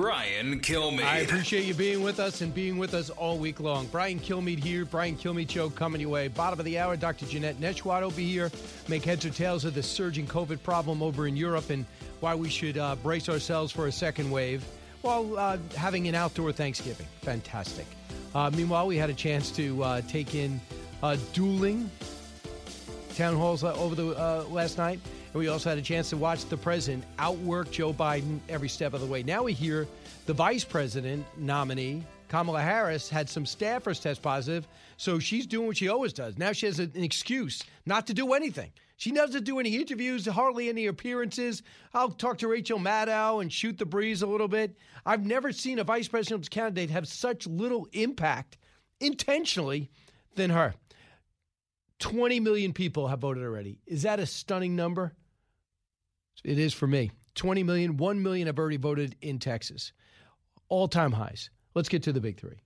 [0.00, 1.04] Brian Kilmeade.
[1.04, 3.86] I appreciate you being with us and being with us all week long.
[3.88, 6.28] Brian Kilmeade here, Brian Kilmeade Show coming your way.
[6.28, 7.26] Bottom of the hour, Dr.
[7.26, 8.50] Janette Nesheiwat will be here,
[8.88, 11.84] make heads or tails of the surging COVID problem over in Europe and
[12.20, 14.64] why we should uh, brace ourselves for a second wave
[15.02, 17.06] while uh, having an outdoor Thanksgiving.
[17.20, 17.84] Fantastic.
[18.34, 20.62] Uh, meanwhile, we had a chance to uh, take in
[21.02, 21.90] uh, dueling
[23.16, 24.98] town halls uh, over the last night.
[25.32, 28.94] And we also had a chance to watch the president outwork Joe Biden every step
[28.94, 29.22] of the way.
[29.22, 29.86] Now we hear
[30.26, 35.76] the vice president nominee, Kamala Harris, had some staffers test positive, so she's doing what
[35.76, 36.36] she always does.
[36.36, 38.72] Now she has an excuse not to do anything.
[38.96, 41.62] She doesn't do any interviews, hardly any appearances.
[41.94, 44.76] I'll talk to Rachel Maddow and shoot the breeze a little bit.
[45.06, 48.58] I've never seen a vice presidential candidate have such little impact
[49.00, 49.90] intentionally
[50.34, 50.74] than her.
[52.00, 53.78] 20 million people have voted already.
[53.86, 55.14] Is that a stunning number?
[56.44, 57.10] It is for me.
[57.34, 59.92] 20 million, 1 million have already voted in Texas.
[60.68, 61.50] All time highs.
[61.74, 62.56] Let's get to the big three.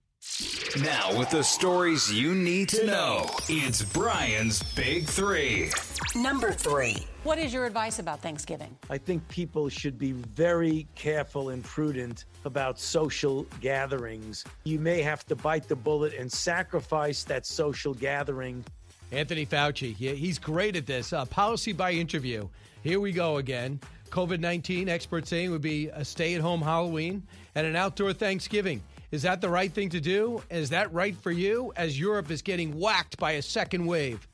[0.83, 5.71] Now, with the stories you need to know, it's Brian's Big Three.
[6.17, 7.07] Number three.
[7.23, 8.77] What is your advice about Thanksgiving?
[8.91, 14.45] I think people should be very careful and prudent about social gatherings.
[14.65, 18.65] You may have to bite the bullet and sacrifice that social gathering.
[19.13, 21.13] Anthony Fauci, yeah, he's great at this.
[21.13, 22.49] Uh, policy by interview.
[22.85, 23.81] Here we go again.
[24.11, 27.23] COVID 19, experts saying would be a stay at home Halloween
[27.55, 28.83] and an outdoor Thanksgiving.
[29.11, 30.43] Is that the right thing to do?
[30.51, 34.29] Is that right for you as Europe is getting whacked by a second wave?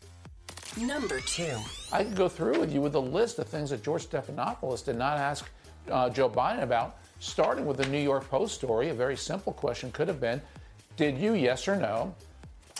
[0.76, 1.56] Number two.
[1.92, 4.96] I could go through with you with a list of things that George Stephanopoulos did
[4.96, 5.48] not ask
[5.88, 8.88] uh, Joe Biden about, starting with the New York Post story.
[8.88, 10.42] A very simple question could have been
[10.96, 12.16] Did you, yes or no,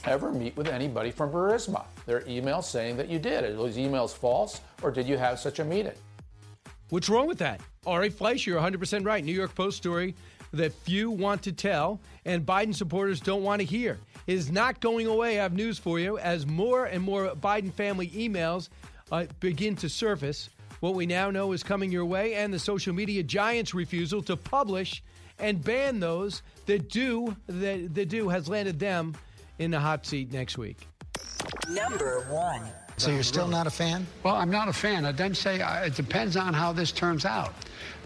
[0.05, 1.85] ever meet with anybody from Burisma?
[2.07, 3.45] There are emails saying that you did.
[3.45, 5.95] Are those emails false, or did you have such a meeting?
[6.91, 7.61] What's wrong with that?
[7.87, 9.25] Ari Fleischer, you're 100% right.
[9.25, 10.15] New York Post story
[10.53, 13.99] that few want to tell and Biden supporters don't want to hear.
[14.27, 15.39] It is not going away.
[15.39, 16.19] I have news for you.
[16.19, 18.69] As more and more Biden family emails
[19.13, 20.51] uh, begin to surface,
[20.81, 24.37] what we now know is coming your way, and the social media giants' refusal to
[24.37, 25.03] publish
[25.39, 29.15] and ban those that do that, that do has landed them
[29.61, 30.89] in the hot seat next week.
[31.69, 32.63] Number one.
[32.97, 34.07] So you're still not a fan?
[34.23, 35.07] Well, I'm not a fan.
[35.07, 37.53] I didn't say uh, it depends on how this turns out.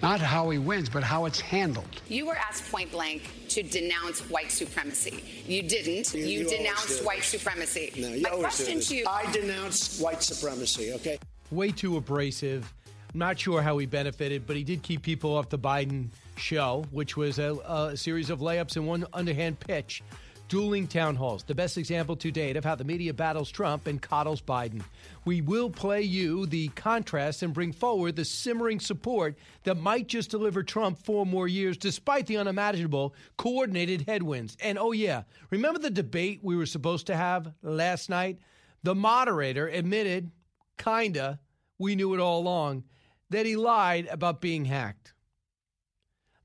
[0.03, 1.89] Not how he wins, but how it's handled.
[2.09, 5.25] You were asked point blank to denounce white supremacy.
[5.47, 6.13] You didn't.
[6.13, 7.93] You, you denounced white supremacy.
[7.97, 9.05] No, you My always question do to you.
[9.09, 11.19] I denounce white supremacy, okay?
[11.51, 12.73] Way too abrasive.
[13.13, 16.85] I'm not sure how he benefited, but he did keep people off the Biden show,
[16.91, 20.03] which was a, a series of layups and one underhand pitch.
[20.49, 24.01] Dueling town halls, the best example to date of how the media battles Trump and
[24.01, 24.83] coddles Biden.
[25.25, 30.31] We will play you the contrast and bring forward the simmering support that might just
[30.31, 34.55] deliver Trump four more years, despite the unimaginable coordinated headwinds.
[34.61, 38.39] And oh, yeah, remember the debate we were supposed to have last night?
[38.83, 40.31] The moderator admitted,
[40.77, 41.41] kinda,
[41.79, 42.85] we knew it all along,
[43.31, 45.14] that he lied about being hacked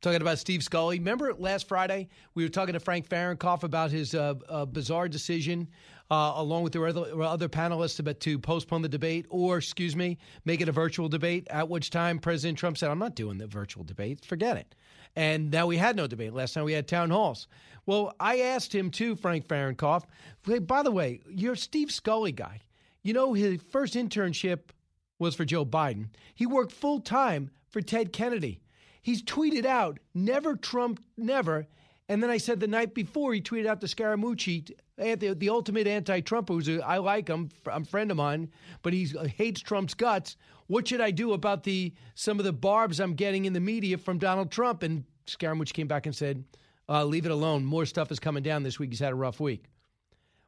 [0.02, 1.00] talking about Steve Scully.
[1.00, 5.68] Remember last Friday we were talking to Frank Fahrenkopf about his uh, uh, bizarre decision,
[6.10, 10.18] uh, along with the other, other panelists, about to postpone the debate, or excuse me,
[10.46, 11.48] make it a virtual debate.
[11.50, 14.26] At which time President Trump said, "I'm not doing the virtual debate.
[14.26, 14.76] Forget it."
[15.16, 16.34] And now we had no debate.
[16.34, 17.48] Last time we had town halls.
[17.86, 20.04] Well, I asked him too, Frank Fahrenkopf.
[20.46, 22.62] Hey, by the way, you're Steve Scully guy.
[23.02, 24.70] You know his first internship
[25.18, 26.10] was for Joe Biden.
[26.36, 28.62] He worked full time for Ted Kennedy.
[29.02, 31.68] He's tweeted out, never Trump, never.
[32.08, 35.88] And then I said the night before, he tweeted out to Scaramucci, the, the ultimate
[35.88, 38.52] anti-Trump, who's a, I like him, I'm a friend of mine,
[38.82, 39.08] but he
[39.38, 40.36] hates Trump's guts.
[40.68, 43.98] What should I do about the some of the barbs I'm getting in the media
[43.98, 44.84] from Donald Trump?
[44.84, 46.44] And Scaramucci came back and said,
[46.88, 47.64] uh, leave it alone.
[47.64, 48.90] More stuff is coming down this week.
[48.90, 49.66] He's had a rough week.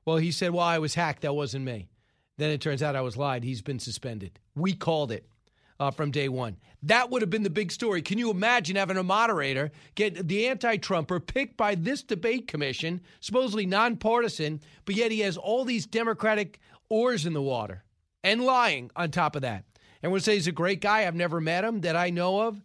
[0.06, 1.22] Well, he said, well, I was hacked.
[1.22, 1.88] That wasn't me.
[2.38, 3.44] Then it turns out I was lied.
[3.44, 4.40] He's been suspended.
[4.56, 5.28] We called it
[5.82, 6.58] uh, from day one.
[6.84, 8.04] That would have been the big story.
[8.04, 13.02] Can you imagine having a moderator get the anti Trumper picked by this debate commission,
[13.20, 17.84] supposedly nonpartisan, but yet he has all these Democratic oars in the water
[18.24, 19.66] and lying on top of that?
[20.04, 21.08] And would say he's a great guy.
[21.08, 22.64] I've never met him that I know of.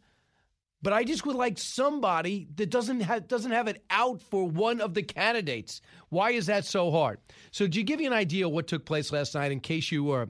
[0.83, 4.83] But I just would like somebody that doesn't have doesn't have it out for one
[4.83, 5.81] of the candidates.
[6.11, 7.19] Why is that so hard?
[7.51, 10.29] So, to give you an idea what took place last night, in case you were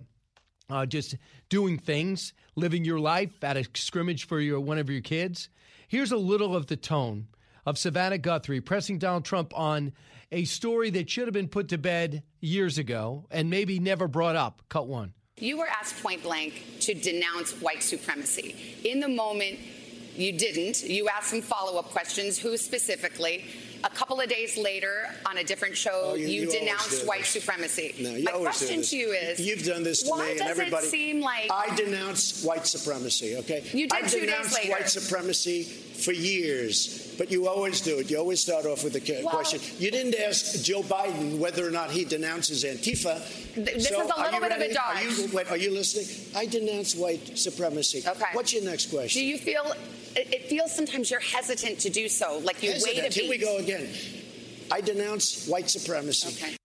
[0.68, 1.16] uh, just
[1.48, 5.48] doing things, living your life at a scrimmage for your one of your kids,
[5.88, 7.28] here's a little of the tone
[7.64, 9.92] of Savannah Guthrie pressing Donald Trump on
[10.32, 14.36] a story that should have been put to bed years ago and maybe never brought
[14.36, 14.62] up.
[14.68, 15.14] Cut one.
[15.38, 18.56] You were asked point blank to denounce white supremacy.
[18.84, 19.58] In the moment,
[20.16, 20.82] you didn't.
[20.82, 22.38] You asked some follow up questions.
[22.38, 23.44] Who specifically?
[23.84, 27.24] A couple of days later, on a different show, Oh, you- you, you denounced white
[27.26, 27.94] supremacy.
[27.98, 30.48] No, you My question to you is You've done this to why me and does
[30.50, 30.86] everybody.
[30.86, 33.62] it seem like I denounce white supremacy, okay?
[33.72, 34.70] You did I've two days denounced later.
[34.72, 38.10] white supremacy for years, but you always do it.
[38.10, 39.60] You always start off with a ca- Well- question.
[39.78, 43.22] You didn't ask Joe Biden whether or not he denounces Antifa.
[43.54, 44.70] Th- this So is a little bit of a ready?
[44.76, 45.18] Are dodge.
[45.18, 46.08] you, wait, are you listening?
[46.34, 48.02] I denounce white supremacy.
[48.06, 48.24] Okay.
[48.32, 49.20] What's your next question?
[49.22, 49.74] Do you feel
[50.16, 53.14] it it feels sometimes you're hesitant to do so, like you wait a Hesitant.
[53.14, 53.22] beat?
[53.22, 53.88] Here we go again.
[54.70, 56.44] I denounce white supremacy.
[56.44, 56.56] Okay.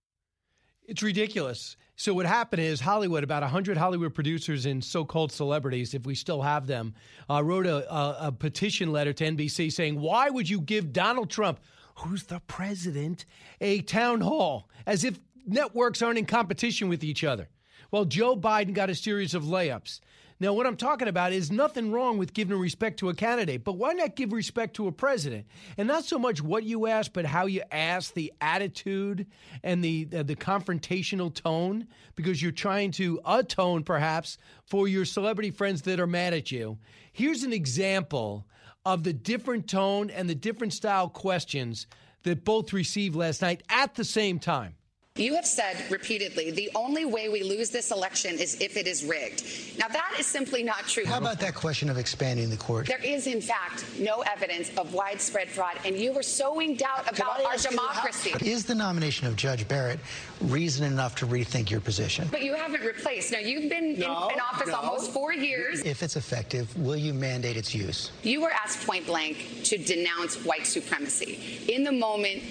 [0.87, 1.77] It's ridiculous.
[1.95, 6.41] So what happened is Hollywood, about 100 Hollywood producers and so-called celebrities, if we still
[6.41, 6.95] have them,
[7.29, 11.29] uh, wrote a, a, a petition letter to NBC saying, why would you give Donald
[11.29, 11.59] Trump,
[11.95, 13.25] who's the president,
[13.59, 17.49] a town hall, as if networks aren't in competition with each other?
[17.91, 19.99] Well, Joe Biden got a series of layups.
[20.41, 23.73] Now, what I'm talking about is nothing wrong with giving respect to a candidate, but
[23.73, 25.45] why not give respect to a president?
[25.77, 29.27] And not so much what you ask, but how you ask, the attitude
[29.61, 31.85] and the uh, the confrontational tone,
[32.15, 36.79] because you're trying to atone perhaps for your celebrity friends that are mad at you.
[37.13, 38.47] Here's an example
[38.83, 41.85] of the different tone and the different style questions
[42.23, 44.73] that both received last night at the same time.
[45.17, 49.03] You have said repeatedly the only way we lose this election is if it is
[49.03, 49.43] rigged.
[49.77, 51.05] Now, that is simply not true.
[51.05, 52.87] How about that question of expanding the court?
[52.87, 57.15] There is, in fact, no evidence of widespread fraud, and you are sowing doubt Can
[57.15, 58.33] about our ask you democracy.
[58.41, 59.99] Is the nomination of Judge Barrett
[60.39, 62.29] reason enough to rethink your position?
[62.31, 63.33] But you haven't replaced.
[63.33, 64.75] Now, you've been in, in office no.
[64.75, 65.81] almost four years.
[65.81, 68.11] If it's effective, will you mandate its use?
[68.23, 71.65] You were asked point blank to denounce white supremacy.
[71.67, 72.43] In the moment,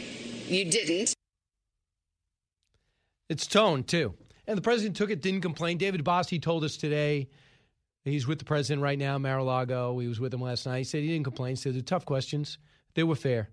[0.47, 1.15] you didn't.
[3.31, 4.15] It's tone, too.
[4.49, 5.79] And the president took it, didn't complain.
[5.79, 7.29] David Bossie told us today
[8.05, 9.97] he's with the president right now, Mar-a-Lago.
[10.01, 10.79] He was with him last night.
[10.79, 11.53] He said he didn't complain.
[11.53, 12.59] He said they're tough questions.
[12.95, 13.49] They were fair.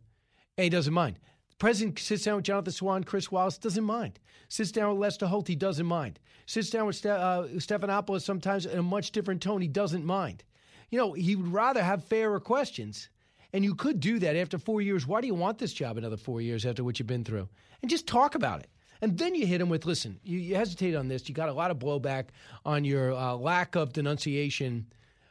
[0.58, 1.20] And he doesn't mind.
[1.52, 4.20] The president sits down with Jonathan Swan, Chris Wallace, doesn't mind.
[4.50, 6.20] Sits down with Lester Holt, he doesn't mind.
[6.48, 10.44] Sits down with Ste- uh, Stephanopoulos sometimes in a much different tone, he doesn't mind.
[10.90, 13.10] You know, he would rather have fairer questions.
[13.54, 15.06] And you could do that after four years.
[15.06, 17.48] Why do you want this job another four years after what you've been through?
[17.84, 18.70] And just talk about it.
[19.02, 20.56] And then you hit him with, listen, you, you
[20.96, 21.28] on this.
[21.28, 22.26] You got a lot of blowback
[22.66, 24.88] on your uh, lack of denunciation,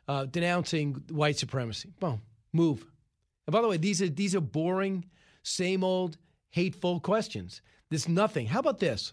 [0.08, 1.92] uh, denouncing white supremacy.
[1.98, 2.20] Boom,
[2.52, 2.86] move.
[3.46, 5.04] And by the way, these are these are boring,
[5.42, 6.16] same old,
[6.50, 7.60] hateful questions.
[7.90, 8.46] There's nothing.
[8.46, 9.12] How about this?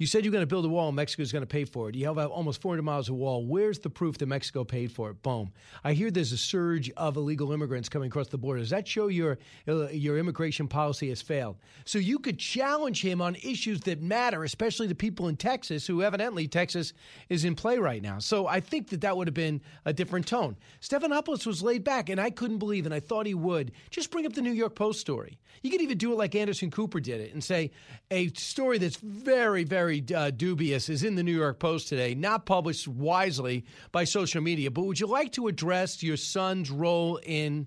[0.00, 1.94] You said you're going to build a wall and Mexico's going to pay for it.
[1.94, 3.44] You have almost 400 miles of wall.
[3.44, 5.22] Where's the proof that Mexico paid for it?
[5.22, 5.52] Boom.
[5.84, 8.60] I hear there's a surge of illegal immigrants coming across the border.
[8.60, 9.36] Does that show your
[9.68, 11.58] uh, your immigration policy has failed?
[11.84, 16.02] So you could challenge him on issues that matter, especially to people in Texas, who
[16.02, 16.94] evidently Texas
[17.28, 18.20] is in play right now.
[18.20, 20.56] So I think that that would have been a different tone.
[20.80, 23.72] Stephanopoulos was laid back, and I couldn't believe, and I thought he would.
[23.90, 25.38] Just bring up the New York Post story.
[25.60, 27.70] You could even do it like Anderson Cooper did it and say
[28.10, 32.46] a story that's very, very uh, dubious is in the New York Post today, not
[32.46, 34.70] published wisely by social media.
[34.70, 37.66] But would you like to address your son's role in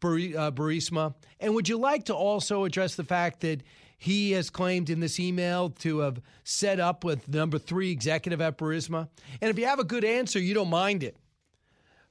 [0.00, 1.14] Buri- uh, Burisma?
[1.40, 3.62] And would you like to also address the fact that
[3.96, 8.58] he has claimed in this email to have set up with number three executive at
[8.58, 9.08] Burisma?
[9.40, 11.16] And if you have a good answer, you don't mind it.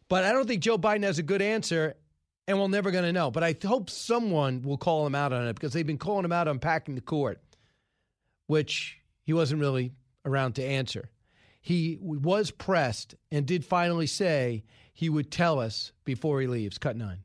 [0.08, 1.96] But I don't think Joe Biden has a good answer,
[2.48, 3.32] and we're never going to know.
[3.32, 6.32] But I hope someone will call him out on it because they've been calling him
[6.32, 7.42] out on packing the court,
[8.48, 9.92] which he wasn't really
[10.26, 11.10] around to answer.
[11.62, 14.64] He was pressed and did finally say
[14.94, 16.78] he would tell us before he leaves.
[16.78, 17.20] Cut nine.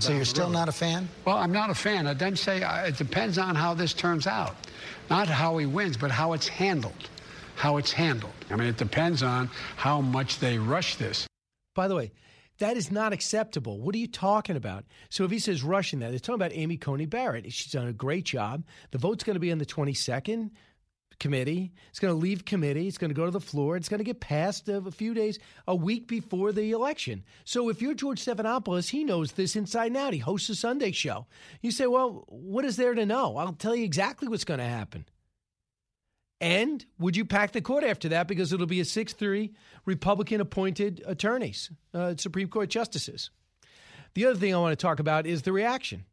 [0.00, 1.08] So you're still not a fan?
[1.24, 2.08] Well, I'm not a fan.
[2.08, 4.56] I then say uh, it depends on how this turns out.
[5.08, 7.08] Not how he wins, but how it's handled.
[7.54, 8.32] How it's handled.
[8.50, 11.28] I mean, it depends on how much they rush this.
[11.76, 12.10] By the way,
[12.58, 13.78] that is not acceptable.
[13.78, 14.84] What are you talking about?
[15.10, 17.52] So if he says rushing that, they're talking about Amy Coney Barrett.
[17.52, 18.64] She's done a great job.
[18.90, 20.50] The vote's going to be on the 22nd
[21.18, 21.72] committee.
[21.90, 22.88] It's going to leave committee.
[22.88, 23.76] It's going to go to the floor.
[23.76, 27.24] It's going to get passed a few days, a week before the election.
[27.44, 30.12] So if you're George Stephanopoulos, he knows this inside and out.
[30.12, 31.26] He hosts a Sunday show.
[31.60, 33.36] You say, well, what is there to know?
[33.36, 35.06] I'll tell you exactly what's going to happen.
[36.40, 39.52] And would you pack the court after that because it'll be a 6 3
[39.86, 43.30] Republican appointed attorneys, uh, Supreme Court justices?
[44.14, 46.04] The other thing I want to talk about is the reaction.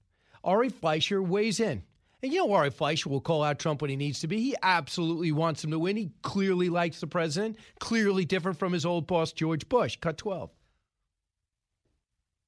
[0.43, 1.83] Ari Fleischer weighs in.
[2.23, 4.39] And you know, Ari Fleischer will call out Trump when he needs to be.
[4.39, 5.97] He absolutely wants him to win.
[5.97, 9.97] He clearly likes the president, clearly different from his old boss, George Bush.
[9.99, 10.51] Cut 12.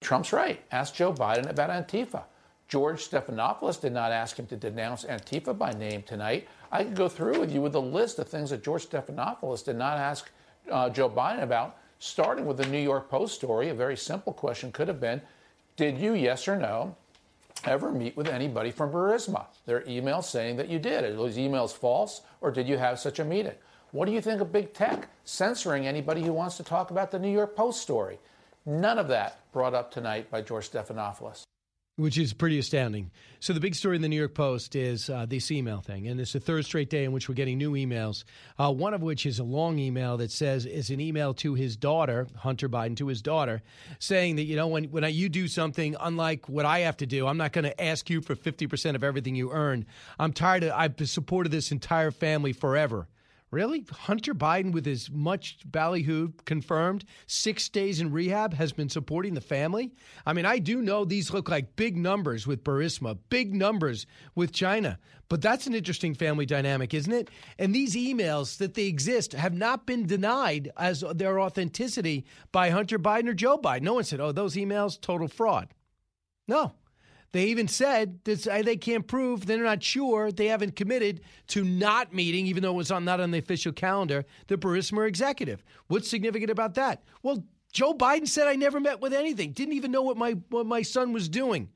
[0.01, 0.61] Trump's right.
[0.71, 2.23] Ask Joe Biden about Antifa.
[2.67, 6.47] George Stephanopoulos did not ask him to denounce Antifa by name tonight.
[6.71, 9.75] I could go through with you with a list of things that George Stephanopoulos did
[9.75, 10.29] not ask
[10.71, 13.69] uh, Joe Biden about, starting with the New York Post story.
[13.69, 15.21] A very simple question could have been
[15.75, 16.95] Did you, yes or no,
[17.65, 19.45] ever meet with anybody from Burisma?
[19.65, 21.03] Their emails saying that you did.
[21.03, 23.55] Are those emails false, or did you have such a meeting?
[23.91, 27.19] What do you think of big tech censoring anybody who wants to talk about the
[27.19, 28.19] New York Post story?
[28.65, 31.43] None of that brought up tonight by George Stephanopoulos
[31.95, 33.11] which is pretty astounding.
[33.39, 36.19] So the big story in the New York Post is uh, this email thing, and
[36.19, 38.23] it's the third straight day in which we're getting new emails.
[38.57, 41.77] Uh, one of which is a long email that says is an email to his
[41.77, 43.61] daughter, Hunter Biden, to his daughter,
[43.99, 47.27] saying that you know when when you do something unlike what I have to do,
[47.27, 49.85] I'm not going to ask you for fifty percent of everything you earn.
[50.17, 53.07] I'm tired of I've supported this entire family forever.
[53.53, 53.85] Really?
[53.91, 59.41] Hunter Biden, with his much ballyhoo confirmed six days in rehab, has been supporting the
[59.41, 59.93] family?
[60.25, 64.53] I mean, I do know these look like big numbers with Burisma, big numbers with
[64.53, 64.97] China,
[65.29, 67.29] but that's an interesting family dynamic, isn't it?
[67.59, 72.97] And these emails that they exist have not been denied as their authenticity by Hunter
[72.97, 73.83] Biden or Joe Biden.
[73.83, 75.75] No one said, oh, those emails, total fraud.
[76.47, 76.73] No,
[77.33, 81.63] they even said that uh, they can't prove, they're not sure, they haven't committed to
[81.63, 85.63] not meeting, even though it was on, not on the official calendar, the Burisma executive.
[85.87, 87.03] What's significant about that?
[87.23, 90.67] Well, Joe Biden said I never met with anything, didn't even know what my, what
[90.67, 91.69] my son was doing.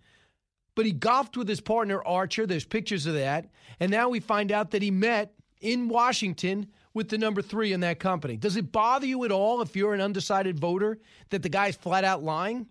[0.76, 2.46] But he golfed with his partner, Archer.
[2.46, 3.50] There's pictures of that.
[3.80, 7.80] And now we find out that he met in Washington with the number three in
[7.80, 8.38] that company.
[8.38, 11.00] Does it bother you at all if you're an undecided voter
[11.32, 12.68] that the guy's flat out lying?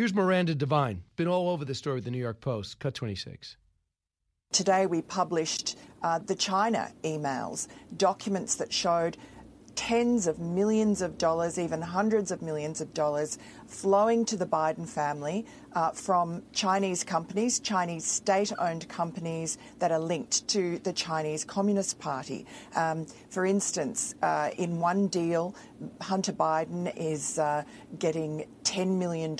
[0.00, 2.78] Here's Miranda Devine, been all over the story with the New York Post.
[2.78, 3.58] Cut 26.
[4.50, 9.18] Today we published uh, the China emails, documents that showed
[9.80, 14.86] tens of millions of dollars, even hundreds of millions of dollars, flowing to the Biden
[14.86, 21.46] family uh, from Chinese companies, Chinese state owned companies that are linked to the Chinese
[21.46, 22.44] Communist Party.
[22.76, 25.56] Um, for instance, uh, in one deal,
[26.02, 27.62] Hunter Biden is uh,
[27.98, 29.34] getting $10 million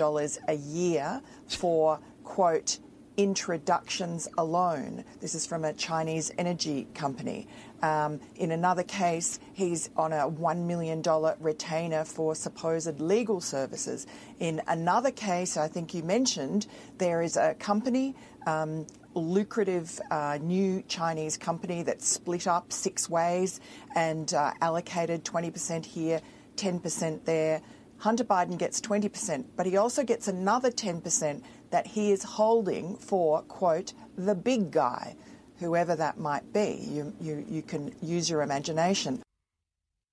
[0.48, 2.78] a year for, quote,
[3.16, 5.04] introductions alone.
[5.20, 7.48] This is from a Chinese energy company.
[7.82, 11.02] Um, in another case, he's on a $1 million
[11.40, 14.06] retainer for supposed legal services.
[14.38, 16.66] In another case, I think you mentioned,
[16.98, 18.14] there is a company,
[18.46, 23.60] um, lucrative uh, new Chinese company that split up six ways
[23.96, 26.20] and uh, allocated 20% here,
[26.56, 27.62] 10% there.
[27.98, 33.42] Hunter Biden gets 20%, but he also gets another 10% that he is holding for,
[33.42, 35.16] quote, the big guy
[35.58, 36.78] whoever that might be.
[36.80, 39.22] You, you, you can use your imagination.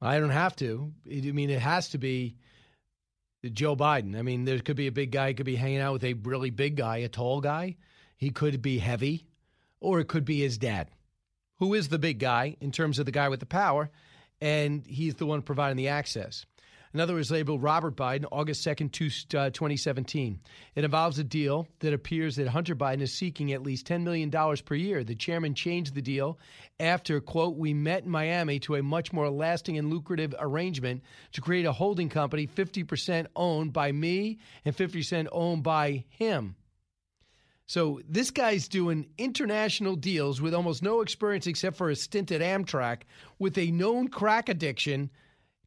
[0.02, 0.92] I don't have to.
[1.10, 2.36] I mean, it has to be
[3.54, 4.18] Joe Biden.
[4.18, 6.50] I mean, there could be a big guy, could be hanging out with a really
[6.50, 7.78] big guy, a tall guy.
[8.18, 9.26] He could be heavy,
[9.80, 10.90] or it could be his dad,
[11.60, 13.90] who is the big guy in terms of the guy with the power,
[14.42, 16.46] and he's the one providing the access.
[16.98, 20.34] Another was labeled Robert Biden, August 2nd, 2017.
[20.34, 24.02] Uh, it involves a deal that appears that Hunter Biden is seeking at least $10
[24.02, 25.04] million per year.
[25.04, 26.40] The chairman changed the deal
[26.80, 31.42] after, quote, we met in Miami to a much more lasting and lucrative arrangement to
[31.42, 36.56] create a holding company 50% owned by me and 50% owned by him.
[37.68, 42.42] So this guy's doing international deals with almost no experience except for a stint at
[42.42, 43.04] Amtrak
[43.38, 45.12] with a known crack addiction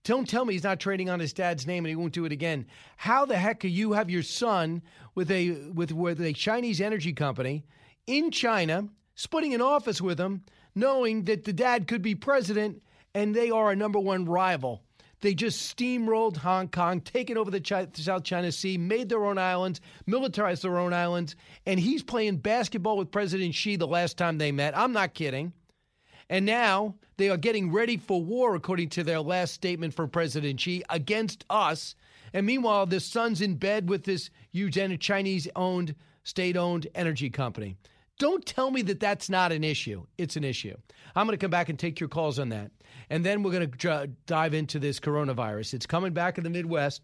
[0.05, 2.33] don't tell me he's not trading on his dad's name and he won't do it
[2.33, 2.67] again.
[2.97, 4.83] How the heck can you have your son
[5.15, 7.65] with a with with a Chinese energy company
[8.07, 10.43] in China, splitting an office with him,
[10.75, 12.83] knowing that the dad could be president
[13.15, 14.83] and they are a number one rival?
[15.21, 19.83] They just steamrolled Hong Kong, taken over the South China Sea, made their own islands,
[20.07, 24.51] militarized their own islands, and he's playing basketball with President Xi the last time they
[24.51, 24.77] met.
[24.77, 25.53] I'm not kidding.
[26.31, 30.61] And now they are getting ready for war, according to their last statement from President
[30.61, 31.97] Xi, against us.
[32.33, 37.77] And meanwhile, the son's in bed with this Chinese owned, state owned energy company.
[38.21, 40.05] Don't tell me that that's not an issue.
[40.19, 40.77] It's an issue.
[41.17, 42.71] I'm going to come back and take your calls on that.
[43.09, 45.75] And then we're going to dive into this coronavirus.
[45.75, 47.03] It's coming back in the Midwest.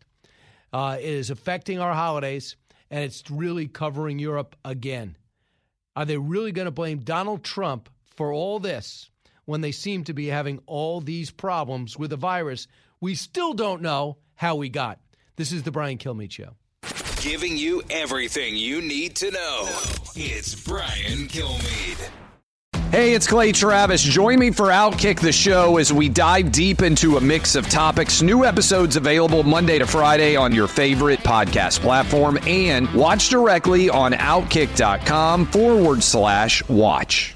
[0.73, 2.55] Uh, it is affecting our holidays,
[2.91, 5.17] and it's really covering Europe again.
[5.97, 9.11] Are they really going to blame Donald Trump for all this
[9.47, 12.69] when they seem to be having all these problems with the virus.
[13.01, 15.01] We still don't know how we got.
[15.37, 16.57] This is the Brian Kilmeade Show.
[17.21, 19.69] Giving you everything you need to know.
[20.15, 22.11] It's Brian Kilmeade.
[22.93, 24.01] Hey, it's Clay Travis.
[24.01, 28.23] Join me for Outkick the Show as we dive deep into a mix of topics.
[28.23, 34.13] New episodes available Monday to Friday on your favorite podcast platform and watch directly on
[34.13, 37.36] outkick.com forward slash watch.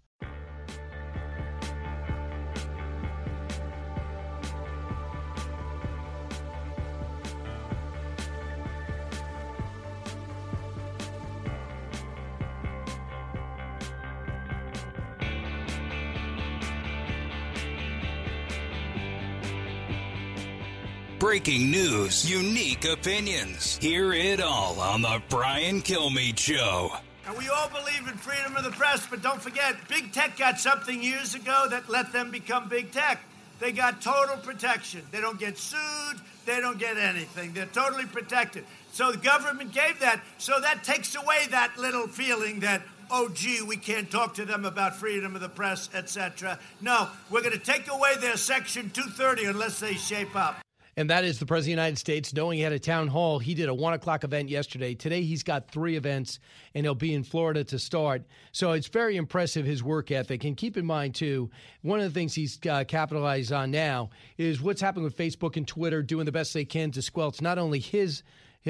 [21.21, 23.77] Breaking news, unique opinions.
[23.77, 26.89] Hear it all on The Brian Kilmeade Show.
[27.27, 30.59] And we all believe in freedom of the press, but don't forget, big tech got
[30.59, 33.21] something years ago that let them become big tech.
[33.59, 35.03] They got total protection.
[35.11, 37.53] They don't get sued, they don't get anything.
[37.53, 38.65] They're totally protected.
[38.91, 42.81] So the government gave that, so that takes away that little feeling that,
[43.11, 46.57] oh, gee, we can't talk to them about freedom of the press, etc.
[46.81, 50.63] No, we're going to take away their Section 230 unless they shape up
[51.01, 52.31] and that is the President of the United States.
[52.31, 54.93] Knowing he had a town hall, he did a one o'clock event yesterday.
[54.93, 56.39] Today he's got three events,
[56.75, 58.21] and he'll be in Florida to start.
[58.51, 60.43] So it's very impressive his work ethic.
[60.43, 61.49] And keep in mind too,
[61.81, 65.67] one of the things he's uh, capitalized on now is what's happening with Facebook and
[65.67, 68.21] Twitter, doing the best they can to squelch not only his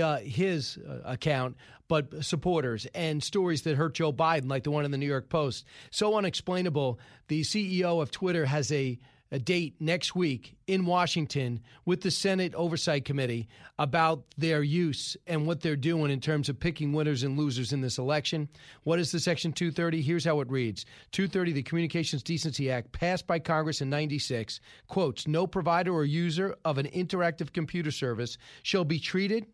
[0.01, 1.57] uh, his uh, account,
[1.89, 5.27] but supporters and stories that hurt Joe Biden, like the one in the New York
[5.27, 5.65] Post.
[5.89, 6.97] So unexplainable.
[7.27, 8.97] The CEO of Twitter has a
[9.31, 13.47] a date next week in Washington with the Senate Oversight Committee
[13.79, 17.81] about their use and what they're doing in terms of picking winners and losers in
[17.81, 18.49] this election.
[18.83, 20.01] What is the Section 230?
[20.01, 25.27] Here's how it reads 230, the Communications Decency Act, passed by Congress in 96, quotes,
[25.27, 29.45] no provider or user of an interactive computer service shall be treated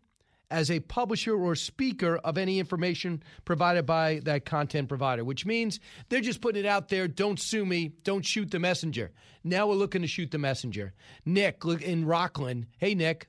[0.50, 5.80] as a publisher or speaker of any information provided by that content provider, which means
[6.08, 7.06] they're just putting it out there.
[7.08, 7.92] Don't sue me.
[8.04, 9.12] Don't shoot the messenger.
[9.44, 10.94] Now we're looking to shoot the messenger.
[11.24, 12.66] Nick in Rockland.
[12.78, 13.28] Hey, Nick.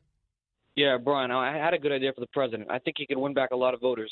[0.75, 2.69] Yeah, Brian, I had a good idea for the president.
[2.71, 4.12] I think he could win back a lot of voters.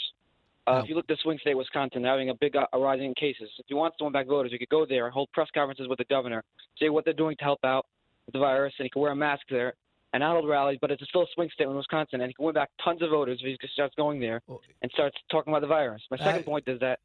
[0.65, 0.80] Uh, oh.
[0.80, 3.50] If you look at the swing state, Wisconsin, having a big uh, rising in cases.
[3.58, 5.98] If you want to win back voters, you could go there, hold press conferences with
[5.98, 6.43] the governor,
[6.78, 7.86] say what they're doing to help out
[8.26, 9.76] with the virus, and he could wear a mask there
[10.13, 12.54] and Arnold rallies, but it's still a swing state in Wisconsin, and he can win
[12.54, 14.41] back tons of voters if he starts going there
[14.82, 16.02] and starts talking about the virus.
[16.10, 17.00] My second point is that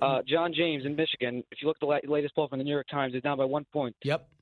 [0.00, 2.72] uh, John James in Michigan, if you look at the latest poll from the New
[2.72, 3.94] York Times, is down by one point.
[4.02, 4.28] Yep.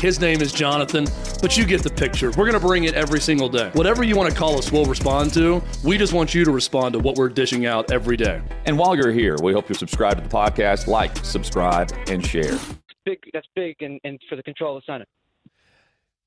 [0.00, 1.08] His name is Jonathan,
[1.42, 2.30] but you get the picture.
[2.30, 3.70] We're going to bring it every single day.
[3.72, 5.60] Whatever you want to call us, we'll respond to.
[5.82, 8.40] We just want you to respond to what we're dishing out every day.
[8.64, 12.56] And while you're here, we hope you subscribe to the podcast, like, subscribe, and share.
[13.04, 13.18] Big.
[13.32, 15.08] That's big, and, and for the control of the Senate.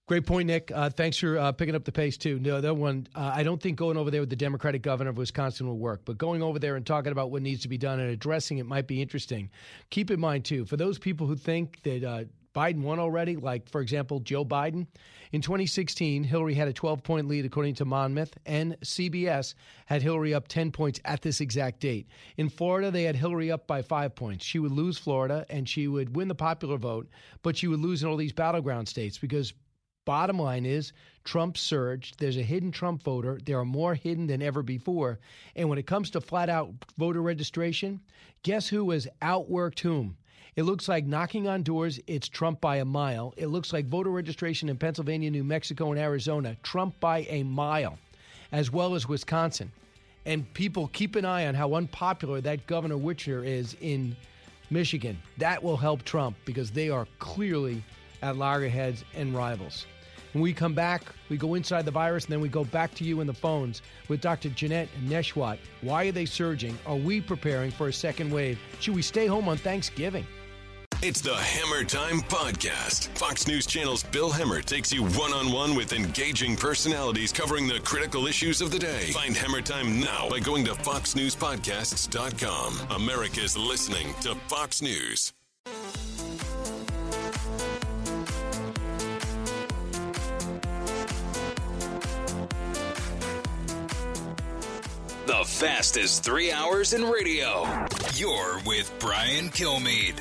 [0.06, 0.70] Great point, Nick.
[0.76, 2.40] Uh, thanks for uh, picking up the pace too.
[2.40, 3.08] No, that one.
[3.16, 6.02] Uh, I don't think going over there with the Democratic governor of Wisconsin will work,
[6.04, 8.66] but going over there and talking about what needs to be done and addressing it
[8.66, 9.50] might be interesting.
[9.92, 13.70] Keep in mind too, for those people who think that uh, Biden won already, like,
[13.70, 14.88] for example, Joe Biden.
[15.32, 19.54] In 2016, Hillary had a 12 point lead, according to Monmouth, and CBS
[19.86, 22.08] had Hillary up 10 points at this exact date.
[22.38, 24.46] In Florida, they had Hillary up by five points.
[24.46, 27.10] She would lose Florida and she would win the popular vote,
[27.42, 29.54] but she would lose in all these battleground states because
[30.04, 32.20] Bottom line is Trump surged.
[32.20, 33.40] There's a hidden Trump voter.
[33.46, 35.20] There are more hidden than ever before.
[35.56, 38.02] And when it comes to flat out voter registration,
[38.42, 40.18] guess who has outworked whom?
[40.58, 43.34] It looks like knocking on doors, it's Trump by a mile.
[43.38, 47.98] It looks like voter registration in Pennsylvania, New Mexico, and Arizona, Trump by a mile,
[48.52, 49.72] as well as Wisconsin.
[50.26, 54.14] And people keep an eye on how unpopular that Governor Whitmer is in
[54.70, 55.18] Michigan.
[55.38, 57.82] That will help Trump because they are clearly
[58.22, 59.86] at loggerheads and rivals.
[60.34, 63.06] When we come back, we go inside the virus and then we go back to
[63.06, 64.50] you in the phones with Dr.
[64.50, 65.60] Janette Nesheiwat.
[65.80, 66.78] Why are they surging?
[66.86, 68.60] Are we preparing for a second wave?
[68.82, 70.28] Should we stay home on Thanksgiving?
[71.04, 73.08] It's the Hemmer Time Podcast.
[73.18, 77.80] Fox News Channel's Bill Hemmer takes you one on one with engaging personalities covering the
[77.80, 79.08] critical issues of the day.
[79.12, 83.02] Find Hemmer Time now by going to FoxNewsPodcasts.com.
[83.02, 85.34] America's listening to Fox News.
[95.26, 97.66] The fastest three hours in radio.
[98.14, 100.20] You're with Brian Kilmeade.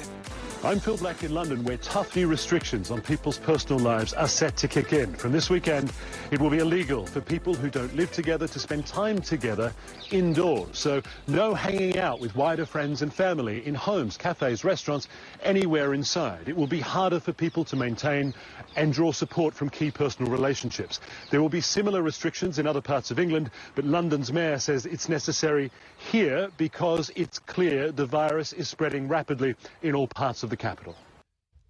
[0.62, 4.58] I'm Phil Black in London, where tough new restrictions on people's personal lives are set
[4.58, 5.14] to kick in.
[5.14, 5.90] From this weekend,
[6.30, 9.72] it will be illegal for people who don't live together to spend time together
[10.10, 10.76] indoors.
[10.76, 15.08] So no hanging out with wider friends and family in homes, cafes, restaurants,
[15.42, 16.46] anywhere inside.
[16.46, 18.34] It will be harder for people to maintain
[18.76, 21.00] and draw support from key personal relationships.
[21.30, 25.08] There will be similar restrictions in other parts of England, but London's mayor says it's
[25.08, 30.56] necessary here because it's clear the virus is spreading rapidly in all parts of the
[30.56, 30.94] capital.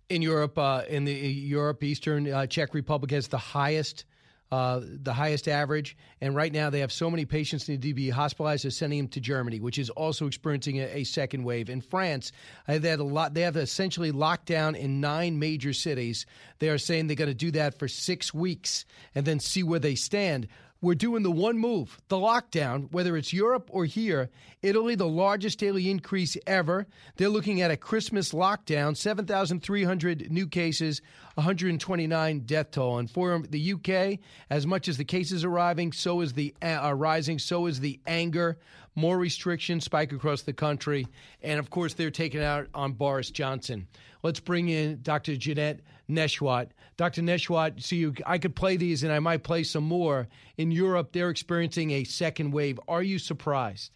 [0.09, 4.05] In Europe, uh, in the Europe, Eastern uh, Czech Republic has the highest
[4.53, 5.97] uh, the highest average.
[6.21, 9.09] And right now, they have so many patients need to be hospitalized, they're sending them
[9.09, 11.71] to Germany, which is also experiencing a, a second wave.
[11.71, 12.33] In France,
[12.67, 13.35] uh, they had a lot.
[13.35, 16.27] They have essentially locked down in nine major cities.
[16.59, 19.79] They are saying they're going to do that for six weeks and then see where
[19.79, 20.49] they stand
[20.83, 24.31] we're doing the one move, the lockdown, whether it's Europe or here.
[24.63, 26.87] Italy, the largest daily increase ever.
[27.17, 31.03] They're looking at a Christmas lockdown, 7,300 new cases,
[31.35, 32.99] 129 death toll.
[32.99, 36.95] And for the UK, as much as the cases are arriving, so is the uh,
[36.95, 38.59] rising, so is the anger.
[38.95, 41.07] More restrictions spike across the country,
[41.43, 43.87] and of course, they're taking out on Boris Johnson.
[44.23, 45.37] Let's bring in Dr.
[45.37, 46.71] Janette Nesheiwat.
[46.97, 47.23] Dr.
[47.23, 50.29] Nesheiwat, so you, I could play these and I might play some more.
[50.59, 52.79] In Europe, they're experiencing a second wave.
[52.89, 53.93] Are you surprised?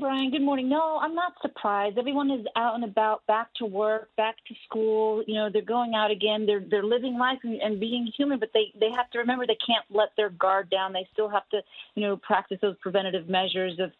[0.00, 0.30] Brian.
[0.30, 0.68] Good morning.
[0.68, 1.98] No, I'm not surprised.
[1.98, 5.22] Everyone is out and about, back to work, back to school.
[5.26, 6.46] You know, they're going out again.
[6.46, 9.58] They're they're living life and, and being human, but they they have to remember they
[9.66, 10.92] can't let their guard down.
[10.92, 11.60] They still have to,
[11.94, 13.90] you know, practice those preventative measures of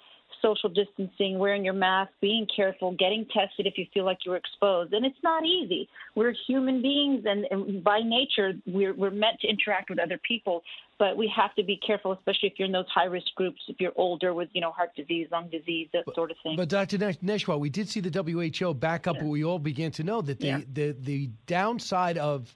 [0.42, 4.92] social distancing, wearing your mask, being careful, getting tested if you feel like you're exposed.
[4.92, 5.88] And it's not easy.
[6.14, 10.62] We're human beings, and, and by nature, we're, we're meant to interact with other people.
[10.98, 13.76] But we have to be careful, especially if you're in those high risk groups, if
[13.80, 16.56] you're older with, you know, heart disease, lung disease, that sort of thing.
[16.56, 16.96] But Dr.
[16.96, 19.24] Nesheiwat, we did see the WHO back up yeah.
[19.24, 20.60] we all began to know that the, yeah.
[20.72, 22.54] the, the downside of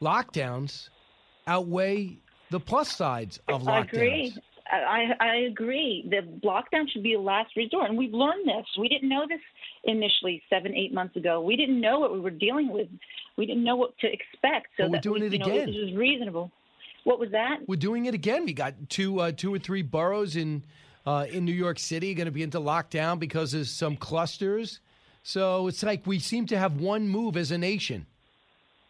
[0.00, 0.90] lockdowns
[1.46, 2.18] outweigh
[2.50, 3.68] the plus sides of lockdowns.
[3.68, 4.36] I agree.
[4.70, 6.08] I, I agree.
[6.08, 8.66] The lockdown should be a last resort, and we've learned this.
[8.78, 9.40] We didn't know this
[9.84, 11.40] initially seven, eight months ago.
[11.40, 12.88] We didn't know what we were dealing with.
[13.36, 14.68] We didn't know what to expect.
[14.76, 15.68] So well, we're doing we, it know, again.
[15.68, 16.50] It was reasonable.
[17.04, 17.58] What was that?
[17.68, 18.44] We're doing it again.
[18.44, 20.64] We got two, uh, two or three boroughs in
[21.06, 24.80] uh, in New York City going to be into lockdown because of some clusters.
[25.22, 28.06] So it's like we seem to have one move as a nation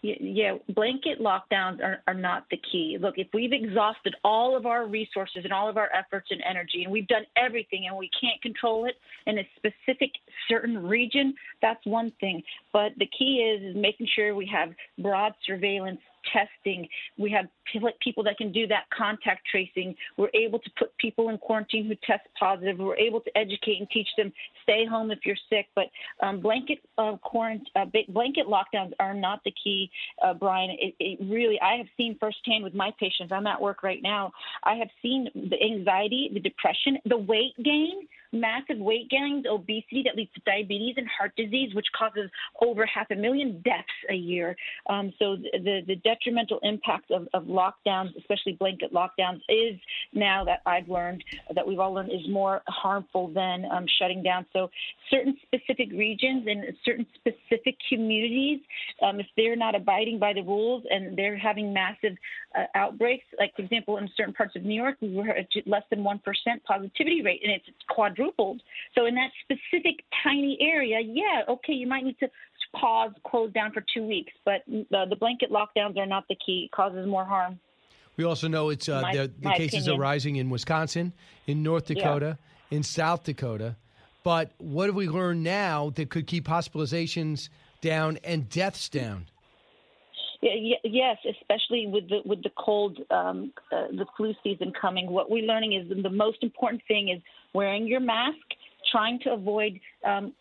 [0.03, 2.99] yeah, blanket lockdowns are, are not the key.
[3.01, 6.85] Look, if we've exhausted all of our resources and all of our efforts and energy,
[6.85, 8.95] and we've done everything, and we can't control it
[9.27, 10.11] in a specific
[10.49, 12.43] certain region, that's one thing.
[12.73, 16.01] But the key is, is making sure we have broad surveillance
[16.33, 16.89] testing.
[17.19, 17.47] We have
[18.03, 19.95] people that can do that contact tracing.
[20.17, 22.79] We're able to put people in quarantine who test positive.
[22.79, 25.67] We're able to educate and teach them stay home if you're sick.
[25.75, 25.87] But
[26.23, 29.91] um, blanket uh, quarant- uh, blanket lockdowns are not the key,
[30.25, 30.71] uh, Brian.
[30.79, 33.33] It, it really, I have seen firsthand with my patients.
[33.33, 34.33] I'm at work right now.
[34.65, 40.17] I have seen the anxiety, the depression, the weight gain massive weight gains, obesity that
[40.17, 42.31] leads to diabetes and heart disease, which causes
[42.63, 44.57] over half a million deaths a year.
[44.89, 49.79] Um, so the, the detrimental impact of, of lockdowns, especially blanket lockdowns, is
[50.13, 54.47] now that I've learned, that we've all learned, is more harmful than um, shutting down.
[54.53, 54.71] So
[55.11, 58.61] certain specific regions and certain specific communities,
[59.03, 62.17] um, if they're not abiding by the rules and they're having massive
[62.57, 65.83] uh, outbreaks, like for example, in certain parts of New York, we were at less
[65.91, 66.21] than 1%
[66.67, 68.26] positivity rate and it's quadrupled.
[68.39, 72.29] So in that specific tiny area, yeah, okay, you might need to
[72.75, 76.65] pause, close down for two weeks, but the, the blanket lockdowns are not the key.
[76.71, 77.59] It causes more harm.
[78.17, 79.97] We also know it's uh, My- the, the cases opinion.
[79.97, 81.13] are rising in Wisconsin,
[81.47, 81.95] in North Yeah.
[81.97, 82.39] Dakota,
[82.71, 83.77] in South Dakota.
[84.25, 87.49] But what have we learned now that could keep hospitalizations
[87.81, 89.27] down and deaths down?
[90.43, 95.11] Yes, especially with the with the cold, um, uh, the flu season coming.
[95.11, 97.21] What we're learning is the most important thing is
[97.55, 98.37] wearing your mask,
[98.93, 100.33] trying to avoid um,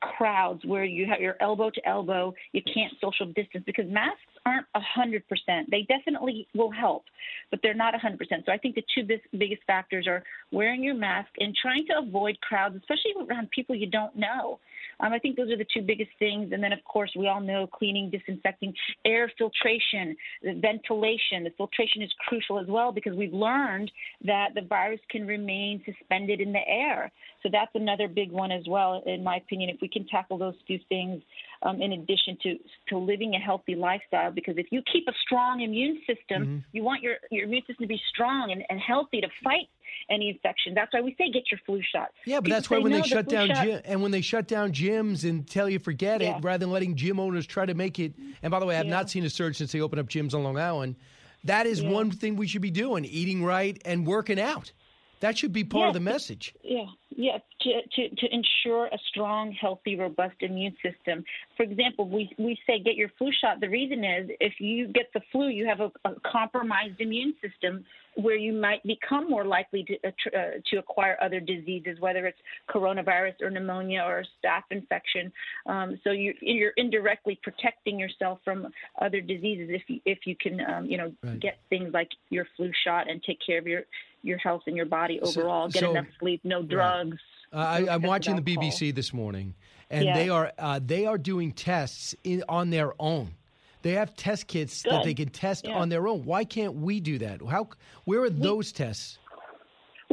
[0.00, 2.34] crowds where you have your elbow to elbow.
[2.52, 5.70] You can't social distance because masks aren't a hundred percent.
[5.70, 7.04] They definitely will help,
[7.50, 8.44] but they're not a hundred percent.
[8.46, 9.06] So I think the two
[9.38, 13.86] biggest factors are wearing your mask and trying to avoid crowds, especially around people you
[13.88, 14.58] don't know.
[15.00, 16.52] Um, I think those are the two biggest things.
[16.52, 21.44] And then, of course, we all know cleaning, disinfecting, air filtration, ventilation.
[21.44, 23.90] The filtration is crucial as well because we've learned
[24.24, 27.10] that the virus can remain suspended in the air.
[27.42, 29.70] So that's another big one as well, in my opinion.
[29.70, 31.22] If we can tackle those two things,
[31.62, 35.62] um, in addition to to living a healthy lifestyle, because if you keep a strong
[35.62, 39.28] immune system, you want your your immune system to be strong and, and healthy to
[39.42, 39.68] fight
[40.10, 40.74] any infection.
[40.74, 42.10] That's why we say get your flu shot.
[42.24, 44.10] Yeah, but People that's why when "No, they the shut down shot- gy- and when
[44.10, 46.36] they shut down gyms and tell you forget Yeah.
[46.38, 48.14] it, rather than letting gym owners try to make it.
[48.42, 50.42] And by the way, I've not seen a surge since they opened up gyms on
[50.42, 50.96] Long Island.
[51.44, 51.90] That is Yeah.
[51.90, 54.72] one thing we should be doing: eating right and working out.
[55.20, 56.54] That should be part of the message.
[56.62, 61.24] Yeah, yeah, to, to, to ensure a strong, healthy, robust immune system.
[61.56, 63.60] For example, we, we say get your flu shot.
[63.60, 67.84] The reason is if you get the flu, you have a, a compromised immune system
[68.16, 72.38] where you might become more likely to, uh, uh, to acquire other diseases, whether it's
[72.70, 75.32] coronavirus or pneumonia or a staph infection.
[75.66, 78.68] Um, so you, you're indirectly protecting yourself from
[79.00, 81.40] other diseases if you, if you can, um, you know, Right.
[81.40, 83.82] get things like your flu shot and take care of your,
[84.22, 85.68] your health and your body So- overall.
[85.68, 87.03] Get so- enough sleep, no drugs.
[87.52, 88.42] Uh, I, I'm watching the.
[88.42, 89.54] BBC this morning,
[89.90, 90.14] and Yeah.
[90.14, 93.34] they are uh, they are doing tests in, on their own.
[93.82, 95.76] They have test kits that they can test Yeah.
[95.76, 96.24] on their own.
[96.24, 97.40] Why can't we do that?
[97.48, 97.68] How?
[98.04, 99.18] Where are those tests?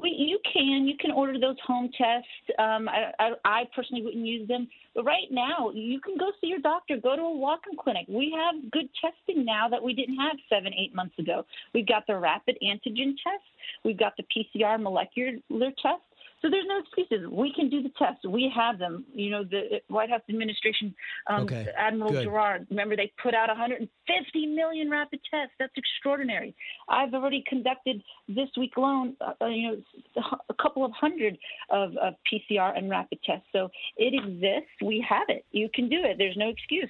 [0.02, 0.88] Well, you can.
[0.88, 2.28] You can order those home tests.
[2.58, 4.68] Um, I, I, I personally wouldn't use them.
[4.96, 6.98] But right now, you can go see your doctor.
[6.98, 8.06] Go to a walk-in clinic.
[8.10, 11.46] We have good testing now that we didn't have seven, eight months ago.
[11.74, 13.44] We've got the rapid antigen test.
[13.84, 15.38] We've got the PCR molecular
[15.82, 16.02] test.
[16.42, 17.28] So there's no excuses.
[17.30, 18.26] We can do the tests.
[18.28, 19.06] We have them.
[19.14, 20.96] You know, the White House administration,
[21.28, 22.24] um, Okay, Admiral good.
[22.24, 25.54] Gerard, remember they put out 150 million rapid tests.
[25.60, 26.56] That's extraordinary.
[26.90, 29.84] I've already conducted this week alone, uh, you
[30.18, 31.38] know, a couple of hundred
[31.70, 33.46] of, of PCR and rapid tests.
[33.52, 34.72] So it exists.
[34.84, 35.46] We have it.
[35.52, 36.18] You can do it.
[36.18, 36.90] There's no excuse.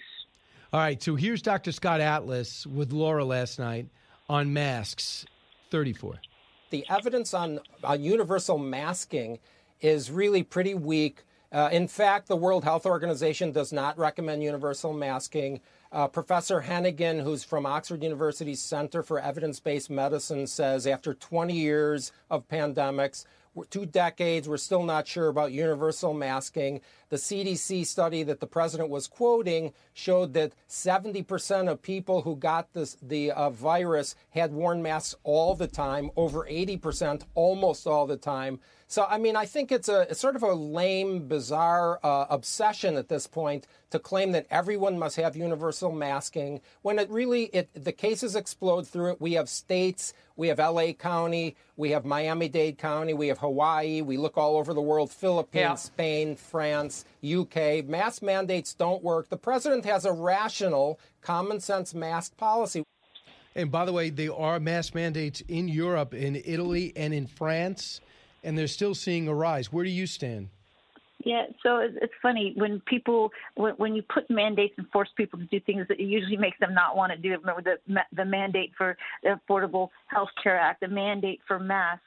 [0.73, 1.73] All right, so here's Dr.
[1.73, 3.87] Scott Atlas with Laura last night
[4.29, 5.25] on masks.
[5.71, 6.19] 34.
[6.71, 7.59] The evidence on
[7.99, 9.39] universal masking
[9.81, 11.23] is really pretty weak.
[11.51, 15.59] Uh, in fact, the World Health Organization does not recommend universal masking.
[15.91, 21.53] Uh, Professor Heneghan, who's from Oxford University's Center for Evidence Based Medicine, says after 20
[21.53, 23.25] years of pandemics,
[23.69, 26.81] two decades, we're still not sure about universal masking.
[27.09, 32.73] The CDC study that the president was quoting showed that 70% of people who got
[32.73, 38.17] this, the uh, virus had worn masks all the time, over 80% almost all the
[38.17, 38.59] time.
[38.91, 42.97] So, I mean, I think it's a it's sort of a lame, bizarre uh, obsession
[42.97, 47.69] at this point to claim that everyone must have universal masking when it really it
[47.73, 49.21] the cases explode through it.
[49.21, 50.91] We have states, we have L.A.
[50.91, 54.01] County, we have Miami-Dade County, we have Hawaii.
[54.01, 55.75] We look all over the world: Philippines, Yeah.
[55.75, 57.85] Spain, France, UK.
[57.85, 59.29] Mask mandates don't work.
[59.29, 62.83] The president has a rational, common sense mask policy.
[63.55, 68.01] And by the way, there are mask mandates in Europe, in Italy, and in France,
[68.43, 69.71] and they're still seeing a rise.
[69.71, 70.49] Where do you stand?
[71.25, 75.45] Yeah, so it's, funny when people when, when you put mandates and force people to
[75.45, 77.29] do things that it usually makes them not want to do.
[77.29, 82.03] Remember the the mandate for the Affordable Health Care Act, the mandate for masks.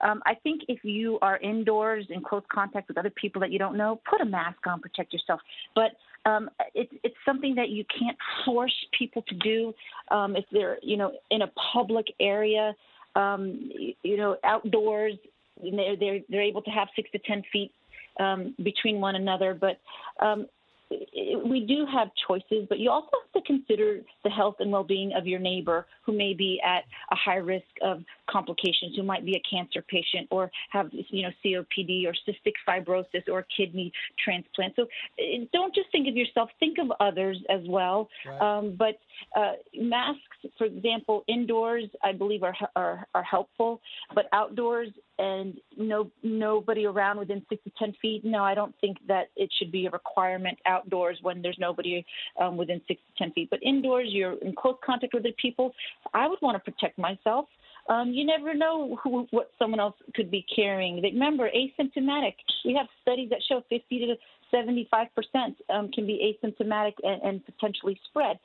[0.00, 3.58] Um, I think if you are indoors in close contact with other people that you
[3.58, 5.40] don't know, put a mask on, protect yourself.
[5.74, 5.92] But
[6.24, 9.74] um, it's it's something that you can't force people to do
[10.10, 12.74] um, if they're you know in a public area,
[13.14, 13.70] um,
[14.02, 15.14] you know outdoors
[15.62, 17.72] they're they're, they're able to have six to ten feet
[18.18, 19.78] um, between one another, but
[20.24, 20.46] um,
[20.90, 25.26] we do have choices, but you also have to consider the health and well-being of
[25.26, 29.42] your neighbor who may be at a high risk of complications, who might be a
[29.50, 33.92] cancer patient or have, you know, COPD or cystic fibrosis or kidney
[34.24, 34.74] transplant.
[34.76, 34.86] So
[35.18, 38.08] eh, don't just think of yourself; think of others as well.
[38.24, 38.40] Right.
[38.40, 38.98] Um, but
[39.36, 40.20] uh, masks,
[40.58, 43.80] for example, indoors, I believe are, are are helpful,
[44.14, 48.24] but outdoors and no nobody around within six to ten feet.
[48.24, 52.04] No, I don't think that it should be a requirement outdoors when there's nobody
[52.40, 53.50] um, within six to ten feet.
[53.50, 55.72] But indoors, you're in close contact with other people.
[56.14, 57.46] I would want to protect myself.
[57.88, 61.00] Um, you never know who, what someone else could be carrying.
[61.00, 62.34] Remember, asymptomatic.
[62.64, 64.14] We have studies that show 50 to
[64.50, 68.38] 75 percent um, can be asymptomatic and, and potentially spread.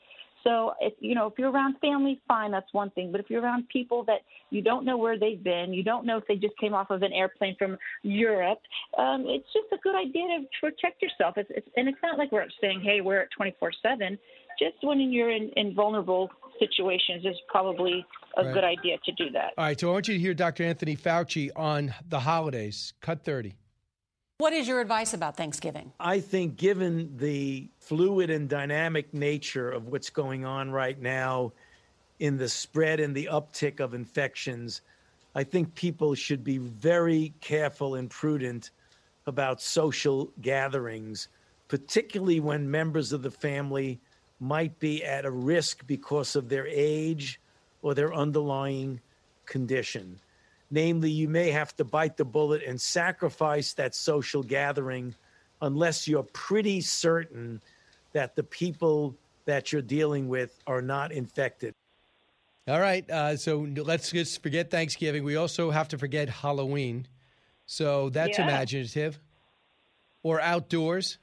[0.43, 3.11] So if you know if you're around family, fine, that's one thing.
[3.11, 6.17] But if you're around people that you don't know where they've been, you don't know
[6.17, 8.59] if they just came off of an airplane from Europe,
[8.97, 11.37] um, it's just a good idea to protect yourself.
[11.37, 14.17] It's, it's, and it's not like we're saying, hey, we're at 24/7.
[14.59, 18.05] Just when you're in, in vulnerable situations is probably
[18.37, 18.53] a right.
[18.53, 19.53] good idea to do that.
[19.57, 20.63] All right, so I want you to hear Dr.
[20.63, 22.93] Anthony Fauci on the holidays.
[23.01, 23.55] Cut 30.
[24.41, 25.93] What is your advice about Thanksgiving?
[25.99, 31.51] I think, given the fluid and dynamic nature of what's going on right now
[32.17, 34.81] in the spread and the uptick of infections,
[35.35, 38.71] I think people should be very careful and prudent
[39.27, 41.27] about social gatherings,
[41.67, 43.99] particularly when members of the family
[44.39, 47.39] might be at a risk because of their age
[47.83, 49.01] or their underlying
[49.45, 50.19] condition.
[50.71, 55.13] Namely, you may have to bite the bullet and sacrifice that social gathering
[55.61, 57.61] unless you're pretty certain
[58.13, 61.73] that the people that you're dealing with are not infected.
[62.67, 63.09] All right.
[63.09, 65.23] Uh, so let's just forget Thanksgiving.
[65.23, 67.07] We also have to forget Halloween.
[67.65, 68.45] So that's yeah.
[68.45, 69.19] imaginative.
[70.23, 71.17] Or outdoors.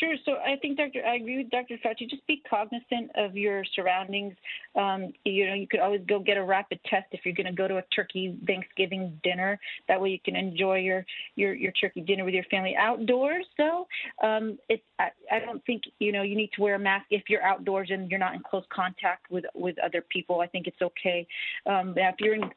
[0.00, 0.14] Sure.
[0.24, 1.04] So I think, Dr.
[1.06, 1.76] I agree with Dr.
[1.84, 2.08] Fauci.
[2.10, 4.34] Just be cognizant of your surroundings.
[4.74, 7.52] Um, you know, you could always go get a rapid test if you're going to
[7.52, 9.58] go to a turkey Thanksgiving dinner.
[9.86, 12.74] That way, you can enjoy your your, your turkey dinner with your family.
[12.76, 13.86] Outdoors, though,
[14.22, 17.24] um, it, I, I don't think you know you need to wear a mask if
[17.28, 20.40] you're outdoors and you're not in close contact with with other people.
[20.40, 21.26] I think it's okay.
[21.66, 22.50] Um, if you're in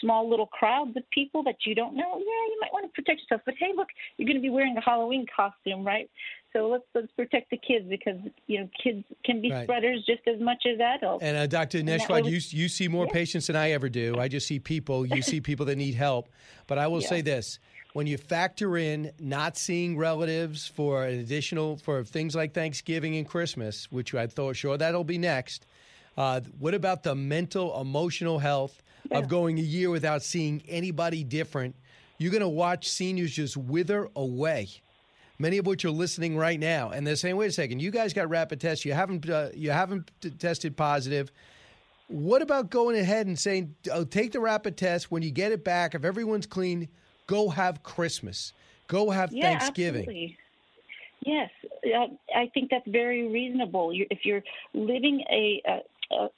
[0.00, 3.22] small little crowds of people that you don't know, yeah, you might want to protect
[3.22, 3.42] yourself.
[3.44, 6.08] But hey, look, you're going to be wearing a Halloween costume, right?
[6.54, 9.64] So let's let's protect the kids because you know kids can be right.
[9.64, 11.24] spreaders just as much as adults.
[11.24, 11.80] And uh, Dr.
[11.80, 13.12] Nesheiwat, you you see more yeah.
[13.12, 14.16] patients than I ever do.
[14.18, 15.04] I just see people.
[15.04, 16.28] You see people that need help.
[16.68, 17.08] But I will yeah.
[17.08, 17.58] say this:
[17.94, 23.28] when you factor in not seeing relatives for an additional for things like Thanksgiving and
[23.28, 25.66] Christmas, which I thought sure that'll be next.
[26.16, 29.18] Uh, what about the mental, emotional health yeah.
[29.18, 31.74] of going a year without seeing anybody different?
[32.18, 34.68] You're going to watch seniors just wither away
[35.38, 38.12] many of which are listening right now, and they're saying, "Wait a second, you guys
[38.12, 38.84] got rapid tests.
[38.84, 41.30] You haven't uh, you haven't t- tested positive.
[42.08, 45.64] What about going ahead and saying, oh, take the rapid test when you get it
[45.64, 45.94] back?
[45.94, 46.88] If everyone's clean,
[47.26, 48.52] go have Christmas,
[48.88, 50.38] go have yeah, Thanksgiving." Absolutely.
[51.24, 51.50] Yes,
[52.36, 53.92] I think that's very reasonable.
[53.94, 54.42] If you're
[54.74, 55.62] living a,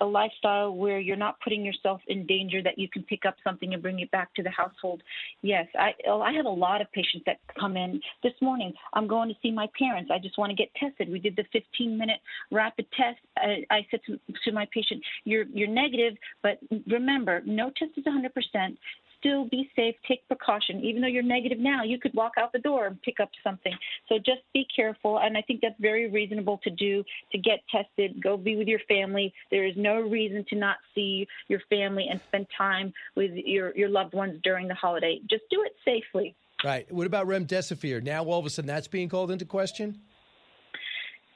[0.01, 3.75] a lifestyle where you're not putting yourself in danger that you can pick up something
[3.75, 5.03] and bring it back to the household.
[5.43, 8.73] Yes, I oh, I have a lot of patients that come in this morning.
[8.93, 10.11] I'm going to see my parents.
[10.13, 11.11] I just want to get tested.
[11.11, 13.19] We did the 15 minute rapid test.
[13.37, 18.05] I, I said to, to my patient, "You're you're negative, but remember, no test is
[18.05, 18.79] 100 percent
[19.19, 20.81] still be safe, take precaution.
[20.85, 23.73] Even though you're negative now, you could walk out the door and pick up something.
[24.09, 25.19] So just be careful.
[25.19, 28.81] And I think that's very reasonable to do to get tested, go be with your
[28.89, 29.33] family.
[29.51, 33.89] There is no reason to not see your family and spend time with your, your
[33.89, 35.21] loved ones during the holiday.
[35.29, 36.35] Just do it safely.
[36.65, 36.91] Right.
[36.91, 38.03] What about remdesivir?
[38.03, 40.01] Now all of a sudden that's being called into question?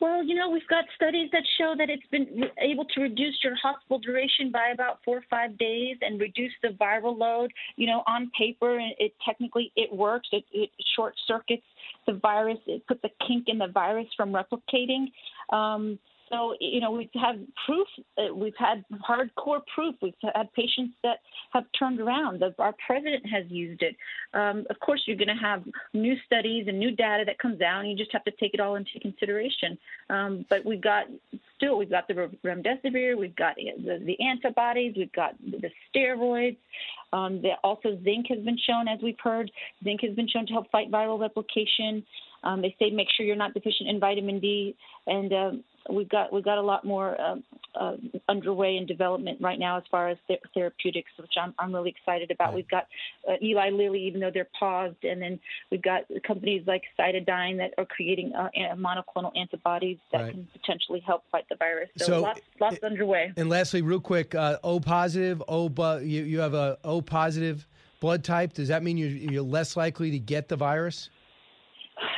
[0.01, 3.55] Well, you know, we've got studies that show that it's been able to reduce your
[3.57, 7.53] hospital duration by about four or five days and reduce the viral load.
[7.77, 10.29] You know, on paper, it technically it works.
[10.33, 11.65] It, it short circuits
[12.07, 12.59] the virus.
[12.67, 15.13] It puts a kink in the virus from replicating.
[15.55, 15.99] Um,
[16.31, 19.97] so, you know, we've had proof, uh, we've had hardcore proof.
[20.01, 21.19] We've had patients that
[21.53, 22.41] have turned around.
[22.41, 23.97] The, our president has used it.
[24.33, 27.81] Um, of course, you're going to have new studies and new data that comes out,
[27.81, 29.77] and you just have to take it all into consideration.
[30.09, 31.07] Um, but we've got
[31.57, 32.15] still, we've got the
[32.45, 36.59] remdesivir, we've got the, the antibodies, we've got the steroids.
[37.13, 39.51] Um, the, also, zinc has been shown, as we've heard.
[39.83, 42.05] Zinc has been shown to help fight viral replication.
[42.43, 44.77] Um, they say make sure you're not deficient in vitamin D.
[45.07, 47.43] And um, we've got we've got a lot more um,
[47.75, 47.97] uh,
[48.29, 52.31] underway in development right now as far as th- therapeutics, which I'm I'm really excited
[52.31, 52.55] about.
[52.55, 52.87] We've got
[53.29, 55.39] uh, Eli Lilly, even though they're paused, and then
[55.71, 60.33] we've got companies like CytoDyn that are creating uh, monoclonal antibodies that Right.
[60.33, 61.89] can potentially help fight the virus.
[61.97, 63.33] So, So, lots lots underway.
[63.37, 67.67] And lastly, real quick, uh, O positive, O bu- you, you have a O positive
[68.01, 68.53] blood type.
[68.53, 71.11] Does that mean you're, you're less likely to get the virus?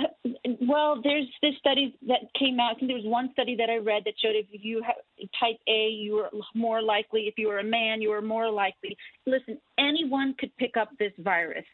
[0.60, 2.76] Well, there's this studies that came out.
[2.76, 4.94] I think there was one study that I read that showed if you have
[5.40, 7.22] type A, you were more likely.
[7.22, 8.96] If you were a man, you were more likely.
[9.26, 11.64] Listen, anyone could pick up this virus.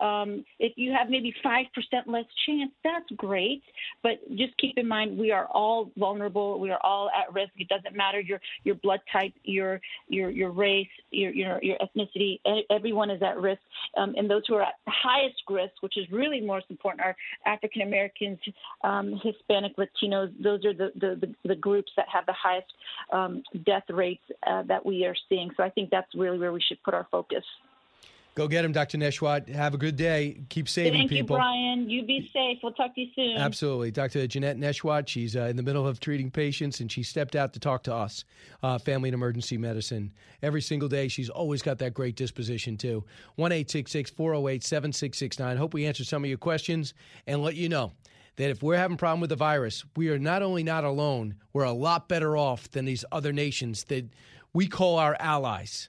[0.00, 3.62] Um, if you have maybe five percent less chance, that's great.
[4.02, 6.58] But just keep in mind, we are all vulnerable.
[6.58, 7.52] We are all at risk.
[7.58, 12.40] It doesn't matter your your blood type, your your your race, your your, your ethnicity.
[12.70, 13.60] Everyone is at risk.
[13.98, 17.82] Um, and those who are at highest risk, which is really most important, are African
[17.98, 18.38] Americans,
[18.84, 20.32] um, Hispanic, Latinos.
[20.42, 22.66] Those are the, the, the, groups that have the highest
[23.12, 25.50] um, death rates uh, that we are seeing.
[25.56, 27.44] So I think that's really where we should put our focus.
[28.38, 28.98] Go get him, Dr.
[28.98, 29.48] Nesheiwat.
[29.48, 30.42] Have a good day.
[30.48, 31.34] Keep saving Thank people.
[31.34, 31.90] Thank you, Brian.
[31.90, 32.58] You be safe.
[32.62, 33.36] We'll talk to you soon.
[33.36, 33.90] Absolutely.
[33.90, 34.24] Dr.
[34.28, 37.58] Janette Nesheiwat, she's uh, in the middle of treating patients and she stepped out to
[37.58, 38.24] talk to us,
[38.62, 40.12] uh, family and emergency medicine.
[40.40, 43.02] Every single day, she's always got that great disposition, too.
[43.34, 45.56] 1 408 7669.
[45.56, 46.94] Hope we answered some of your questions
[47.26, 47.90] and let you know
[48.36, 51.34] that if we're having a problem with the virus, we are not only not alone,
[51.52, 54.08] we're a lot better off than these other nations that
[54.52, 55.88] we call our allies.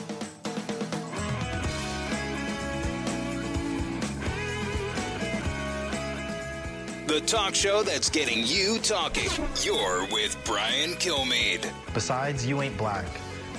[7.11, 9.29] The talk show that's getting you talking.
[9.61, 11.69] You're with Brian Kilmeade.
[11.93, 13.05] Besides, you ain't black.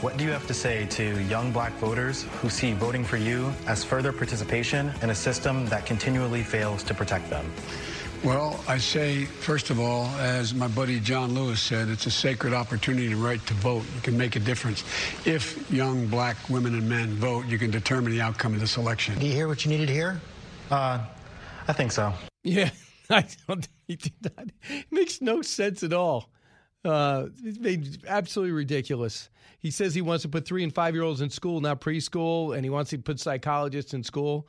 [0.01, 3.53] What do you have to say to young black voters who see voting for you
[3.67, 7.45] as further participation in a system that continually fails to protect them?
[8.25, 12.55] Well, I say, first of all, as my buddy John Lewis said, it's a sacred
[12.55, 13.85] opportunity and right to vote.
[13.95, 14.83] You can make a difference.
[15.27, 19.19] If young black women and men vote, you can determine the outcome of this election.
[19.19, 20.23] Do you hear what you needed to hear?
[20.71, 21.05] Uh,
[21.69, 22.15] I think so.
[22.45, 22.71] Yeah,
[23.17, 24.51] I don't he did that.
[24.71, 26.31] It makes no sense at all.
[26.85, 29.29] Uh, it's made absolutely ridiculous.
[29.59, 32.57] He says he wants to put three and five year olds in school, not preschool,
[32.57, 34.49] and he wants to put psychologists in school.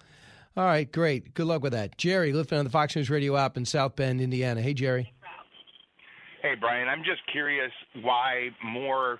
[0.55, 1.33] All right, great.
[1.33, 1.97] Good luck with that.
[1.97, 4.61] Jerry, listening on the Fox News Radio app in South Bend, Indiana.
[4.61, 5.13] Hey, Jerry.
[6.41, 9.19] Hey, Brian, I'm just curious why more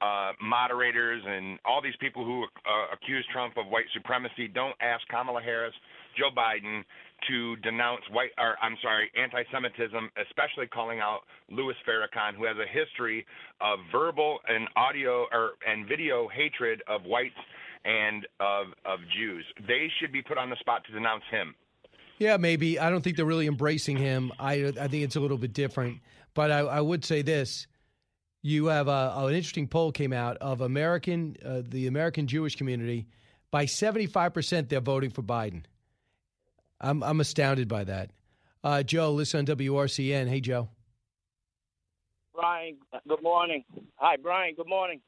[0.00, 5.06] uh, moderators and all these people who uh, accuse Trump of white supremacy don't ask
[5.08, 5.74] Kamala Harris,
[6.16, 6.82] Joe Biden
[7.28, 11.20] to denounce white, or I'm sorry, anti-Semitism, especially calling out
[11.50, 13.26] Louis Farrakhan, who has a history
[13.60, 17.38] of verbal and audio or and video hatred of whites
[17.84, 19.44] and of of Jews.
[19.66, 21.54] They should be put on the spot to denounce him.
[22.18, 22.78] Yeah, maybe.
[22.78, 24.32] I don't think they're really embracing him.
[24.38, 25.98] I, I think it's a little bit different.
[26.34, 27.66] But I, I would say this.
[28.42, 33.06] You have a, an interesting poll came out of American, uh, the American Jewish community.
[33.50, 35.64] By 75%, they're voting for Biden.
[36.82, 38.10] I'm, I'm astounded by that.
[38.64, 40.28] Uh, Joe, listen on WRCN.
[40.28, 40.68] Hey, Joe.
[42.34, 42.76] Brian,
[43.08, 43.64] good morning.
[43.96, 44.54] Hi, Brian.
[44.56, 45.00] Good morning.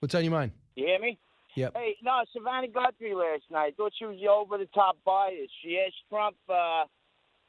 [0.00, 0.52] What's on your mind?
[0.76, 1.18] You hear me?
[1.56, 1.72] Yep.
[1.76, 3.76] Hey, no, Savannah Guthrie last night.
[3.76, 5.48] Thought she was the over the top bias.
[5.62, 6.84] She asked Trump uh,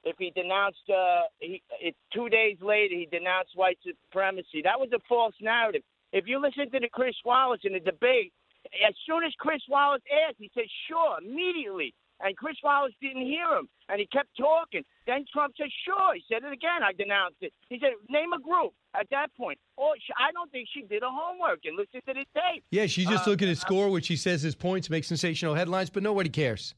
[0.03, 0.87] if he denounced.
[0.87, 4.61] Uh, he it, two days later he denounced white supremacy.
[4.63, 5.81] That was a false narrative.
[6.13, 8.31] If you listen to the Chris Wallace in the debate,
[8.87, 11.93] as soon as Chris Wallace asked, he said sure immediately.
[12.21, 14.83] And Chris Wallace didn't hear him, and he kept talking.
[15.05, 16.81] Then Trump said, "Sure." He said it again.
[16.81, 17.51] I denounced it.
[17.69, 21.09] He said, "Name a group." At that point, oh, I don't think she did her
[21.11, 22.63] homework and listened to the tape.
[22.71, 25.89] Yeah, she's just Uh, looking at score, which she says his points make sensational headlines,
[25.89, 26.73] but nobody cares.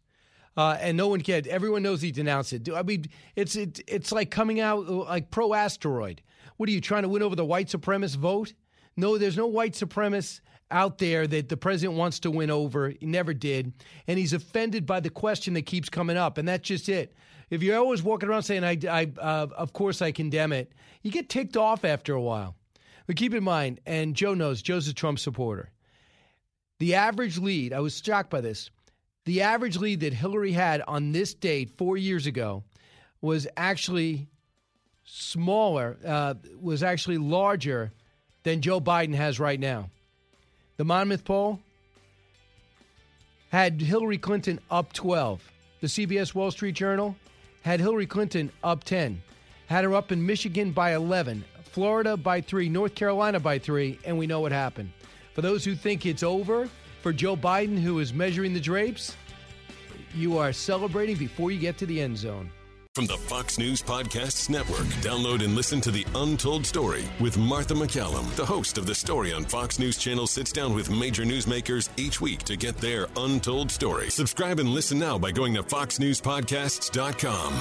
[0.58, 1.46] Uh, and no one cared.
[1.46, 2.68] Everyone knows he denounced it.
[2.74, 6.24] I mean, it's it, it's like coming out uh, like pro asteroid.
[6.58, 8.54] What are you trying to win over the white supremacist vote?
[8.96, 12.90] No, there's no white supremacist out there that the president wants to win over.
[12.90, 13.74] He never did,
[14.08, 17.16] and he's offended by the question that keeps coming up, and that's just it.
[17.50, 21.12] If you're always walking around saying, "I, I uh, of course I condemn it," you
[21.12, 22.56] get ticked off after a while.
[23.06, 25.72] But keep in mind, and Joe knows, Joe's a Trump supporter.
[26.80, 28.70] The average lead, I was shocked by this.
[29.24, 32.64] The average lead that Hillary had on this date four years ago
[33.22, 34.28] was actually
[35.04, 37.94] smaller, uh, was actually larger
[38.44, 39.90] than Joe Biden has right now.
[40.78, 41.60] The Monmouth poll,
[43.50, 45.42] had Hillary Clinton up 12.
[45.82, 47.16] The CBS Wall Street Journal
[47.64, 49.20] had Hillary Clinton up 10,
[49.66, 54.20] had her up in Michigan by 11, Florida by 3, North Carolina by 3, and
[54.20, 54.92] we know what happened.
[55.34, 56.70] For those who think it's over,
[57.02, 59.16] for Joe Biden, who is measuring the drapes,
[60.14, 62.52] you are celebrating before you get to the end zone.
[62.98, 67.76] From the Fox News Podcasts Network, download and listen to The Untold Story with Martha
[67.76, 68.36] MacCallum.
[68.36, 72.20] The host of The Story on Fox News Channel sits down with major newsmakers each
[72.20, 74.10] week to get their untold story.
[74.10, 77.54] Subscribe and listen now by going to foxnewspodcasts.com.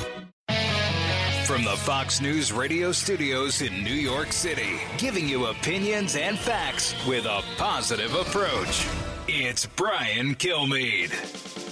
[1.44, 6.94] From the Fox News radio studios in New York City, giving you opinions and facts
[7.06, 8.86] with a positive approach.
[9.28, 11.65] It's Brian Kilmeade.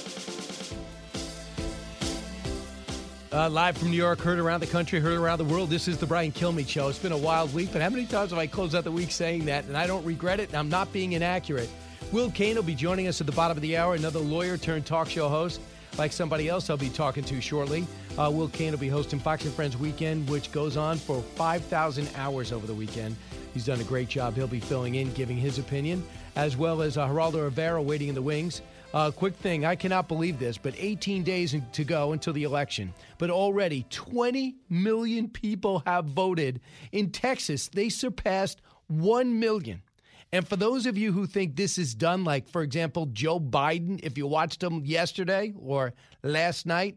[3.34, 5.68] Uh, live from New York, heard around the country, heard around the world.
[5.68, 6.86] This is the Brian Kilmeade Show.
[6.86, 9.10] It's been a wild week, but how many times have I closed out the week
[9.10, 9.64] saying that?
[9.64, 11.68] And I don't regret it, and I'm not being inaccurate.
[12.12, 14.86] Will Cain will be joining us at the bottom of the hour, another lawyer turned
[14.86, 15.60] talk show host,
[15.98, 17.88] like somebody else I'll be talking to shortly.
[18.16, 22.08] Uh, Will Cain will be hosting Fox and Friends Weekend, which goes on for 5,000
[22.14, 23.16] hours over the weekend.
[23.52, 24.36] He's done a great job.
[24.36, 26.06] He'll be filling in, giving his opinion,
[26.36, 28.62] as well as uh, Geraldo Rivera waiting in the wings.
[28.94, 32.94] Uh, quick thing, I cannot believe this, but 18 days to go until the election.
[33.18, 36.60] But already 20 million people have voted.
[36.92, 39.82] In Texas, they surpassed 1 million.
[40.30, 43.98] And for those of you who think this is done, like, for example, Joe Biden,
[44.04, 45.92] if you watched him yesterday or
[46.22, 46.96] last night,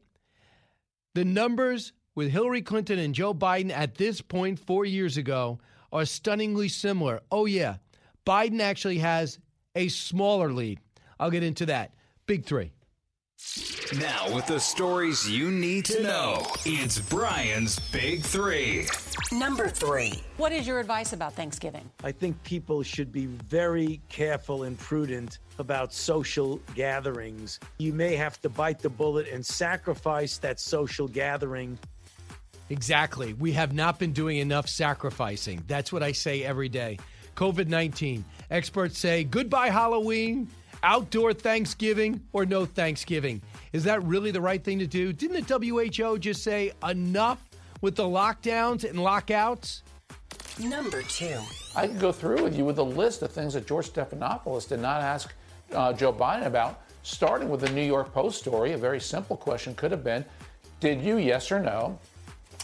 [1.16, 5.58] the numbers with Hillary Clinton and Joe Biden at this point four years ago
[5.92, 7.22] are stunningly similar.
[7.32, 7.78] Oh, yeah.
[8.24, 9.40] Biden actually has
[9.74, 10.80] a smaller lead.
[11.20, 11.92] I'll get into that.
[12.26, 12.72] Big three.
[14.00, 18.88] Now, with the stories you need to know, it's Brian's Big Three.
[19.32, 20.24] Number three.
[20.38, 21.90] What is your advice about Thanksgiving?
[22.04, 27.60] I think people should be very careful and prudent about social gatherings.
[27.78, 31.78] You may have to bite the bullet and sacrifice that social gathering.
[32.70, 33.34] Exactly.
[33.34, 35.64] We have not been doing enough sacrificing.
[35.68, 36.98] That's what I say every day.
[37.36, 38.26] COVID 19.
[38.50, 40.50] Experts say goodbye, Halloween
[40.84, 43.42] outdoor Thanksgiving or no Thanksgiving.
[43.74, 45.14] Is that really the right thing to do?
[45.14, 47.48] Didn't the WHO just say enough
[47.82, 49.84] with the lockdowns and lockouts?
[50.60, 51.40] Number two.
[51.76, 54.80] I could go through with you with a list of things that George Stephanopoulos did
[54.80, 55.34] not ask
[55.74, 58.74] uh, Joe Biden about, starting with the New York Post story.
[58.74, 60.26] A very simple question could have been
[60.80, 62.00] Did you, yes or no,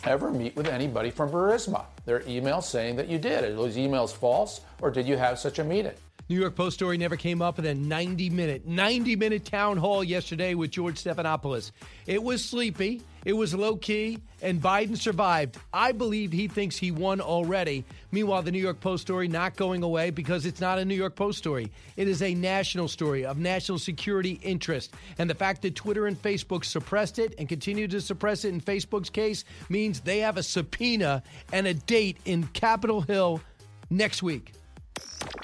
[0.04, 1.86] ever meet with anybody from Burisma?
[2.06, 3.44] There are emails saying that you did.
[3.44, 5.94] Are those emails false, or did you have such a meeting?
[6.30, 10.04] New York Post story never came up in a 90 minute, 90 minute town hall
[10.04, 11.72] yesterday with George Stephanopoulos.
[12.08, 15.58] It was sleepy, it was low key, and Biden survived.
[15.74, 17.84] I believe he thinks he won already.
[18.12, 21.18] Meanwhile, the New York Post story not going away because it's not a New York
[21.18, 21.70] Post story.
[21.98, 24.94] It is a national story of national security interest.
[25.18, 28.62] And the fact that Twitter and Facebook suppressed it and continue to suppress it in
[28.62, 31.22] Facebook's case means they have a subpoena
[31.52, 33.42] and a date in Capitol Hill
[33.90, 34.54] next week.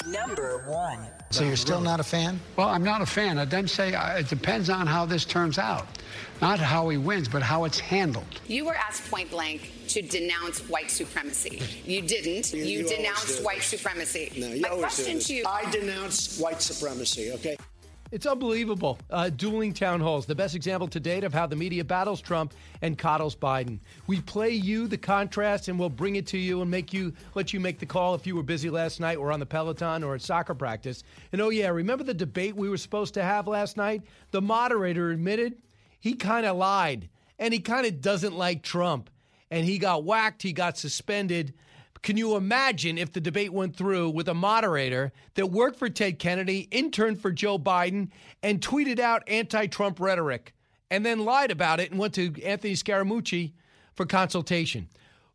[0.07, 0.99] Number one.
[1.31, 2.39] So you're still not a fan?
[2.55, 3.37] Well, I'm not a fan.
[3.37, 5.87] I then say uh, it depends on how this turns out.
[6.41, 8.41] Not how he wins, but how it's handled.
[8.47, 11.61] You were asked point blank to denounce white supremacy.
[11.85, 12.53] You didn't.
[12.53, 14.31] You, you denounced white supremacy.
[14.37, 15.43] No, you My question to you.
[15.45, 17.57] I denounce white supremacy, okay?
[18.11, 18.97] It's unbelievable.
[19.11, 22.53] Uh, dueling town halls, the best example to date of how the media battles Trump
[22.81, 23.79] and coddles Biden.
[24.07, 27.53] We play you the contrast and we'll bring it to you and make you let
[27.53, 30.15] you make the call if you were busy last night or on the Peloton or
[30.15, 31.03] at soccer practice.
[31.31, 34.01] And oh yeah, remember the debate we were supposed to have last night?
[34.31, 35.61] The moderator admitted
[35.99, 39.11] he kind of lied and he kind of doesn't like Trump.
[39.51, 41.53] And he got whacked, he got suspended.
[42.01, 46.17] Can you imagine if the debate went through with a moderator that worked for Ted
[46.17, 48.09] Kennedy, interned for Joe Biden,
[48.41, 50.53] and tweeted out anti Trump rhetoric
[50.89, 53.53] and then lied about it and went to Anthony Scaramucci
[53.93, 54.87] for consultation?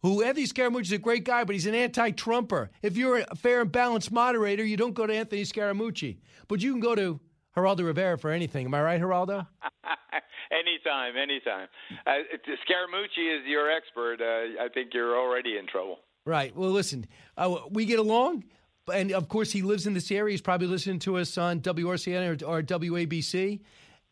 [0.03, 2.71] Who Anthony Scaramucci is a great guy, but he's an anti Trumper.
[2.83, 6.73] If you're a fair and balanced moderator, you don't go to Anthony Scaramucci, but you
[6.73, 7.21] can go to
[7.57, 8.67] Geraldo Rivera for anything.
[8.67, 9.47] Am I right, Geraldo?
[10.51, 11.69] anytime, anytime.
[12.07, 12.25] Uh,
[12.69, 14.21] Scaramucci is your expert.
[14.21, 15.99] Uh, I think you're already in trouble.
[16.27, 16.57] Right.
[16.57, 17.07] Well, listen,
[17.37, 18.45] uh, we get along.
[18.93, 20.33] And of course, he lives in this area.
[20.33, 23.61] He's probably listening to us on WRCN or, or WABC.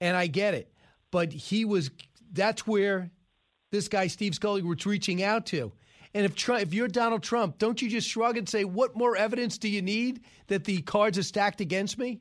[0.00, 0.72] And I get it.
[1.10, 1.90] But he was,
[2.32, 3.10] that's where
[3.70, 5.72] this guy, Steve Scully, was reaching out to.
[6.14, 9.16] And if, Trump, if you're Donald Trump, don't you just shrug and say, what more
[9.16, 12.20] evidence do you need that the cards are stacked against me?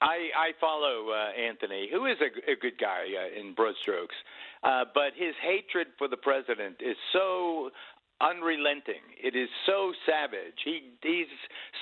[0.00, 4.14] I, I follow uh, Anthony, who is a, a good guy uh, in broad strokes,
[4.62, 7.70] uh, but his hatred for the president is so
[8.20, 9.04] unrelenting.
[9.22, 10.56] It is so savage.
[10.64, 11.26] He he's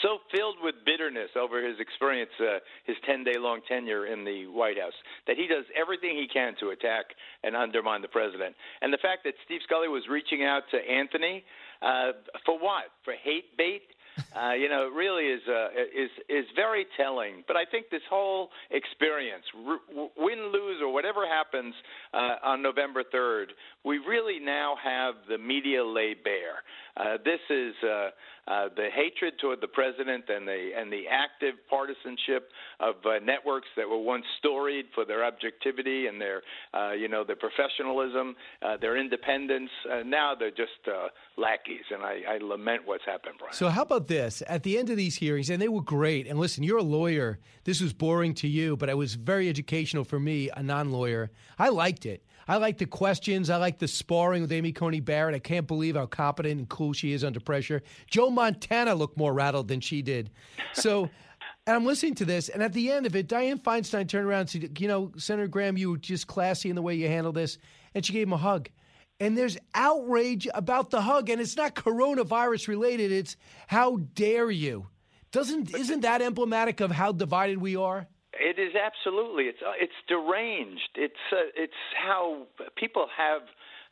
[0.03, 4.47] so filled with bitterness over his experience, uh, his ten day long tenure in the
[4.47, 4.95] White House,
[5.27, 7.07] that he does everything he can to attack
[7.43, 8.55] and undermine the president.
[8.83, 11.45] And the fact that Steve Scully was reaching out to Anthony
[11.83, 12.13] uh,
[12.45, 12.91] for what?
[13.05, 13.83] For hate bait?
[14.35, 17.45] Uh, you know, it really is uh, is is very telling.
[17.47, 19.79] But I think this whole experience, r-
[20.17, 21.73] win, lose, or whatever happens
[22.13, 23.53] uh, on November third,
[23.85, 26.65] we really now have the media lay bare.
[26.97, 27.75] Uh, this is
[28.47, 33.69] uh, the hatred toward the president and the and the active partisanship of uh, networks
[33.77, 36.43] that were once storied for their objectivity and their
[36.75, 39.71] uh, you know their professionalism, uh, their independence.
[39.91, 40.73] Uh, now they're just
[41.37, 43.55] lackeys, and I, I lament what's happened, Brian.
[43.55, 44.43] So, how about this?
[44.47, 46.27] At the end of these hearings, and they were great.
[46.27, 47.39] And listen, you're a lawyer.
[47.65, 51.31] This was boring to you, but it was very educational for me, a non lawyer.
[51.59, 52.23] I liked it.
[52.47, 53.51] I like the questions.
[53.51, 55.35] I like the sparring with Amy Coney Barrett.
[55.35, 57.83] I can't believe how competent and cool she is under pressure.
[58.11, 60.31] Joe Montana looked more rattled than she did.
[60.73, 61.03] So,
[61.67, 64.41] and I'm listening to this, and at the end of it, Dianne Feinstein turned around
[64.41, 67.37] and said, You know, Senator Graham, you were just classy in the way you handled
[67.37, 67.59] this.
[67.95, 68.69] And she gave him a hug.
[69.21, 73.13] And there's outrage about the hug, and it's not coronavirus related.
[73.13, 73.37] It's
[73.69, 74.89] how dare you?
[75.31, 78.07] Doesn't isn't that emblematic of how divided we are?
[78.45, 79.45] It is absolutely.
[79.45, 80.93] It's uh, it's deranged.
[80.97, 82.45] It's uh, it's how
[82.77, 83.43] people have.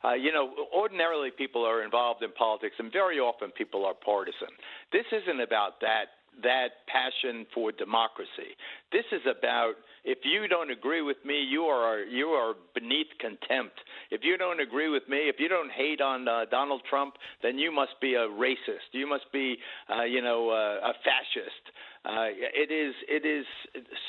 [0.05, 4.51] Uh, you know, ordinarily people are involved in politics, and very often people are partisan.
[4.91, 8.57] This isn't about that that passion for democracy.
[8.91, 9.73] This is about
[10.03, 13.79] if you don't agree with me, you are you are beneath contempt.
[14.11, 17.57] If you don't agree with me, if you don't hate on uh, Donald Trump, then
[17.57, 18.91] you must be a racist.
[18.91, 19.55] You must be,
[19.89, 21.63] uh, you know, uh, a fascist.
[22.05, 23.45] Uh, it is it is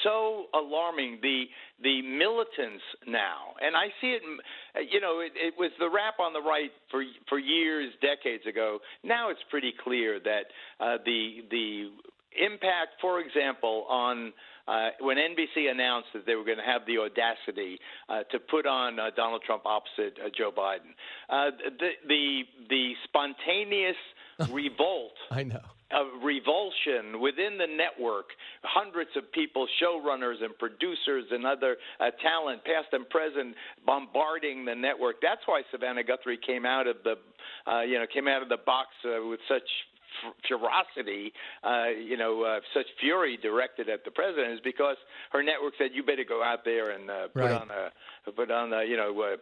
[0.03, 1.45] so alarming the
[1.81, 4.23] the militants now, and I see it.
[4.91, 8.81] You know, it, it was the rap on the right for for years, decades ago.
[9.05, 11.91] Now it's pretty clear that uh, the the
[12.35, 14.33] impact, for example, on
[14.67, 17.79] uh, when NBC announced that they were going to have the audacity
[18.09, 20.97] uh, to put on uh, Donald Trump opposite uh, Joe Biden,
[21.29, 23.97] uh, the the the spontaneous
[24.51, 25.13] revolt.
[25.31, 25.61] I know.
[25.91, 28.27] Of revulsion within the network,
[28.65, 33.55] hundreds of people, showrunners and producers and other uh, talent, past and present,
[33.87, 35.17] bombarding the network.
[35.23, 37.15] That's why Savannah Guthrie came out of the,
[37.71, 39.69] uh, you know, came out of the box uh, with such
[40.49, 41.33] ferocity,
[41.63, 44.97] uh, you know, uh, such fury directed at the president is because
[45.33, 47.53] her network said, "You better go out there and uh, put Right.
[47.61, 47.91] on a
[48.33, 49.37] put on the you know, uh,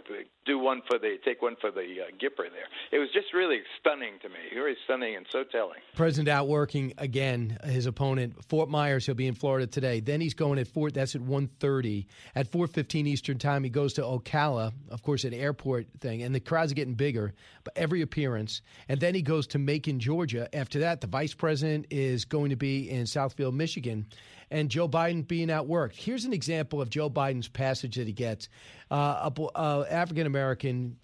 [0.47, 3.61] do one for the take one for the uh, Gipper." There, it was just really
[3.81, 5.79] stunning to me, very stunning and so telling.
[5.95, 9.07] President outworking again his opponent Fort Myers.
[9.07, 10.01] He'll be in Florida today.
[10.01, 10.95] Then he's going at Fort.
[10.95, 12.07] That's at 1.30.
[12.35, 16.35] At four fifteen Eastern time, he goes to Ocala, of course, an airport thing, and
[16.35, 17.35] the crowds are getting bigger.
[17.65, 20.49] But every appearance, and then he goes to Macon, Georgia.
[20.55, 24.07] After that, the vice president is going to be in Southfield, Michigan,
[24.51, 25.95] and Joe Biden being outworked.
[25.95, 28.49] Here's an example of Joe Biden's passage that he gets.
[28.91, 30.97] Uh, a uh, African American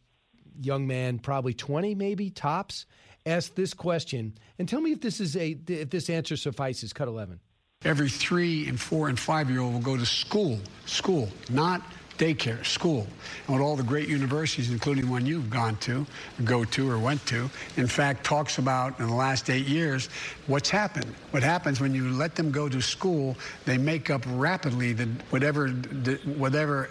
[0.60, 2.86] young man, probably 20 maybe tops,
[3.26, 4.34] asked this question.
[4.58, 6.92] And tell me if this is a if this answer suffices.
[6.92, 7.40] Cut 11.
[7.84, 11.82] Every three and four and five year old will go to school, school, not
[12.18, 13.06] daycare, school.
[13.46, 16.04] And what all the great universities, including one you've gone to,
[16.44, 20.08] go to, or went to, in fact, talks about in the last eight years
[20.48, 21.14] what's happened.
[21.30, 25.70] What happens when you let them go to school, they make up rapidly the whatever,
[25.70, 26.90] the, whatever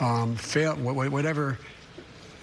[0.00, 1.58] um, fail, whatever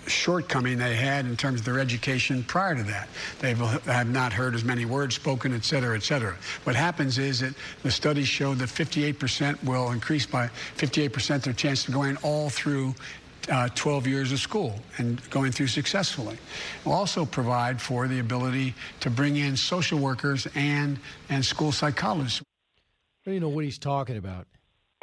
[0.08, 3.08] shortcoming they had in terms of their education prior to that.
[3.40, 6.36] They have not heard as many words spoken, et cetera, et cetera.
[6.64, 11.88] What happens is that the studies show that 58% will increase by 58% their chance
[11.88, 12.96] of going all through
[13.52, 16.38] uh, 12 years of school and going through successfully.
[16.86, 20.98] We'll also provide for the ability to bring in social workers and,
[21.30, 22.42] and school psychologists.
[23.26, 24.48] I don't know what he's talking about.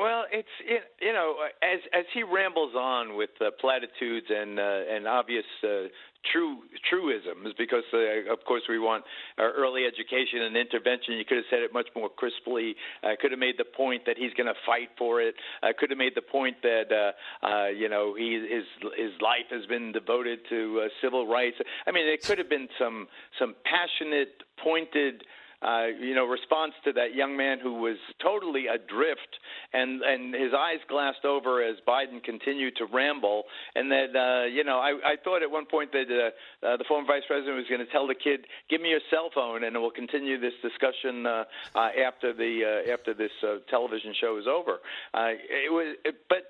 [0.01, 4.97] Well, it's it, you know as as he rambles on with uh, platitudes and uh,
[4.97, 5.93] and obvious uh,
[6.33, 9.05] true truisms, because uh, of course we want
[9.39, 11.21] uh, early education and intervention.
[11.21, 12.77] You could have said it much more crisply.
[13.03, 15.35] Uh, could have made the point that he's going to fight for it.
[15.63, 18.65] Uh, could have made the point that uh, uh, you know he his
[18.97, 21.57] his life has been devoted to uh, civil rights.
[21.87, 23.07] I mean, it could have been some
[23.39, 25.25] some passionate, pointed
[25.63, 29.39] uh, you know, response to that young man who was totally adrift
[29.73, 33.45] and and his eyes glassed over as Biden continued to ramble,
[33.75, 36.85] and that uh, you know, I, I thought at one point that uh, uh, the
[36.89, 39.77] former vice president was going to tell the kid, "Give me your cell phone," and
[39.81, 41.45] we'll continue this discussion uh,
[41.75, 44.79] uh, after the uh, after this uh, television show is over.
[45.15, 46.45] Uh, it was, it, but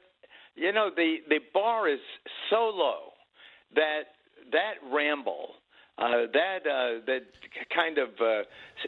[0.54, 2.00] you know, the the bar is
[2.48, 3.12] so low
[3.74, 4.14] that
[4.52, 5.54] that ramble
[6.00, 7.22] Uh, that uh, that
[7.74, 8.24] kind of uh,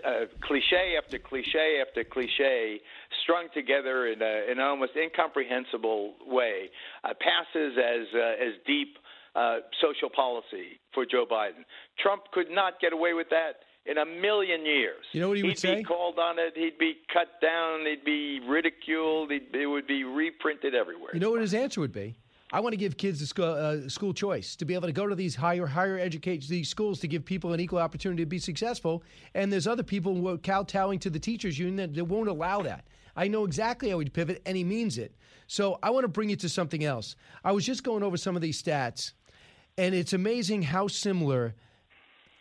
[0.08, 2.80] uh, cliche after cliche after cliche,
[3.22, 6.70] strung together in, a, in an almost incomprehensible way,
[7.04, 8.96] uh, passes as uh, as deep
[9.34, 11.64] uh, social policy for Joe Biden.
[11.98, 15.04] Trump could not get away with that in a million years.
[15.12, 15.74] You know what he would he'd say?
[15.76, 16.52] be called on it.
[16.54, 17.84] He'd be cut down.
[17.84, 19.30] He'd be ridiculed.
[19.30, 21.10] He'd, it would be reprinted everywhere.
[21.12, 22.16] You know what his answer would be?
[22.55, 25.07] I want to give kids a school, uh, school choice to be able to go
[25.07, 28.38] to these higher higher education these schools to give people an equal opportunity to be
[28.38, 29.03] successful.
[29.34, 32.61] And there's other people who are kowtowing to the teachers union that, that won't allow
[32.62, 32.86] that.
[33.16, 35.16] I know exactly how he'd pivot, and he means it.
[35.46, 37.16] So I want to bring you to something else.
[37.42, 39.12] I was just going over some of these stats,
[39.78, 41.55] and it's amazing how similar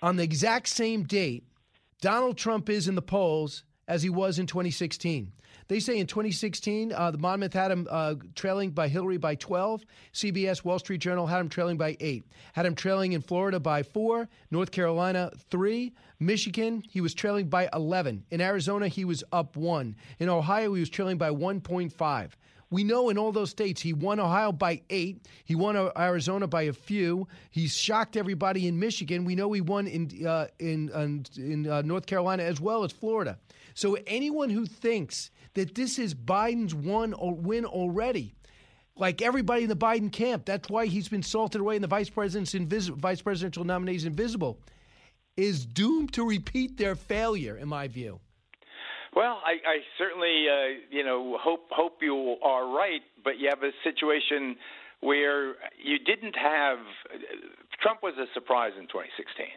[0.02, 1.46] on the exact same date
[2.02, 5.32] Donald Trump is in the polls as he was in 2016.
[5.68, 9.84] They say in 2016, uh, the Monmouth had him uh, trailing by Hillary by 12.
[10.14, 12.26] CBS Wall Street Journal had him trailing by 8.
[12.54, 14.28] Had him trailing in Florida by 4.
[14.50, 15.94] North Carolina, 3.
[16.20, 18.26] Michigan, he was trailing by 11.
[18.32, 19.96] In Arizona, he was up 1.
[20.20, 22.32] In Ohio, he was trailing by 1.5.
[22.72, 25.28] We know in all those states he won Ohio by eight.
[25.44, 27.28] He won Arizona by a few.
[27.52, 29.26] He's shocked everybody in Michigan.
[29.26, 30.90] We know he won in uh, in
[31.36, 33.38] in uh, North Carolina as well as Florida.
[33.74, 37.14] So anyone who thinks that this is Biden's one
[37.44, 38.34] win already,
[38.96, 42.10] like everybody in the Biden camp, that's why he's been salted away and the vice
[42.10, 44.60] president's invis- vice presidential invisible,
[45.38, 48.20] is doomed to repeat their failure, in my view.
[49.16, 53.64] Well, I, I certainly, uh, you know, hope hope you are right, but you have
[53.64, 54.56] a situation
[55.02, 56.78] where you didn't have.
[57.82, 59.48] Trump was a surprise in 2016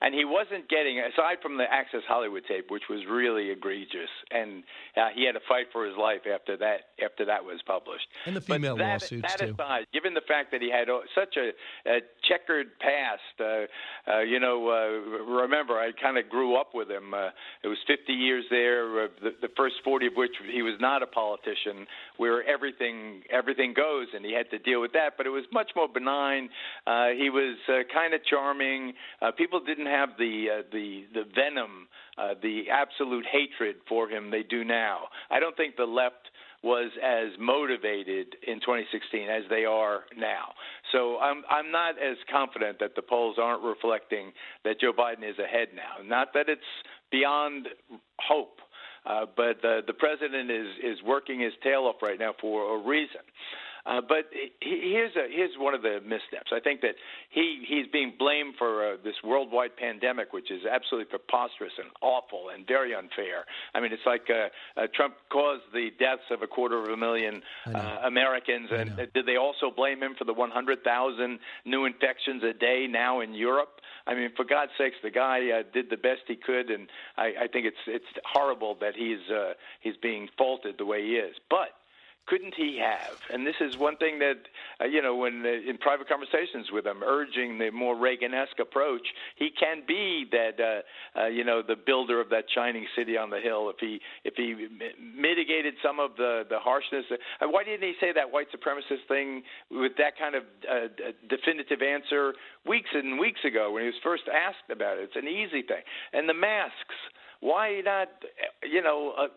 [0.00, 4.62] and he wasn't getting aside from the Access Hollywood tape, which was really egregious, and
[4.96, 8.06] uh, he had to fight for his life after that after that was published.
[8.24, 9.54] And the female but that, lawsuits that too.
[9.54, 11.50] aside, given the fact that he had uh, such a,
[11.88, 13.66] a checkered past, uh,
[14.10, 17.14] uh, you know, uh, remember I kind of grew up with him.
[17.14, 17.28] Uh,
[17.62, 21.02] it was 50 years there, uh, the, the first 40 of which he was not
[21.02, 21.86] a politician,
[22.16, 25.16] where everything everything goes, and he had to deal with that.
[25.16, 26.48] But it was much more benign.
[26.86, 28.94] Uh, he was uh, kind of charming.
[29.20, 34.30] Uh, people didn't have the uh, the the venom, uh, the absolute hatred for him
[34.30, 35.08] they do now.
[35.30, 36.30] I don't think the left
[36.62, 40.52] was as motivated in 2016 as they are now.
[40.92, 44.32] So I'm I'm not as confident that the polls aren't reflecting
[44.64, 46.02] that Joe Biden is ahead now.
[46.04, 46.62] Not that it's
[47.10, 47.68] beyond
[48.18, 48.60] hope.
[49.06, 52.88] Uh, but uh, the president is is working his tail off right now for a
[52.88, 53.20] reason.
[53.86, 54.26] Uh, but
[54.60, 56.50] here's a, here's one of the missteps.
[56.52, 56.96] I think that
[57.30, 62.50] he he's being blamed for uh, this worldwide pandemic, which is absolutely preposterous and awful
[62.52, 63.46] and very unfair.
[63.74, 66.96] I mean, it's like uh, uh, Trump caused the deaths of a quarter of a
[66.96, 72.52] million uh, Americans, and did they also blame him for the 100,000 new infections a
[72.52, 73.80] day now in Europe?
[74.06, 77.32] I mean, for God's sakes, the guy uh, did the best he could, and I,
[77.42, 81.36] I think it's it's horrible that he's uh, he's being faulted the way he is.
[81.50, 81.70] But
[82.26, 83.18] couldn't he have?
[83.32, 84.38] And this is one thing that,
[84.80, 89.06] uh, you know, when uh, in private conversations with him, urging the more Reagan-esque approach,
[89.36, 93.30] he can be that, uh, uh, you know, the builder of that shining city on
[93.30, 93.70] the hill.
[93.70, 94.68] If he if he
[95.00, 99.42] mitigated some of the the harshness, uh, why didn't he say that white supremacist thing
[99.70, 100.88] with that kind of uh,
[101.28, 102.34] definitive answer
[102.66, 105.04] weeks and weeks ago when he was first asked about it?
[105.04, 105.82] It's an easy thing.
[106.12, 106.98] And the masks
[107.46, 108.08] why not,
[108.68, 109.28] you know, uh,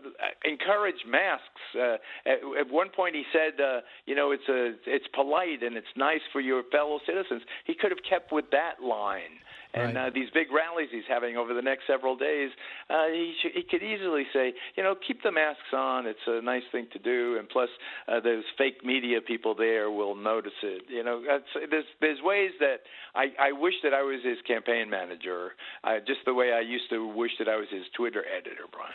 [0.44, 1.62] encourage masks?
[1.76, 5.78] Uh, at, at one point, he said, uh, you know, it's a, it's polite and
[5.78, 7.44] it's nice for your fellow citizens.
[7.66, 9.38] He could have kept with that line.
[9.74, 10.08] And Right.
[10.08, 12.50] uh, these big rallies he's having over the next several days,
[12.90, 16.08] uh, he, sh- he could easily say, you know, keep the masks on.
[16.08, 17.70] It's a nice thing to do, and plus,
[18.08, 20.84] uh, those fake media people there will notice it.
[20.90, 22.82] You know, that's, there's there's ways that
[23.14, 25.52] I, I wish that I was his campaign manager,
[25.84, 28.94] uh, just the way I used to wish that I was his Twitter editor, Brian.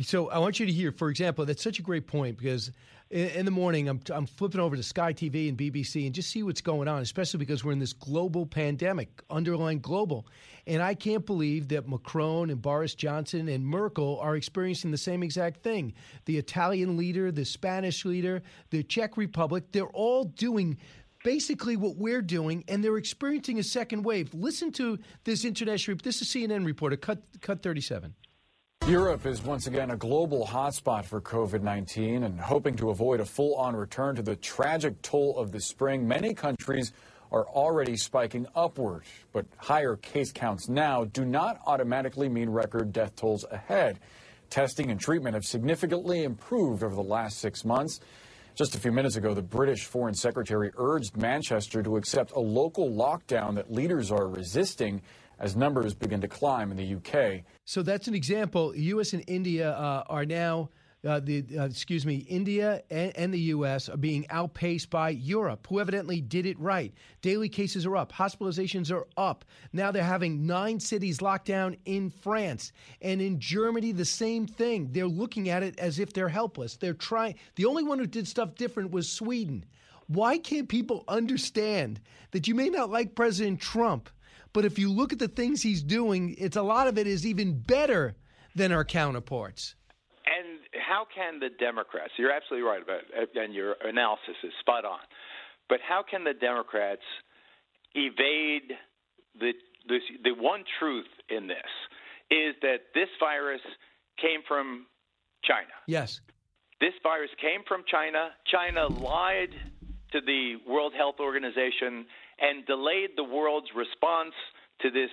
[0.00, 2.70] So I want you to hear, for example, that's such a great point because
[3.12, 6.30] in, in the morning I'm, I'm flipping over to Sky TV and BBC and just
[6.30, 10.26] see what's going on, especially because we're in this global pandemic, underlying global.
[10.66, 15.22] And I can't believe that Macron and Boris Johnson and Merkel are experiencing the same
[15.22, 15.92] exact thing.
[16.24, 20.78] The Italian leader, the Spanish leader, the Czech Republic, they're all doing
[21.24, 24.32] basically what we're doing, and they're experiencing a second wave.
[24.34, 25.96] Listen to this international.
[26.02, 28.14] This is CNN reporter, cut cut 37.
[28.88, 33.24] Europe is once again a global hotspot for COVID 19 and hoping to avoid a
[33.24, 36.06] full on return to the tragic toll of the spring.
[36.06, 36.92] Many countries
[37.30, 43.14] are already spiking upward, but higher case counts now do not automatically mean record death
[43.14, 44.00] tolls ahead.
[44.50, 48.00] Testing and treatment have significantly improved over the last six months.
[48.56, 52.90] Just a few minutes ago, the British Foreign Secretary urged Manchester to accept a local
[52.90, 55.02] lockdown that leaders are resisting
[55.42, 57.42] as numbers begin to climb in the UK.
[57.64, 58.74] So that's an example.
[58.74, 59.12] U.S.
[59.12, 60.70] and India uh, are now.
[61.04, 63.88] Uh, the uh, excuse me, India and, and, the U.S.
[63.88, 66.94] are being outpaced by Europe, who evidently did it right.
[67.22, 69.44] Daily cases are up, hospitalizations are up.
[69.72, 72.70] Now they're having nine cities locked down in France
[73.00, 73.90] and in Germany.
[73.90, 74.90] The same thing.
[74.92, 76.76] They're looking at it as if they're helpless.
[76.76, 77.34] They're trying.
[77.56, 79.64] The only one who did stuff different was Sweden.
[80.06, 84.08] Why can't people understand that you may not like President Trump,
[84.52, 87.26] but if you look at the things he's doing, it's a lot of it is
[87.26, 88.16] even better
[88.54, 89.74] than our counterparts.
[90.26, 92.12] And how can the Democrats?
[92.18, 93.00] You're absolutely right about,
[93.34, 95.00] and your analysis is spot on.
[95.68, 97.02] But how can the Democrats
[97.94, 98.72] evade
[99.38, 99.52] the
[99.88, 101.58] the, the one truth in this
[102.30, 103.60] is that this virus
[104.20, 104.86] came from
[105.44, 105.74] China.
[105.86, 106.20] Yes.
[106.80, 108.30] This virus came from China.
[108.46, 109.50] China lied
[110.12, 112.06] to the World Health Organization
[112.42, 114.34] and delayed the world's response
[114.82, 115.10] to this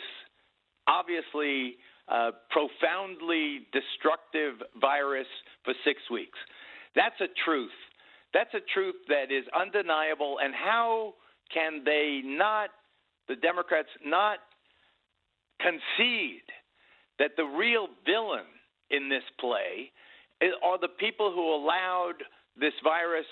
[0.87, 1.77] obviously
[2.09, 5.27] uh, profoundly destructive virus
[5.63, 6.37] for six weeks.
[6.95, 7.71] That's a truth.
[8.33, 10.37] That's a truth that is undeniable.
[10.41, 11.13] And how
[11.53, 12.69] can they not,
[13.27, 14.39] the Democrats, not
[15.61, 16.49] concede
[17.19, 18.47] that the real villain
[18.89, 19.91] in this play
[20.63, 22.15] are the people who allowed
[22.59, 23.25] this virus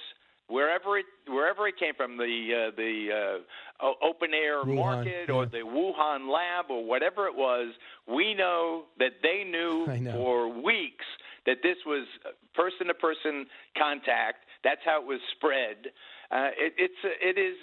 [0.47, 3.37] wherever it wherever it came from the uh, the uh,
[3.81, 5.35] open air Wuhan, market yeah.
[5.35, 7.73] or the Wuhan lab or whatever it was,
[8.07, 11.05] we know that they knew for weeks
[11.45, 12.07] that this was
[12.55, 13.45] person to person
[13.77, 14.45] contact.
[14.63, 15.91] That's how it was spread.
[16.31, 17.55] Uh, it, it's it is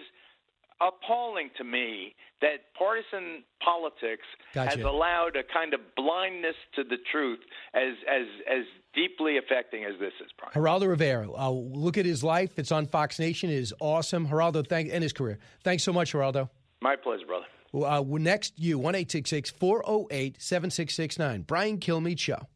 [0.81, 4.77] appalling to me that partisan politics Gotcha.
[4.77, 7.41] has allowed a kind of blindness to the truth
[7.75, 8.65] as as as
[8.95, 10.31] deeply affecting as this is.
[10.39, 10.53] Brian.
[10.55, 12.59] Geraldo Rivera, uh, look at his life.
[12.59, 13.51] It's on Fox Nation.
[13.51, 14.29] It is awesome.
[14.29, 15.39] Geraldo, thank and his career.
[15.63, 16.49] Thanks so much, Geraldo.
[16.81, 17.47] My pleasure, brother.
[17.75, 21.43] Uh, next, you one eight six six four zero eight seven six six nine.
[21.43, 22.47] Brian Kilmeade Show.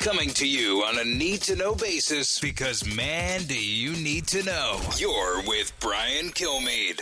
[0.00, 4.42] Coming to you on a need to know basis because, man, do you need to
[4.42, 4.80] know.
[4.96, 7.00] You're with Brian Kilmeade.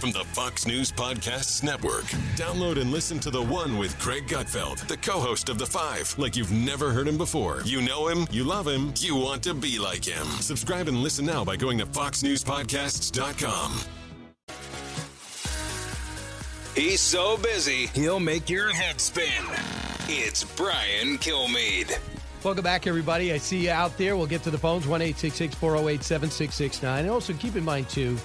[0.00, 2.04] From the Fox News Podcasts Network.
[2.36, 6.14] Download and listen to the one with Greg Gutfeld, the co host of The Five,
[6.18, 7.62] like you've never heard him before.
[7.64, 10.26] You know him, you love him, you want to be like him.
[10.40, 13.80] Subscribe and listen now by going to FoxNewsPodcasts.com.
[16.74, 19.44] He's so busy, he'll make your head spin.
[20.08, 21.98] It's Brian Kilmeade.
[22.44, 23.32] Welcome back, everybody.
[23.32, 24.16] I see you out there.
[24.16, 26.82] We'll get to the phones one eight six six four zero eight seven six six
[26.82, 27.04] nine.
[27.04, 28.18] And also keep in mind too.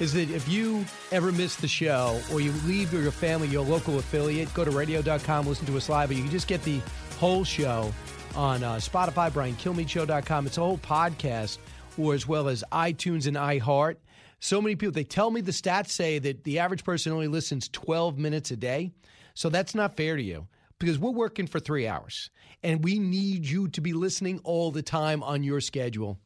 [0.00, 3.98] Is that if you ever miss the show or you leave your family, your local
[3.98, 6.80] affiliate, go to radio.com, listen to us live, or you can just get the
[7.18, 7.92] whole show
[8.34, 10.46] on uh, Spotify, BrianKilmeadshow.com.
[10.46, 11.58] It's a whole podcast,
[11.98, 13.96] or as well as iTunes and iHeart.
[14.40, 17.68] So many people, they tell me the stats say that the average person only listens
[17.68, 18.90] 12 minutes a day.
[19.34, 22.30] So that's not fair to you because we're working for three hours
[22.62, 26.18] and we need you to be listening all the time on your schedule.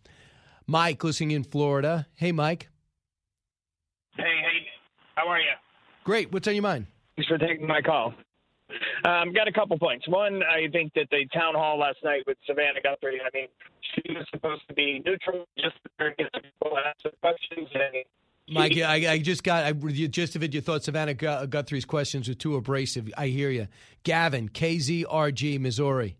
[0.66, 2.06] Mike, listening in Florida.
[2.14, 2.68] Hey, Mike.
[5.16, 5.46] Hey, hey, how are you?
[6.04, 6.32] Great.
[6.32, 6.86] What's on your mind?
[7.16, 8.14] Thanks for taking my call.
[9.04, 10.06] Um, got a couple points.
[10.08, 13.48] One, I think that the town hall last night with Savannah Guthrie, I mean,
[13.94, 17.68] she was supposed to be neutral, just to get people ask the questions.
[17.74, 18.04] And
[18.48, 20.52] Mike, I, I just got I, the gist of it.
[20.52, 23.08] You thought Savannah Gu- Guthrie's questions were too abrasive.
[23.16, 23.68] I hear you.
[24.02, 26.16] Gavin, KZRG, Missouri.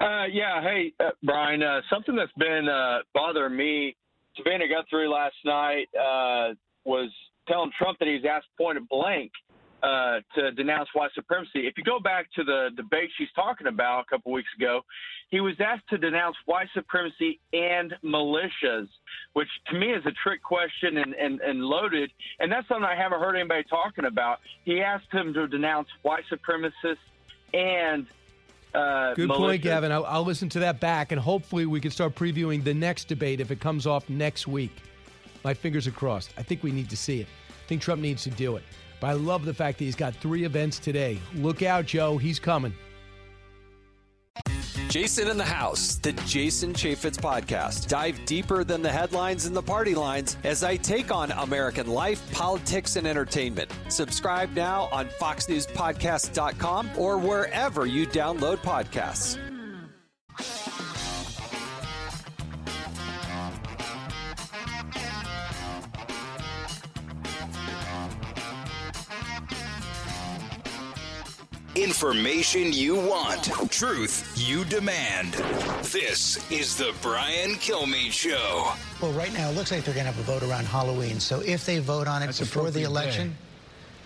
[0.00, 1.62] Uh, yeah, hey, uh, Brian.
[1.62, 3.96] Uh, something that's been uh, bothering me.
[4.36, 6.54] Savannah Guthrie last night uh,
[6.84, 7.10] was
[7.48, 9.32] telling Trump that he's asked point blank
[9.82, 11.66] uh, to denounce white supremacy.
[11.66, 14.82] If you go back to the debate she's talking about a couple weeks ago,
[15.30, 18.86] he was asked to denounce white supremacy and militias,
[19.32, 22.12] which to me is a trick question and, and, and loaded.
[22.38, 24.38] And that's something I haven't heard anybody talking about.
[24.64, 26.98] He asked him to denounce white supremacists
[27.52, 28.06] and
[28.74, 29.92] uh, Good point, Gavin.
[29.92, 33.40] I'll, I'll listen to that back, and hopefully we can start previewing the next debate
[33.40, 34.72] if it comes off next week.
[35.44, 36.32] My fingers are crossed.
[36.36, 37.26] I think we need to see it.
[37.50, 38.62] I think Trump needs to do it.
[39.00, 41.18] But I love the fact that he's got three events today.
[41.34, 42.18] Look out, Joe.
[42.18, 42.74] He's coming.
[44.88, 47.88] Jason in the House, the Jason Chaffetz podcast.
[47.88, 52.30] Dive deeper than the headlines and the party lines as I take on American life,
[52.30, 53.70] politics, and entertainment.
[53.88, 59.38] Subscribe now on FoxNewsPodcast.com or wherever you download podcasts.
[71.74, 75.32] Information you want, truth you demand.
[75.84, 78.72] This is the Brian Kilmeade Show.
[79.00, 81.18] Well, right now it looks like they're going to have a vote around Halloween.
[81.18, 83.34] So if they vote on it before the election,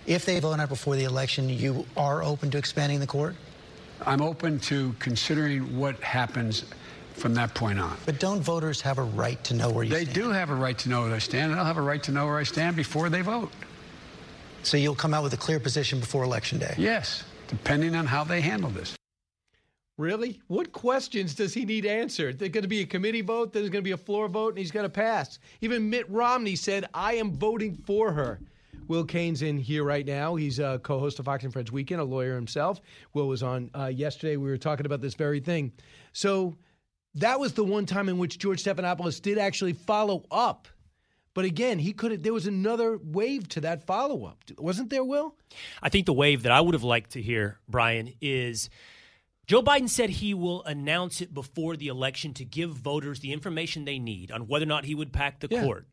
[0.05, 3.35] If they vote on it before the election, you are open to expanding the court?
[4.05, 6.63] I'm open to considering what happens
[7.15, 7.97] from that point on.
[8.05, 10.15] But don't voters have a right to know where you they stand?
[10.15, 12.01] They do have a right to know where I stand, and I'll have a right
[12.03, 13.51] to know where I stand before they vote.
[14.63, 16.75] So you'll come out with a clear position before Election Day?
[16.77, 18.95] Yes, depending on how they handle this.
[19.97, 20.39] Really?
[20.47, 22.37] What questions does he need answered?
[22.37, 24.59] There's going to be a committee vote, there's going to be a floor vote, and
[24.59, 25.39] he's going to pass.
[25.61, 28.39] Even Mitt Romney said, I am voting for her.
[28.87, 30.35] Will Cain's in here right now.
[30.35, 32.79] He's a co host of Fox and Friends Weekend, a lawyer himself.
[33.13, 34.37] Will was on uh, yesterday.
[34.37, 35.73] We were talking about this very thing.
[36.13, 36.55] So
[37.15, 40.67] that was the one time in which George Stephanopoulos did actually follow up.
[41.37, 42.23] But again, he could have.
[42.23, 45.03] There was another wave to that follow up, wasn't there?
[45.03, 45.35] Will
[45.83, 48.71] I think the wave that I would have liked to hear, Brian, is
[49.45, 53.85] Joe Biden said he will announce it before the election to give voters the information
[53.85, 55.63] they need on whether or not he would pack the Yeah.
[55.63, 55.87] court.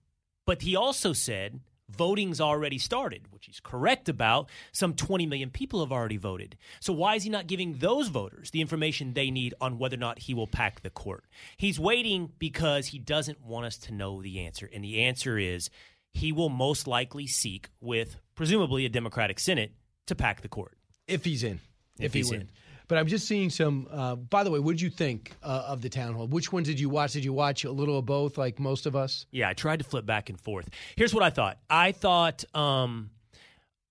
[0.46, 1.60] But he also said
[1.90, 4.50] voting's already started, which he's correct about.
[4.72, 6.56] Some 20 million people have already voted.
[6.80, 9.98] So why is he not giving those voters the information they need on whether or
[9.98, 11.24] not he will pack the court?
[11.56, 14.68] He's waiting because he doesn't want us to know the answer.
[14.72, 15.70] And the answer is
[16.12, 19.72] he will most likely seek with presumably a Democratic Senate
[20.06, 20.76] to pack the court.
[21.06, 21.60] if he's in,
[21.98, 22.50] If if, he he's wins.
[22.86, 23.88] But I'm just seeing some.
[23.90, 26.26] Uh, by the way, what did you think uh, of the town hall?
[26.26, 27.12] Which ones did you watch?
[27.12, 29.26] Did you watch a little of both, like most of us?
[29.30, 30.68] Yeah, I tried to flip back and forth.
[30.96, 31.58] Here's what I thought.
[31.70, 33.10] I thought, um,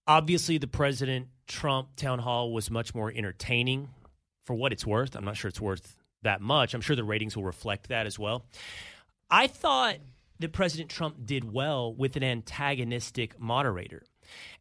[0.07, 3.89] obviously, the President Trump town hall was much more entertaining
[4.45, 5.15] for what it's worth.
[5.15, 6.73] I'm not sure it's worth that much.
[6.73, 8.45] I'm sure the ratings will reflect that as well.
[9.29, 9.97] I thought
[10.39, 14.03] that President Trump did well with an antagonistic moderator.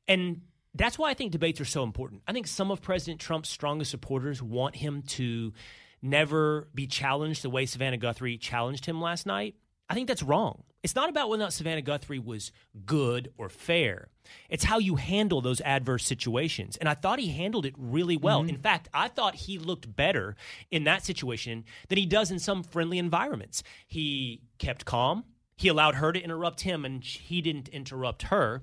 [0.09, 0.43] And
[0.75, 2.23] that's why I think debates are so important.
[2.27, 5.53] I think some of President Trump's strongest supporters want him to
[6.01, 9.55] never be challenged the way Savannah Guthrie challenged him last night.
[9.89, 10.65] I think that's wrong.
[10.83, 12.51] It's not about whether or not Savannah Guthrie was
[12.87, 14.09] good or fair.
[14.49, 16.77] It's how you handle those adverse situations.
[16.77, 18.43] And I thought he handled it really well.
[18.43, 20.35] In fact, I thought he looked better
[20.71, 23.63] in that situation than he does in some friendly environments.
[23.87, 25.25] He kept calm.
[25.57, 28.63] He allowed her to interrupt him, and he didn't interrupt her.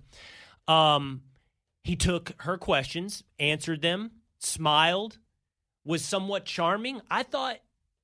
[0.68, 1.22] Um,
[1.84, 5.18] he took her questions, answered them, smiled,
[5.86, 7.02] was somewhat charming.
[7.10, 7.58] I thought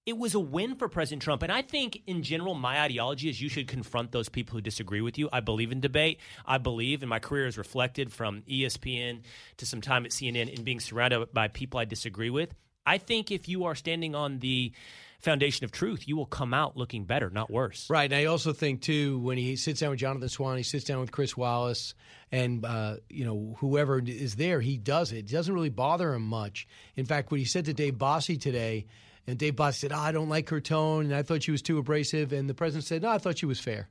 [0.05, 1.41] it was a win for President Trump.
[1.41, 5.01] And I think, in general, my ideology is you should confront those people who disagree
[5.01, 5.29] with you.
[5.33, 6.19] I believe in debate.
[6.45, 9.21] I believe, and my career is reflected from ESPN
[9.57, 12.53] to some time at CNN in being surrounded by people I disagree with.
[12.85, 14.73] I think if you are standing on the
[15.19, 17.89] foundation of truth, you will come out looking better, not worse.
[17.89, 18.11] Right.
[18.11, 20.99] And I also think too when he sits down with Jonathan Swan, he sits down
[20.99, 21.95] with Chris Wallace,
[22.31, 25.17] and uh, you know whoever is there, he does it.
[25.17, 26.67] It doesn't really bother him much.
[26.95, 28.85] In fact, what he said to Dave Bossie today,
[29.27, 31.61] and Dave Bossie said, oh, "I don't like her tone, and I thought she was
[31.61, 33.89] too abrasive," and the president said, "No, I thought she was fair."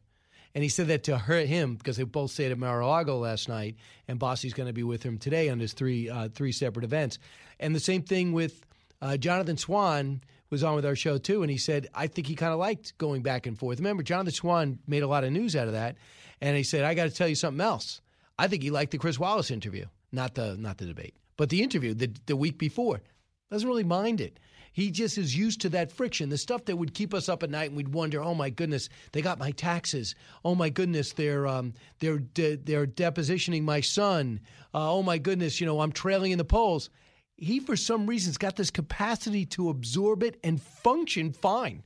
[0.55, 3.75] And he said that to hurt him because they both stayed at Mar-a-Lago last night,
[4.07, 7.18] and Bossie's going to be with him today on his three uh, three separate events.
[7.59, 8.64] And the same thing with
[9.03, 10.22] uh, Jonathan Swan
[10.55, 12.96] was on with our show too, and he said I think he kind of liked
[12.98, 13.78] going back and forth.
[13.78, 15.96] Remember, Jonathan Swan made a lot of news out of that,
[16.40, 18.00] and he said I got to tell you something else.
[18.38, 21.62] I think he liked the Chris Wallace interview, not the not the debate, but the
[21.62, 23.02] interview the the week before.
[23.50, 24.38] Doesn't really mind it.
[24.72, 27.50] He just is used to that friction, the stuff that would keep us up at
[27.50, 30.16] night, and we'd wonder, "Oh my goodness, they got my taxes.
[30.44, 34.40] Oh my goodness, they're um, they're de- they're depositioning my son.
[34.74, 36.90] Uh, oh my goodness, you know, I'm trailing in the polls."
[37.37, 41.82] He, for some reason, has got this capacity to absorb it and function fine.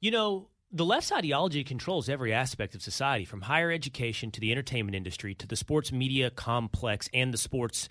[0.00, 4.52] You know, the left's ideology controls every aspect of society, from higher education to the
[4.52, 7.88] entertainment industry to the sports media complex and the sports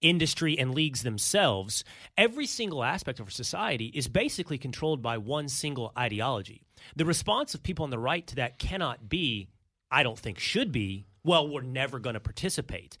[0.00, 1.84] industry and leagues themselves.
[2.16, 6.62] Every single aspect of our society is basically controlled by one single ideology.
[6.94, 9.48] The response of people on the right to that cannot be,
[9.90, 12.96] I don't think should be, well, we're never going to participate.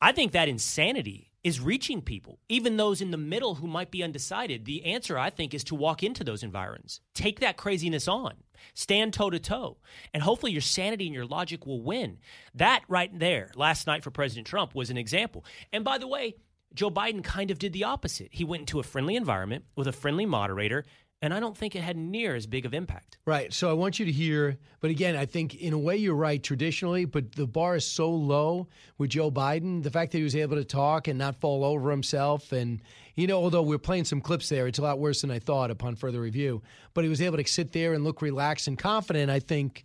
[0.00, 4.02] I think that insanity is reaching people, even those in the middle who might be
[4.02, 4.64] undecided.
[4.64, 8.34] The answer, I think, is to walk into those environs, take that craziness on,
[8.74, 9.78] stand toe to toe,
[10.12, 12.18] and hopefully your sanity and your logic will win.
[12.54, 15.44] That right there, last night for President Trump, was an example.
[15.72, 16.36] And by the way,
[16.74, 18.28] Joe Biden kind of did the opposite.
[18.30, 20.84] He went into a friendly environment with a friendly moderator,
[21.22, 23.18] and I don't think it had near as big of impact.
[23.26, 23.52] Right.
[23.52, 26.42] So I want you to hear, but again, I think in a way you're right
[26.42, 29.82] traditionally, but the bar is so low with Joe Biden.
[29.82, 32.52] The fact that he was able to talk and not fall over himself.
[32.52, 32.80] And,
[33.16, 35.70] you know, although we're playing some clips there, it's a lot worse than I thought
[35.70, 36.62] upon further review.
[36.94, 39.30] But he was able to sit there and look relaxed and confident.
[39.30, 39.84] I think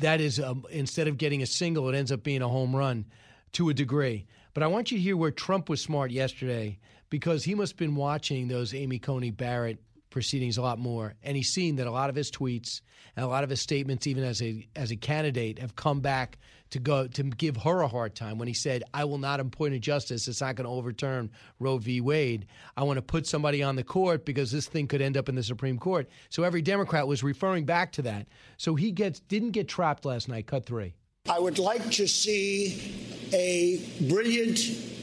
[0.00, 3.04] that is, um, instead of getting a single, it ends up being a home run
[3.52, 4.26] to a degree.
[4.54, 6.80] But I want you to hear where Trump was smart yesterday
[7.10, 9.78] because he must have been watching those Amy Coney Barrett
[10.10, 12.80] proceedings a lot more, and he's seen that a lot of his tweets
[13.16, 16.38] and a lot of his statements, even as a as a candidate, have come back
[16.70, 19.74] to go to give her a hard time when he said, "I will not appoint
[19.74, 20.28] a justice.
[20.28, 22.00] It's not going to overturn Roe v.
[22.00, 22.46] Wade.
[22.76, 25.34] I want to put somebody on the court because this thing could end up in
[25.34, 28.28] the Supreme Court." So every Democrat was referring back to that.
[28.56, 30.46] So he gets didn't get trapped last night.
[30.46, 30.94] Cut three.
[31.28, 34.58] I would like to see a brilliant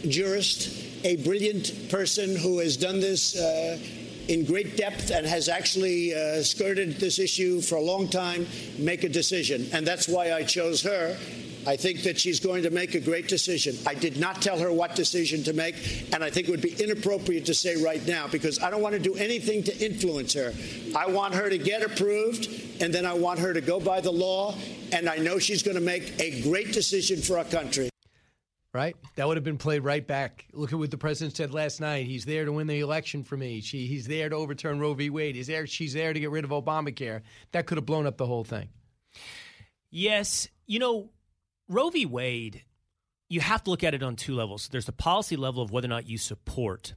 [0.09, 3.77] jurist, a brilliant person who has done this uh,
[4.27, 8.45] in great depth and has actually uh, skirted this issue for a long time
[8.77, 9.67] make a decision.
[9.73, 11.17] And that's why I chose her.
[11.65, 13.75] I think that she's going to make a great decision.
[13.85, 15.75] I did not tell her what decision to make,
[16.13, 18.93] and I think it would be inappropriate to say right now because I don't want
[18.93, 20.53] to do anything to influence her.
[20.95, 22.47] I want her to get approved,
[22.81, 24.55] and then I want her to go by the law,
[24.93, 27.89] and I know she's going to make a great decision for our country.
[28.77, 28.95] Right?
[29.15, 30.45] That would have been played right back.
[30.53, 32.05] Look at what the president said last night.
[32.05, 33.59] He's there to win the election for me.
[33.59, 35.09] She, he's there to overturn Roe v.
[35.09, 35.35] Wade.
[35.35, 37.21] He's there, she's there to get rid of Obamacare.
[37.53, 38.69] That could have blown up the whole thing.
[39.89, 40.47] Yes.
[40.67, 41.09] You know,
[41.67, 42.05] Roe v.
[42.05, 42.65] Wade,
[43.29, 44.67] you have to look at it on two levels.
[44.67, 46.93] There's the policy level of whether or not you support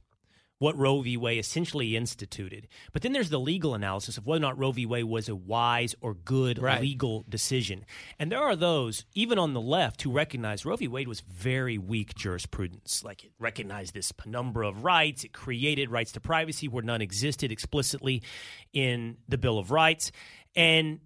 [0.61, 1.17] what Roe v.
[1.17, 2.67] Wade essentially instituted.
[2.93, 4.85] But then there's the legal analysis of whether or not Roe v.
[4.85, 6.79] Wade was a wise or good Right.
[6.79, 7.83] legal decision.
[8.19, 10.87] And there are those, even on the left, who recognize Roe v.
[10.87, 13.03] Wade was very weak jurisprudence.
[13.03, 17.51] Like it recognized this penumbra of rights, it created rights to privacy where none existed
[17.51, 18.21] explicitly
[18.71, 20.11] in the Bill of Rights.
[20.55, 20.99] And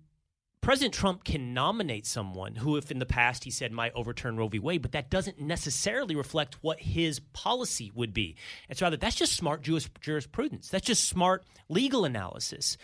[0.65, 4.47] President Trump can nominate someone who, if in the past he said might overturn Roe
[4.47, 4.57] v.
[4.57, 8.35] Wade, but that doesn't necessarily reflect what his policy would be.
[8.67, 10.69] It's rather that's just smart juris, jurisprudence.
[10.69, 12.77] That's just smart legal analysis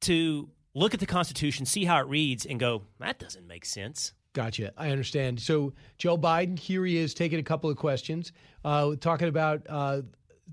[0.00, 4.12] to look at the Constitution, see how it reads, and go, that doesn't make sense.
[4.34, 4.74] Gotcha.
[4.76, 5.40] I understand.
[5.40, 10.02] So Joe Biden, here he is taking a couple of questions, uh, talking about uh,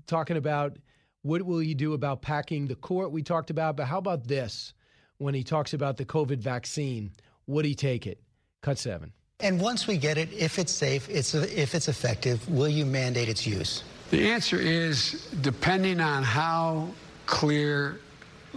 [0.06, 0.78] talking about
[1.20, 3.12] what will he do about packing the court.
[3.12, 4.72] We talked about, but how about this?
[5.20, 7.10] When he talks about the COVID vaccine,
[7.46, 8.18] would he take it?
[8.62, 9.12] Cut seven.
[9.40, 13.28] And once we get it, if it's safe, it's if it's effective, will you mandate
[13.28, 13.84] its use?
[14.08, 16.88] The answer is depending on how
[17.26, 18.00] clear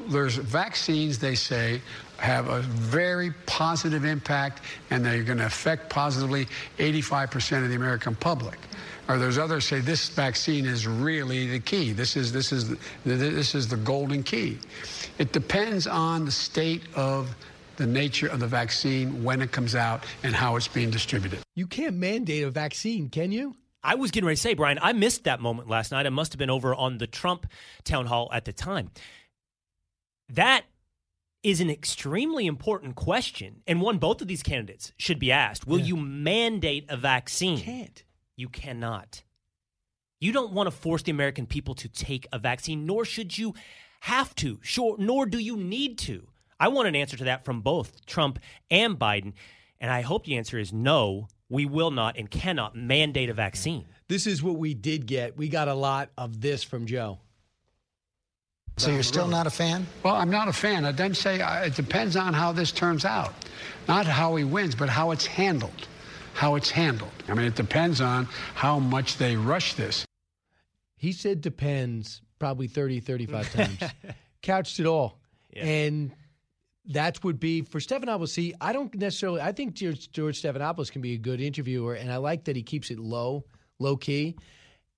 [0.08, 1.82] there's vaccines, they say,
[2.18, 6.48] have a very positive impact and they're going to affect positively
[6.78, 8.58] 85% of the American public.
[9.10, 11.92] Or there's others say this vaccine is really the key.
[11.92, 14.60] This is this is the, this is the golden key.
[15.18, 17.36] It depends on the state of
[17.78, 21.40] the nature of the vaccine when it comes out and how it's being distributed.
[21.56, 23.56] You can't mandate a vaccine, can you?
[23.84, 26.06] I was getting ready to say, Brian, I missed that moment last night.
[26.06, 27.48] I must have been over on the Trump
[27.84, 28.92] town hall at the time.
[30.30, 30.64] That
[31.44, 35.68] is an extremely important question, and one both of these candidates should be asked.
[35.68, 37.58] Will you mandate a vaccine?
[37.58, 38.04] You can't.
[38.38, 39.24] You cannot.
[40.22, 43.54] You don't want to force the American people to take a vaccine, nor should you
[44.04, 46.28] have to, sure, nor do you need to.
[46.60, 48.38] I want an answer to that from both Trump
[48.70, 49.32] and Biden,
[49.80, 53.86] and I hope the answer is no, we will not and cannot mandate a vaccine.
[54.10, 55.38] This is what we did get.
[55.38, 57.20] We got a lot of this from Joe.
[58.76, 59.88] So you're still not a fan?
[60.04, 60.84] Well, I'm not a fan.
[60.84, 63.34] I then say uh, it depends on how this turns out.
[63.88, 65.88] Not how he wins, but how it's handled.
[66.34, 67.14] How it's handled.
[67.30, 70.06] I mean, it depends on how much they rush this.
[70.98, 73.80] He said depends probably 30, 35 times.
[74.42, 75.18] Couched it all.
[75.56, 76.12] And
[76.88, 78.28] that would be for Stephanopoulos.
[78.28, 82.12] See, I don't necessarily, I think George, George Stephanopoulos can be a good interviewer, and
[82.12, 83.46] I like that he keeps it low,
[83.80, 84.36] low key.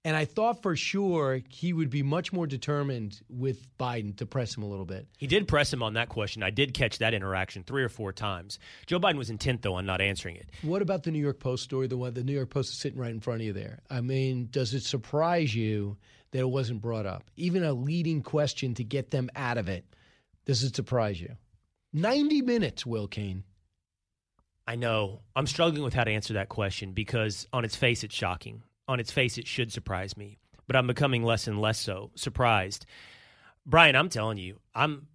[0.04, 4.58] And I thought for sure he would be much more determined with Biden to press
[4.58, 5.08] him a little bit.
[5.18, 6.42] He did press him on that question.
[6.42, 8.58] I did catch that interaction three or four times.
[8.88, 10.50] Joe Biden was intent, though, on not answering it.
[10.64, 11.86] What about the New York Post story?
[11.86, 13.82] The one the New York Post is sitting right in front of you there.
[13.88, 15.98] I mean, does it surprise you
[16.36, 17.24] that it wasn't brought up?
[17.38, 19.86] Even a leading question to get them out of it.
[20.46, 21.38] Does it surprise you?
[21.94, 23.46] 90 minutes, Will Cain.
[24.68, 25.22] I know.
[25.34, 28.64] I'm struggling with how to answer that question because on its face, it's shocking.
[28.90, 32.86] On its face, it should surprise me, but I'm becoming less and less so surprised.
[33.66, 35.08] Brian, I'm telling you, I'm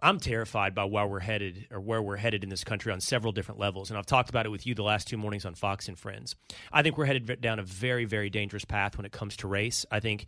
[0.00, 3.32] I'm terrified by where we're headed or where we're headed in this country on several
[3.32, 3.90] different levels.
[3.90, 6.36] And I've talked about it with you the last two mornings on Fox and Friends.
[6.72, 9.84] I think we're headed down a very, very dangerous path when it comes to race.
[9.90, 10.26] I think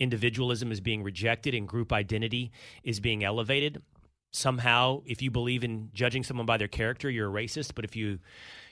[0.00, 2.50] individualism is being rejected and group identity
[2.82, 3.80] is being elevated.
[4.32, 7.76] Somehow, if you believe in judging someone by their character, you're a racist.
[7.76, 8.18] But if you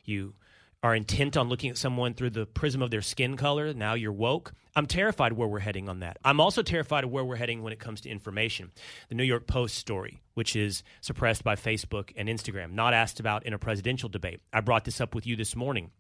[0.05, 0.35] you
[0.83, 4.13] are intent on looking at someone through the prism of their skin color, now you're
[4.13, 4.53] woke.
[4.75, 6.17] I'm terrified where we're heading on that.
[6.25, 8.71] I'm also terrified of where we're heading when it comes to information.
[9.09, 13.45] The New York Post story, which is suppressed by Facebook and Instagram, not asked about
[13.45, 14.41] in a presidential debate.
[14.53, 15.91] I brought this up with you this morning.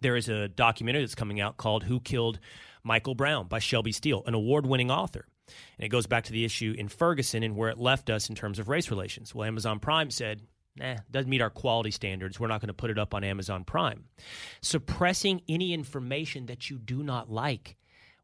[0.00, 2.38] There is a documentary that's coming out called Who Killed
[2.84, 5.26] Michael Brown by Shelby Steele, an award winning author.
[5.78, 8.36] And it goes back to the issue in Ferguson and where it left us in
[8.36, 9.34] terms of race relations.
[9.34, 10.42] Well, Amazon Prime said,
[10.76, 12.38] nah, doesn't meet our quality standards.
[12.38, 14.04] We're not going to put it up on Amazon Prime.
[14.62, 17.76] Suppressing any information that you do not like.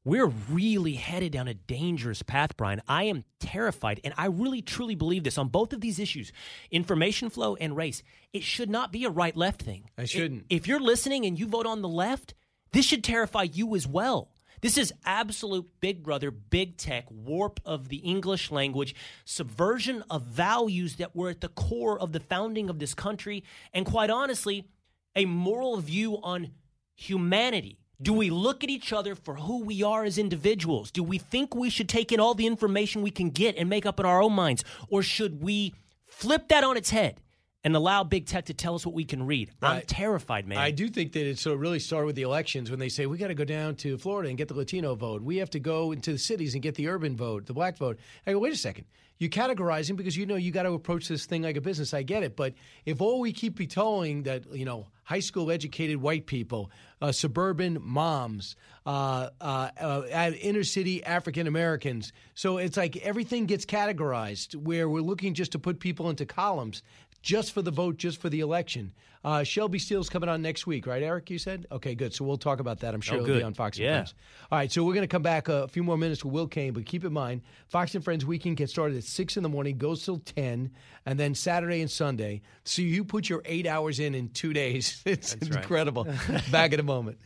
[0.06, 2.80] We're really headed down a dangerous path, Brian.
[2.86, 6.32] I am terrified, and I really truly believe this on both of these issues
[6.70, 8.04] information flow and race.
[8.32, 9.90] It should not be a right left thing.
[9.98, 10.46] I shouldn't.
[10.48, 12.34] If you're listening and you vote on the left,
[12.70, 14.30] this should terrify you as well.
[14.66, 20.96] This is absolute big brother, big tech, warp of the English language, subversion of values
[20.96, 24.66] that were at the core of the founding of this country, and quite honestly,
[25.14, 26.50] a moral view on
[26.96, 27.78] humanity.
[28.02, 30.90] Do we look at each other for who we are as individuals?
[30.90, 33.86] Do we think we should take in all the information we can get and make
[33.86, 34.64] up in our own minds?
[34.88, 35.74] Or should we
[36.08, 37.20] flip that on its head
[37.66, 39.50] and allow big tech to tell us what we can read?
[39.60, 40.56] I'm terrified, man.
[40.56, 43.06] I do think that it sort of really started with the elections when they say
[43.06, 45.20] we got to go down to Florida and get the Latino vote.
[45.20, 47.98] We have to go into the cities and get the urban vote, the black vote.
[48.24, 48.84] I go, wait a second.
[49.18, 51.94] You categorize them because you know you got to approach this thing like a business.
[51.94, 55.96] I get it, but if all we keep vetoing that you know high school educated
[55.96, 56.70] white people,
[57.00, 63.64] uh, suburban moms, uh, uh, uh, inner city African Americans, so it's like everything gets
[63.64, 66.82] categorized where we're looking just to put people into columns
[67.26, 68.92] just for the vote, just for the election.
[69.24, 71.28] Uh, Shelby Steele's coming on next week, right, Eric?
[71.28, 71.66] You said?
[71.72, 72.14] Okay, good.
[72.14, 72.94] So we'll talk about that.
[72.94, 73.92] I'm sure Oh, it'll be on Fox and Yeah.
[73.94, 74.14] Friends.
[74.52, 76.46] All right, so we're going to come back uh, a few more minutes with Will
[76.46, 79.48] Cain, but keep in mind, Fox and Friends weekend gets started at 6 in the
[79.48, 80.70] morning, goes till 10,
[81.04, 82.42] and then Saturday and Sunday.
[82.62, 85.02] So you put your eight hours in in two days.
[85.06, 85.56] It's right.
[85.56, 86.06] incredible.
[86.52, 87.18] back in a moment.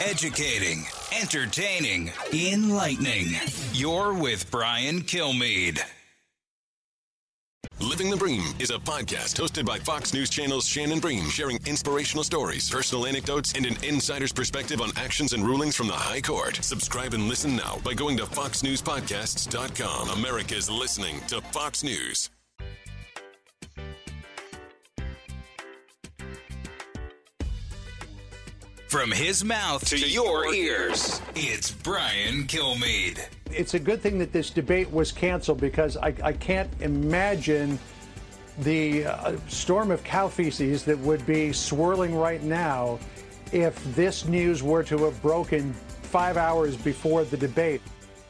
[0.00, 0.84] Educating,
[1.22, 3.28] entertaining, enlightening.
[3.72, 5.80] You're with Brian Kilmeade.
[7.80, 12.22] Living the Bream is a podcast hosted by Fox News Channel's Shannon Bream, sharing inspirational
[12.22, 16.56] stories, personal anecdotes, and an insider's perspective on actions and rulings from the High Court.
[16.62, 20.10] Subscribe and listen now by going to foxnewspodcasts.com.
[20.10, 22.30] America's listening to Fox News.
[28.88, 33.26] From his mouth to your ears, it's Brian Kilmeade.
[33.56, 37.78] It's a good thing that this debate was canceled because I, I can't imagine
[38.58, 42.98] the uh, storm of cow feces that would be swirling right now
[43.52, 45.72] if this news were to have broken
[46.02, 47.80] five hours before the debate.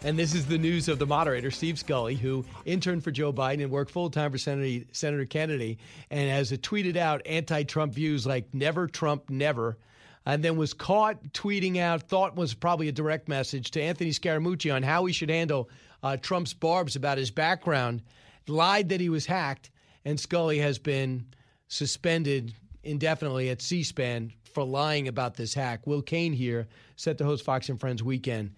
[0.02, 3.62] And this is the news of the moderator, Steve Scully, who interned for Joe Biden
[3.62, 5.78] and worked full time for Senator, Senator Kennedy
[6.10, 9.78] and has tweeted out anti Trump views like never Trump, never.
[10.26, 14.74] And then was caught tweeting out, thought was probably a direct message to Anthony Scaramucci
[14.74, 15.68] on how he should handle
[16.02, 18.02] uh, Trump's barbs about his background,
[18.46, 19.70] lied that he was hacked,
[20.04, 21.26] and Scully has been
[21.68, 25.86] suspended indefinitely at C SPAN for lying about this hack.
[25.86, 28.54] Will Cain here, set to host Fox and Friends weekend.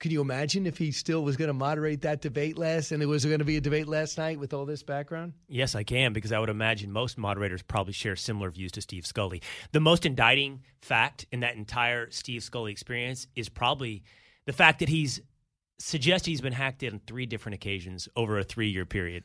[0.00, 3.06] Could you imagine if he still was going to moderate that debate last and it
[3.06, 5.34] was going to be a debate last night with all this background?
[5.46, 9.06] Yes, I can, because I would imagine most moderators probably share similar views to Steve
[9.06, 9.42] Scully.
[9.72, 14.02] The most indicting fact in that entire Steve Scully experience is probably
[14.46, 15.20] the fact that he's
[15.78, 19.24] suggested he's been hacked on three different occasions over a three year period.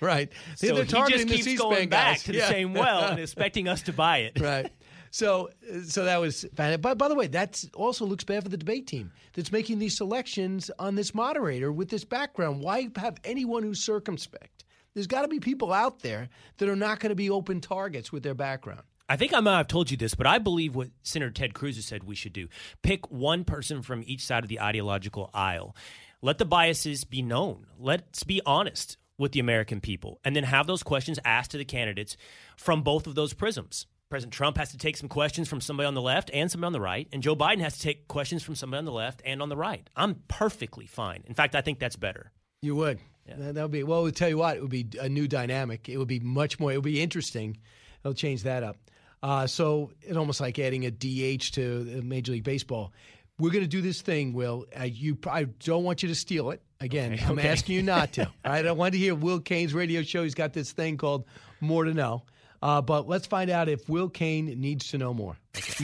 [0.00, 0.32] Right.
[0.56, 2.22] So They're he just targeting the keeps going back guys.
[2.24, 2.48] to the Yeah.
[2.48, 4.40] same well and expecting us to buy it.
[4.40, 4.72] right.
[5.10, 6.44] So, uh, so that was.
[6.54, 9.96] But by the way, that also looks bad for the debate team that's making these
[9.96, 12.60] selections on this moderator with this background.
[12.62, 14.64] Why have anyone who's circumspect?
[14.94, 16.28] There's got to be people out there
[16.58, 18.82] that are not going to be open targets with their background.
[19.08, 21.76] I think I might have told you this, but I believe what Senator Ted Cruz
[21.76, 22.48] has said we should do.
[22.82, 25.74] Pick one person from each side of the ideological aisle.
[26.22, 27.66] Let the biases be known.
[27.76, 30.20] Let's be honest with the American people.
[30.24, 32.16] And then have those questions asked to the candidates
[32.56, 33.86] from both of those prisms.
[34.10, 36.72] President Trump has to take some questions from somebody on the left and somebody on
[36.72, 39.40] the right, and Joe Biden has to take questions from somebody on the left and
[39.40, 39.88] on the right.
[39.96, 41.22] I'm perfectly fine.
[41.26, 42.32] In fact, I think that's better.
[42.60, 42.98] You would.
[43.28, 43.84] That that would be.
[43.84, 45.88] Well, We'll tell you what, it would be a new dynamic.
[45.88, 46.72] It would be much more.
[46.72, 47.56] It would be interesting.
[48.04, 48.76] It'll change that up.
[49.22, 52.92] Uh, so it's almost like adding a DH to Major League Baseball.
[53.38, 54.66] We're going to do this thing, Will.
[54.78, 56.60] Uh, you, I don't want you to steal it.
[56.80, 57.48] Again, Okay, I'm okay.
[57.48, 58.28] asking you not to.
[58.44, 60.24] I don't want to hear Will Cain's radio show.
[60.24, 61.26] He's got this thing called
[61.60, 62.24] More to Know.
[62.62, 65.36] Uh, but let's find out if Will Cain needs to know more.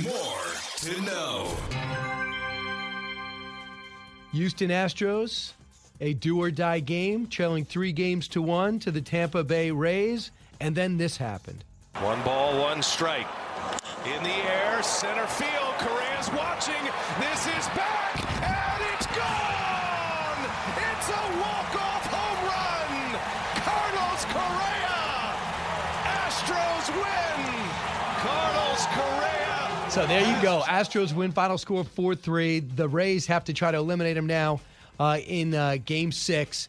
[0.03, 0.47] More
[0.79, 1.51] to know.
[4.33, 5.53] Houston Astros,
[6.01, 10.31] a do or die game, trailing three games to one to the Tampa Bay Rays,
[10.61, 11.65] and then this happened.
[12.01, 13.27] One ball, one strike.
[14.05, 15.75] In the air, center field.
[15.79, 16.83] Correa's watching.
[17.19, 20.41] This is back, and it's gone!
[20.77, 23.19] It's a walk-off home run!
[23.65, 25.33] Carlos Correa!
[26.05, 27.41] Astros win!
[28.21, 30.63] Carlos Correa So there you go.
[30.67, 31.33] Astros win.
[31.33, 32.61] Final score 4 3.
[32.61, 34.61] The Rays have to try to eliminate them now
[35.01, 36.69] uh, in uh, game six.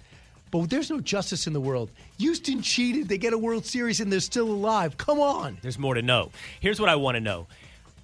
[0.49, 1.91] But there's no justice in the world.
[2.19, 3.09] Houston cheated.
[3.09, 4.95] They get a World Series and they're still alive.
[4.95, 5.57] Come on.
[5.61, 6.31] There's more to know.
[6.61, 7.47] Here's what I want to know.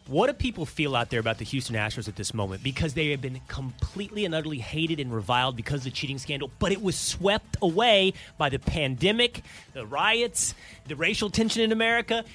[0.07, 2.61] What do people feel out there about the Houston Astros at this moment?
[2.61, 6.51] Because they have been completely and utterly hated and reviled because of the cheating scandal,
[6.59, 9.41] but it was swept away by the pandemic,
[9.71, 10.53] the riots,
[10.89, 12.25] the racial tension in America,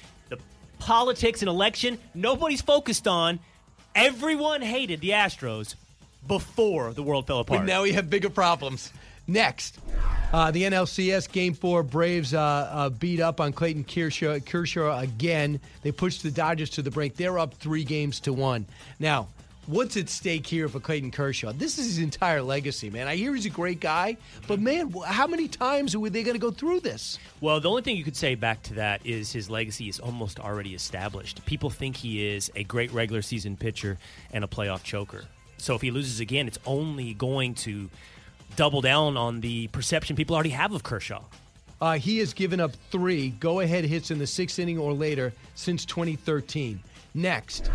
[0.79, 1.99] politics and election.
[2.13, 3.39] Nobody's focused on.
[3.95, 5.75] Everyone hated the Astros
[6.27, 7.61] before the world fell apart.
[7.61, 8.91] But now we have bigger problems.
[9.27, 9.77] Next,
[10.33, 15.59] uh, the NLCS Game Four Braves uh, uh, beat up on Clayton Kershaw, Kershaw again.
[15.83, 17.15] They pushed the Dodgers to the brink.
[17.15, 18.65] They're up three games to one.
[18.99, 19.27] Now,
[19.69, 21.51] what's at stake here for Clayton Kershaw?
[21.51, 23.07] This is his entire legacy, man.
[23.07, 24.17] I hear he's a great guy,
[24.47, 27.19] but man, how many times are they going to go through this?
[27.39, 30.39] Well, the only thing you could say back to that is his legacy is almost
[30.39, 31.45] already established.
[31.45, 33.99] People think he is a great regular season pitcher
[34.33, 35.25] and a playoff choker.
[35.57, 37.91] So if he loses again, it's only going to
[38.55, 41.21] double down on the perception people already have of Kershaw.
[41.81, 45.31] Uh, he has given up three go ahead hits in the sixth inning or later
[45.55, 46.79] since 2013.
[47.13, 47.71] Next,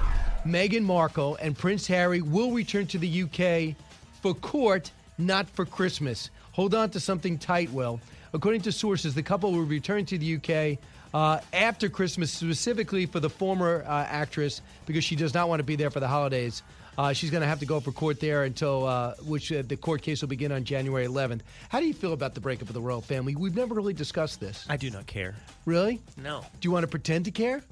[0.47, 3.77] Meghan Markle and Prince Harry will return to the UK
[4.23, 6.31] for court, not for Christmas.
[6.53, 8.01] Hold on to something tight, Will.
[8.33, 10.79] According to sources, the couple will return to the UK
[11.15, 15.65] uh, after Christmas, specifically for the former uh, actress, because she does not want to
[15.65, 16.63] be there for the holidays.
[16.97, 19.77] Uh, she's going to have to go for court there until uh, which uh, the
[19.77, 21.41] court case will begin on January 11th.
[21.69, 23.35] How do you feel about the breakup of the royal family?
[23.35, 24.65] We've never really discussed this.
[24.69, 25.35] I do not care.
[25.65, 26.01] Really?
[26.17, 26.41] No.
[26.61, 27.63] Do you want to pretend to care?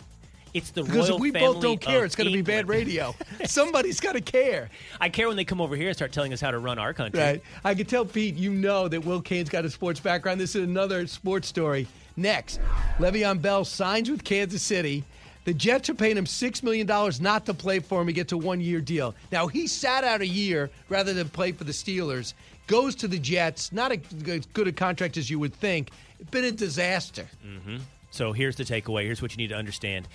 [0.55, 3.15] It's the because royal if we both don't care, it's going to be bad radio.
[3.47, 4.69] Somebody's got to care.
[5.01, 6.93] I care when they come over here and start telling us how to run our
[6.93, 7.21] country.
[7.21, 7.43] Right.
[7.65, 10.41] I can tell Pete, you know that Will Cain's got a sports background.
[10.41, 11.87] This is another sports story.
[12.17, 12.61] Next,
[12.99, 15.05] Le'Veon Bell signs with Kansas City.
[15.45, 16.87] The Jets are paying him $6 million
[17.21, 18.07] not to play for him.
[18.09, 19.15] He gets a one year deal.
[19.33, 22.35] Now, he sat out a year rather than play for the Steelers,
[22.69, 23.73] goes to the Jets.
[23.73, 25.91] Not as good a contract as you would think.
[26.31, 27.27] Been a disaster.
[27.43, 27.79] hmm
[28.13, 29.05] So here's the takeaway.
[29.05, 30.07] Here's what you need to understand.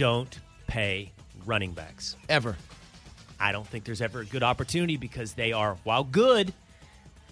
[0.00, 1.12] Don't pay
[1.44, 2.16] running backs.
[2.30, 2.56] Ever.
[3.38, 6.54] I don't think there's ever a good opportunity because they are, while good,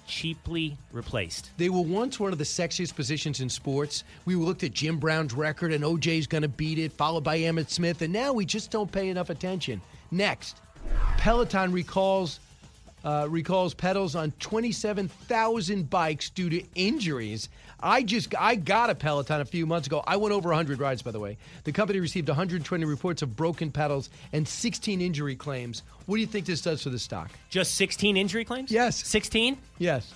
[0.07, 1.51] cheaply replaced.
[1.57, 4.05] They were once one of the sexiest positions in sports.
[4.27, 7.70] We looked at Jim Brown's record and OJ's going to beat it, followed by Emmitt
[7.70, 9.81] Smith, and now we just don't pay enough attention.
[10.11, 10.59] Next,
[11.16, 12.39] Peloton recalls
[13.09, 17.48] uh, recalls pedals on 27,000 bikes due to injuries.
[17.80, 20.05] I just I got a Peloton a few months ago.
[20.06, 21.39] I went over 100 rides, by the way.
[21.64, 25.85] The company received 120 reports of broken pedals and 16 injury claims.
[26.05, 27.30] What do you think this does for the stock?
[27.48, 28.70] Just 16 injury claims?
[28.70, 28.97] Yes.
[29.06, 29.56] 16?
[29.78, 30.12] Yes.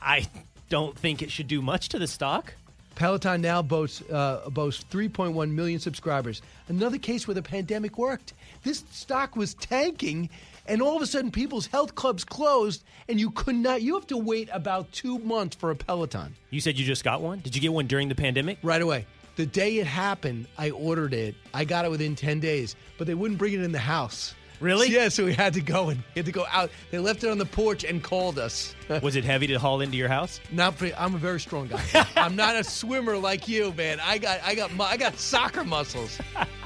[0.00, 0.26] I
[0.70, 2.54] don't think it should do much to the stock.
[2.94, 6.42] Peloton now boasts uh, boasts 3.1 million subscribers.
[6.68, 8.32] Another case where the pandemic worked.
[8.62, 10.30] This stock was tanking,
[10.66, 13.82] and all of a sudden, people's health clubs closed, and you could not.
[13.82, 16.34] You have to wait about two months for a Peloton.
[16.50, 17.40] You said you just got one?
[17.40, 18.58] Did you get one during the pandemic?
[18.62, 19.06] Right away.
[19.36, 21.34] The day it happened, I ordered it.
[21.52, 24.34] I got it within 10 days, but they wouldn't bring it in the house.
[24.60, 24.88] Really?
[24.88, 26.70] Yeah, so we had to go and had to go out.
[26.90, 28.74] They left it on the porch and called us.
[29.02, 30.40] Was it heavy to haul into your house?
[30.52, 31.82] Not for, I'm a very strong guy.
[32.16, 33.98] I'm not a swimmer like you, man.
[34.00, 36.18] I got I got I got soccer muscles.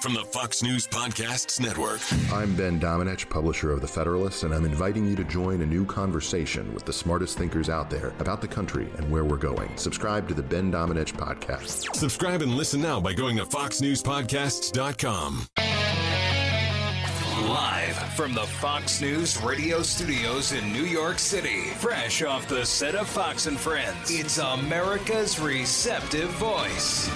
[0.00, 2.00] From the Fox News Podcasts Network.
[2.32, 5.84] I'm Ben Domenech, publisher of The Federalist, and I'm inviting you to join a new
[5.84, 9.68] conversation with the smartest thinkers out there about the country and where we're going.
[9.76, 11.96] Subscribe to the Ben Domenech podcast.
[11.96, 15.46] Subscribe and listen now by going to foxnewspodcasts.com.
[17.48, 22.94] Live from the Fox News radio studios in New York City, fresh off the set
[22.94, 27.10] of Fox and Friends, it's America's receptive voice.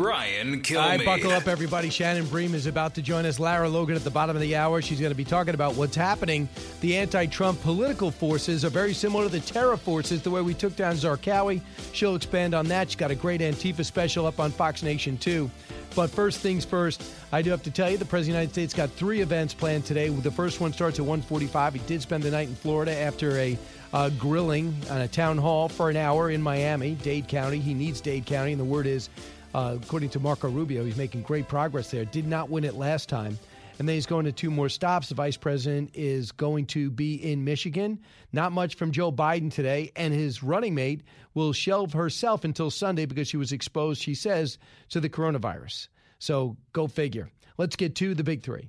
[0.00, 0.76] Brian Kilmeade.
[0.76, 1.90] right, buckle up, everybody.
[1.90, 3.38] Shannon Bream is about to join us.
[3.38, 4.80] Lara Logan at the bottom of the hour.
[4.80, 6.48] She's going to be talking about what's happening.
[6.80, 10.74] The anti-Trump political forces are very similar to the terror forces, the way we took
[10.74, 11.60] down Zarqawi.
[11.92, 12.88] She'll expand on that.
[12.88, 15.50] She's got a great Antifa special up on Fox Nation, too.
[15.94, 18.72] But first things first, I do have to tell you, the President of the United
[18.72, 20.08] States got three events planned today.
[20.08, 21.74] The first one starts at 145.
[21.74, 23.58] He did spend the night in Florida after a
[23.92, 27.58] uh, grilling on a town hall for an hour in Miami, Dade County.
[27.58, 29.10] He needs Dade County, and the word is,
[29.54, 32.04] uh, according to Marco Rubio, he's making great progress there.
[32.04, 33.38] Did not win it last time.
[33.78, 35.08] And then he's going to two more stops.
[35.08, 37.98] The vice president is going to be in Michigan.
[38.30, 39.90] Not much from Joe Biden today.
[39.96, 41.02] And his running mate
[41.32, 44.58] will shelve herself until Sunday because she was exposed, she says,
[44.90, 45.88] to the coronavirus.
[46.18, 47.30] So go figure.
[47.56, 48.68] Let's get to the big three.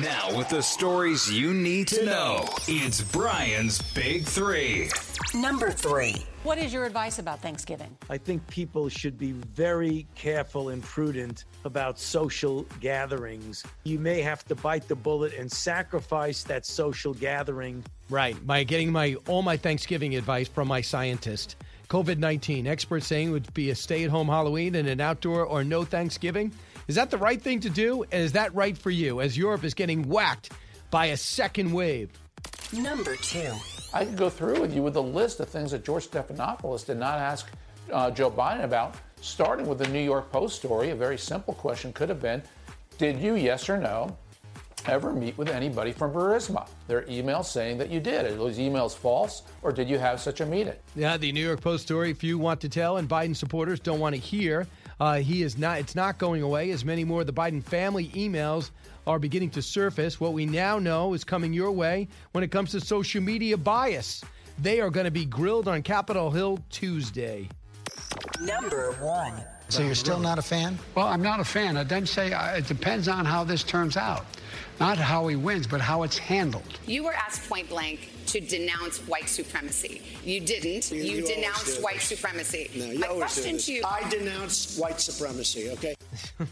[0.00, 4.90] Now, with the stories you need to know, it's Brian's Big Three.
[5.34, 6.26] Number three.
[6.42, 7.96] What is your advice about Thanksgiving?
[8.10, 13.64] I think people should be very careful and prudent about social gatherings.
[13.84, 17.82] You may have to bite the bullet and sacrifice that social gathering.
[18.10, 21.56] Right, by getting my all my Thanksgiving advice from my scientist.
[21.88, 25.44] COVID 19, experts saying it would be a stay at home Halloween and an outdoor
[25.44, 26.52] or no Thanksgiving.
[26.88, 28.02] Is that the right thing to do?
[28.04, 30.52] And is that right for you as Europe is getting whacked
[30.90, 32.10] by a second wave?
[32.72, 33.52] Number two.
[33.92, 36.96] I could go through with you with a list of things that George Stephanopoulos did
[36.96, 37.46] not ask
[37.92, 40.88] uh, Joe Biden about, starting with the New York Post story.
[40.88, 42.42] A very simple question could have been
[42.96, 44.16] Did you, yes or no,
[44.86, 46.68] ever meet with anybody from Burisma?
[46.86, 48.24] Their email saying that you did.
[48.24, 50.76] Are those emails false, or did you have such a meeting?
[50.96, 54.14] Yeah, the New York Post story, few want to tell, and Biden supporters don't want
[54.14, 54.66] to hear.
[55.00, 55.78] Uh, he is not.
[55.78, 56.70] It's not going away.
[56.70, 58.70] As many more of the Biden family emails
[59.06, 60.20] are beginning to surface.
[60.20, 64.24] What we now know is coming your way when it comes to social media bias.
[64.58, 67.48] They are going to be grilled on Capitol Hill Tuesday.
[68.40, 69.32] Number one.
[69.68, 70.78] So you're still not a fan?
[70.94, 71.76] Well, I'm not a fan.
[71.76, 74.24] I then say uh, it depends on how this turns out.
[74.80, 76.78] Not how he wins, but how it's handled.
[76.86, 80.02] You were asked point blank to denounce white supremacy.
[80.24, 80.90] You didn't.
[80.90, 82.04] You- You, you denounced white this.
[82.04, 82.70] supremacy.
[82.76, 83.82] No, you My always question to you.
[83.84, 85.94] I denounce white supremacy, okay?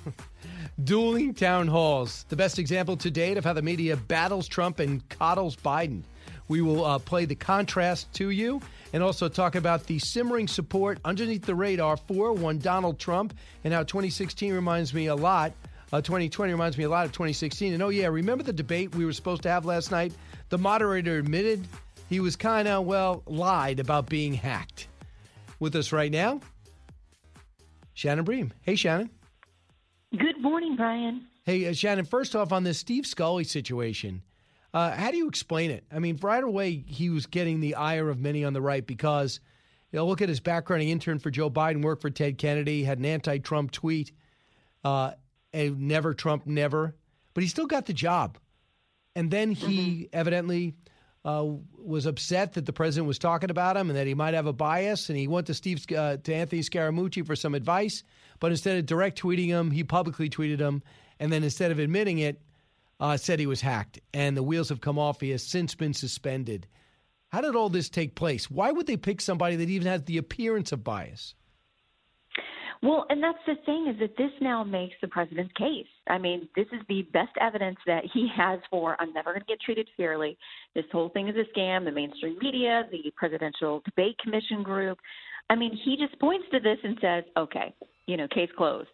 [0.83, 2.25] Dueling town halls.
[2.29, 6.03] The best example to date of how the media battles Trump and coddles Biden.
[6.49, 8.61] We will uh, play the contrast to you
[8.93, 13.35] and also talk about the simmering support underneath the radar for one Donald Trump
[13.65, 15.53] and how 2016 reminds me a lot.
[15.93, 17.73] Uh, 2020 reminds me a lot of 2016.
[17.73, 20.13] And oh, yeah, remember the debate we were supposed to have last night?
[20.49, 21.67] The moderator admitted
[22.09, 24.89] he was kind of, well, lied about being hacked.
[25.59, 26.41] With us right now,
[27.95, 28.53] Shannon Bream.
[28.61, 29.09] Hey, Shannon.
[30.19, 31.27] Good morning, Brian.
[31.45, 34.23] Hey, uh, Shannon, first off, on this Steve Scully situation,
[34.75, 35.85] uh, how do you explain it?
[35.91, 39.41] I mean, right away, he was getting the ire of many on the right because,
[39.91, 40.83] you know, look at his background.
[40.83, 44.13] He interned for Joe Biden, worked for Ted Kennedy, had an anti Trump tweet,
[44.85, 45.13] uh,
[45.57, 46.95] a never Trump, never.
[47.35, 48.39] But he still got the job.
[49.15, 50.75] And then he evidently
[51.25, 51.45] uh,
[51.79, 54.53] was upset that the president was talking about him and that he might have a
[54.53, 55.09] bias.
[55.09, 58.05] And he went to Steve uh, to Anthony Scaramucci for some advice.
[58.39, 60.83] But instead of direct tweeting him, he publicly tweeted him.
[61.19, 62.43] And then instead of admitting it,
[63.01, 64.01] uh, said he was hacked.
[64.13, 65.21] And the wheels have come off.
[65.21, 66.67] He has since been suspended.
[67.29, 68.51] How did all this take place?
[68.51, 71.35] Why would they pick somebody that even has the appearance of bias?
[72.83, 75.87] Well, and that's the thing is that this now makes the president's case.
[76.09, 79.47] I mean, this is the best evidence that he has for I'm never going to
[79.47, 80.37] get treated fairly.
[80.75, 81.85] This whole thing is a scam.
[81.85, 84.99] The mainstream media, the Presidential Debate Commission group.
[85.49, 87.75] I mean, he just points to this and says, okay,
[88.07, 88.89] you know, case closed.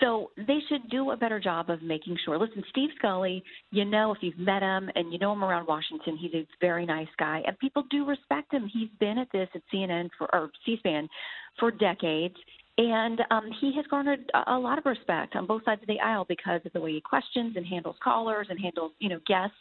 [0.00, 2.38] So they should do a better job of making sure.
[2.38, 6.16] Listen, Steve Scully, you know, if you've met him and you know him around Washington,
[6.16, 8.70] he's a very nice guy, and people do respect him.
[8.72, 11.08] He's been at this at CNN for or C-SPAN
[11.58, 12.36] for decades,
[12.78, 16.24] and um, he has garnered a, lot of respect on both sides of the aisle
[16.28, 19.56] because of the way he questions and handles callers and handles, you know, guests.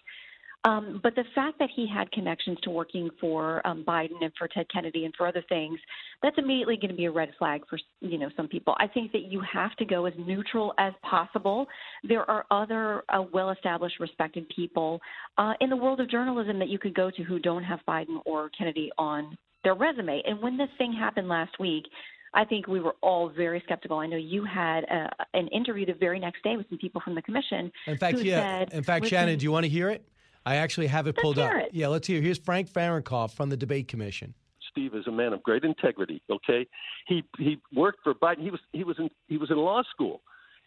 [0.64, 4.48] Um, but the fact that he had connections to working for um, Biden and for
[4.48, 5.80] Ted Kennedy and for other things,
[6.22, 8.76] that's immediately going to be a red flag for you know some people.
[8.80, 11.68] I think that you have to go as neutral as possible.
[12.04, 15.00] There are other uh, well-established, respected people
[15.38, 18.20] uh, in the world of journalism that you could go to who don't have Biden
[18.26, 20.22] or Kennedy on their resume.
[20.26, 21.86] And when this thing happened last week,
[22.34, 23.98] I think we were all very skeptical.
[24.00, 27.16] I know you had uh an interview the very next day with some people from
[27.16, 27.72] the commission.
[27.86, 28.60] In fact, who yeah.
[28.60, 30.08] Said, In fact, Shannon, do you want to hear it?
[30.46, 31.56] I actually have it pulled hear up.
[31.56, 31.70] it.
[31.74, 32.22] Yeah, let's hear.
[32.22, 34.34] Here's Frank Fahrenkopf from the Debate Commission.
[34.72, 36.22] Steve is a man of great integrity.
[36.30, 36.68] Okay,
[37.08, 38.42] he he worked for Biden.
[38.44, 40.22] He was he was in he was in law school,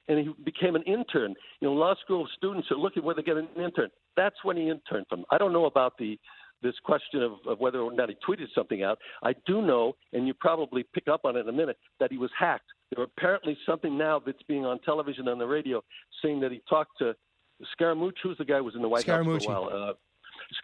[0.09, 1.35] and he became an intern.
[1.61, 3.89] You know, law school students are looking where they get an intern.
[4.16, 5.24] That's when he interned from.
[5.31, 6.19] I don't know about the
[6.62, 8.99] this question of, of whether or not he tweeted something out.
[9.23, 12.19] I do know, and you probably pick up on it in a minute, that he
[12.19, 12.66] was hacked.
[12.95, 15.82] There apparently something now that's being on television and on the radio
[16.23, 17.15] saying that he talked to
[17.78, 19.45] Scaramucci, who's the guy who was in the White House Scaramucci.
[19.45, 19.91] for a while.
[19.91, 19.93] Uh,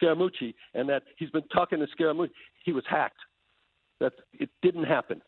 [0.01, 2.31] Scaramucci, and that he's been talking to Scaramucci.
[2.65, 3.19] He was hacked.
[3.99, 5.21] That it didn't happen.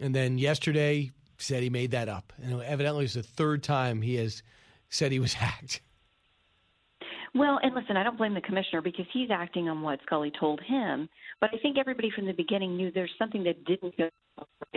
[0.00, 2.32] And then yesterday said he made that up.
[2.42, 4.42] And evidently, it's the third time he has
[4.88, 5.80] said he was hacked.
[7.34, 10.60] Well, and listen, I don't blame the commissioner because he's acting on what Scully told
[10.60, 11.08] him.
[11.40, 14.08] But I think everybody from the beginning knew there's something that didn't go.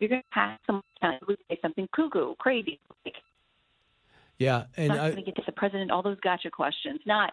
[0.00, 0.82] You're going to have someone
[1.26, 2.80] who say something cuckoo, crazy.
[3.04, 3.14] Like,
[4.38, 5.90] Yeah, and not I, going to get to the president.
[5.90, 7.00] All those gotcha questions.
[7.06, 7.32] Not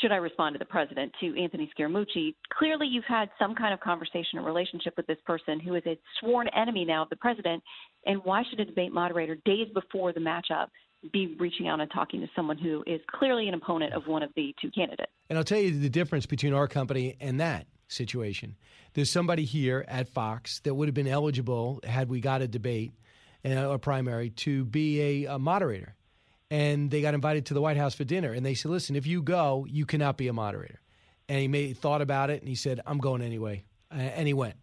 [0.00, 2.34] should I respond to the president to Anthony Scaramucci.
[2.58, 5.96] Clearly, you've had some kind of conversation or relationship with this person who is a
[6.18, 7.62] sworn enemy now of the president.
[8.04, 10.68] And why should a debate moderator, days before the matchup,
[11.12, 14.30] be reaching out and talking to someone who is clearly an opponent of one of
[14.36, 15.10] the two candidates.
[15.28, 18.56] And I'll tell you the difference between our company and that situation.
[18.94, 22.92] There's somebody here at Fox that would have been eligible had we got a debate
[23.44, 25.94] and a primary to be a, a moderator.
[26.50, 28.32] And they got invited to the White House for dinner.
[28.32, 30.80] And they said, listen, if you go, you cannot be a moderator.
[31.28, 33.64] And he made, thought about it and he said, I'm going anyway.
[33.90, 34.54] Uh, and he went.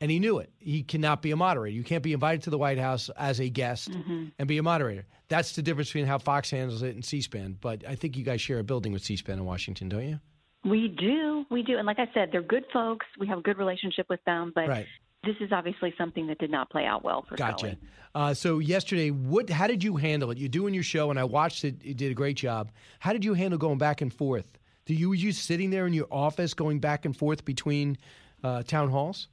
[0.00, 0.50] And he knew it.
[0.58, 1.74] He cannot be a moderator.
[1.74, 4.26] You can't be invited to the White House as a guest Mm-hmm.
[4.38, 5.06] and be a moderator.
[5.28, 7.58] That's the difference between how Fox handles it and C SPAN.
[7.60, 10.20] But I think you guys share a building with C SPAN in Washington, don't you?
[10.64, 13.06] We do, we do, and like I said, they're good folks.
[13.18, 14.86] We have a good relationship with them, but Right.
[15.24, 17.76] this is obviously something that did not play out well for Gotcha.
[18.14, 19.48] Uh, so yesterday, what?
[19.50, 20.38] How did you handle it?
[20.38, 21.84] You're doing your show, and I watched it.
[21.84, 22.70] You did a great job.
[22.98, 24.58] How did you handle going back and forth?
[24.86, 27.98] Do you were you sitting there in your office going back and forth between
[28.42, 29.28] uh, town halls?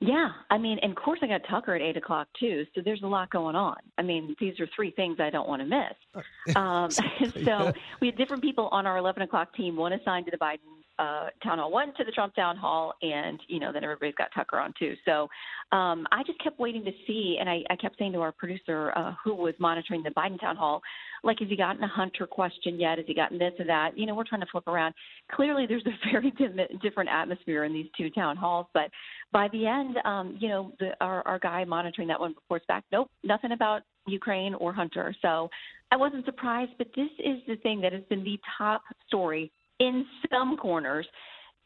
[0.00, 3.02] Yeah, I mean, and of course I got Tucker at eight o'clock too, so there's
[3.02, 3.76] a lot going on.
[3.98, 6.24] I mean, these are three things I don't want to miss.
[6.54, 6.90] Um,
[7.44, 10.60] so we had different people on our eleven o'clock team, one assigned to the Biden
[10.98, 14.28] uh, town hall, one to the Trump town hall, and you know then everybody's got
[14.34, 14.94] Tucker on too.
[15.04, 15.28] So
[15.76, 18.92] um, I just kept waiting to see, and I, I kept saying to our producer
[18.96, 20.80] uh, who was monitoring the Biden town hall,
[21.22, 22.98] like, has he gotten a Hunter question yet?
[22.98, 23.96] Has he gotten this or that?
[23.96, 24.94] You know, we're trying to flip around.
[25.32, 28.90] Clearly, there's a very dim- different atmosphere in these two town halls, but
[29.32, 32.84] by the end, um, you know, the, our, our guy monitoring that one reports back,
[32.92, 35.14] nope, nothing about Ukraine or Hunter.
[35.20, 35.50] So
[35.90, 40.04] I wasn't surprised, but this is the thing that has been the top story in
[40.30, 41.06] some corners.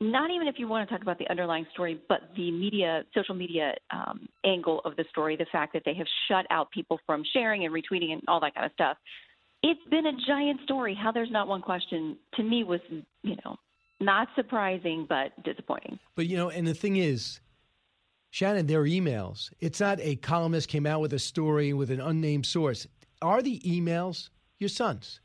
[0.03, 3.35] Not even if you want to talk about the underlying story, but the media, social
[3.35, 7.23] media um, angle of the story, the fact that they have shut out people from
[7.35, 8.97] sharing and retweeting and all that kind of stuff.
[9.63, 10.95] It's been a giant story.
[10.99, 12.81] How there's not one question to me was,
[13.23, 13.57] you know,
[14.01, 15.99] not surprising, but disappointing.
[16.15, 17.41] But you know, and the thing is,
[18.31, 19.53] Shannon, there are emails.
[19.61, 22.87] It's not a columnist came out with a story with an unnamed source.
[23.21, 25.21] Are the emails your son's?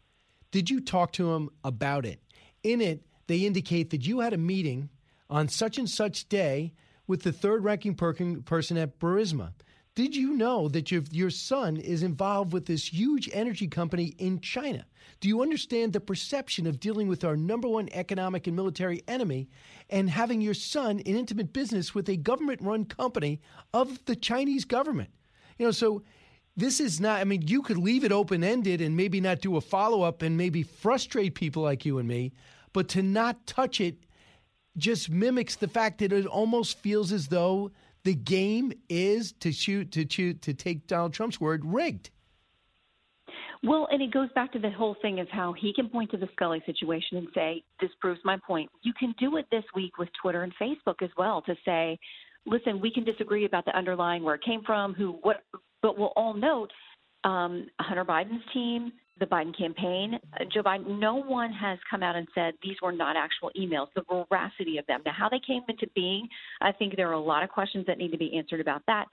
[0.52, 2.20] Did you talk to him about it?
[2.66, 4.90] In it, they indicate that you had a meeting
[5.30, 6.74] on such and such day
[7.06, 9.54] with the third ranking per- person at Burisma.
[9.94, 14.40] Did you know that your, your son is involved with this huge energy company in
[14.40, 14.84] China?
[15.20, 19.48] Do you understand the perception of dealing with our number one economic and military enemy
[19.92, 23.42] and having your son in intimate business with a government run company
[23.76, 25.12] of the Chinese government?
[25.60, 26.02] You know, so
[26.58, 29.56] this is not, I mean, you could leave it open ended and maybe not do
[29.56, 32.34] a follow up and maybe frustrate people like you and me,
[32.76, 33.96] but to not touch it
[34.76, 37.72] just mimics the fact that it almost feels as though
[38.04, 42.10] the game is to shoot to shoot to take Donald Trump's word rigged.
[43.64, 46.18] Well, and it goes back to the whole thing of how he can point to
[46.18, 48.70] the Scully situation and say, This proves my point.
[48.84, 51.98] You can do it this week with Twitter and Facebook as well to say,
[52.46, 55.44] Listen, we can disagree about the underlying where it came from, who, what,
[55.82, 56.72] but we'll all note
[57.24, 62.16] um, Hunter Biden's team, the Biden campaign, uh, Joe Biden, no one has come out
[62.16, 65.02] and said these were not actual emails, the veracity of them.
[65.06, 66.28] Now, how they came into being,
[66.62, 69.06] I think there are a lot of questions that need to be answered about that.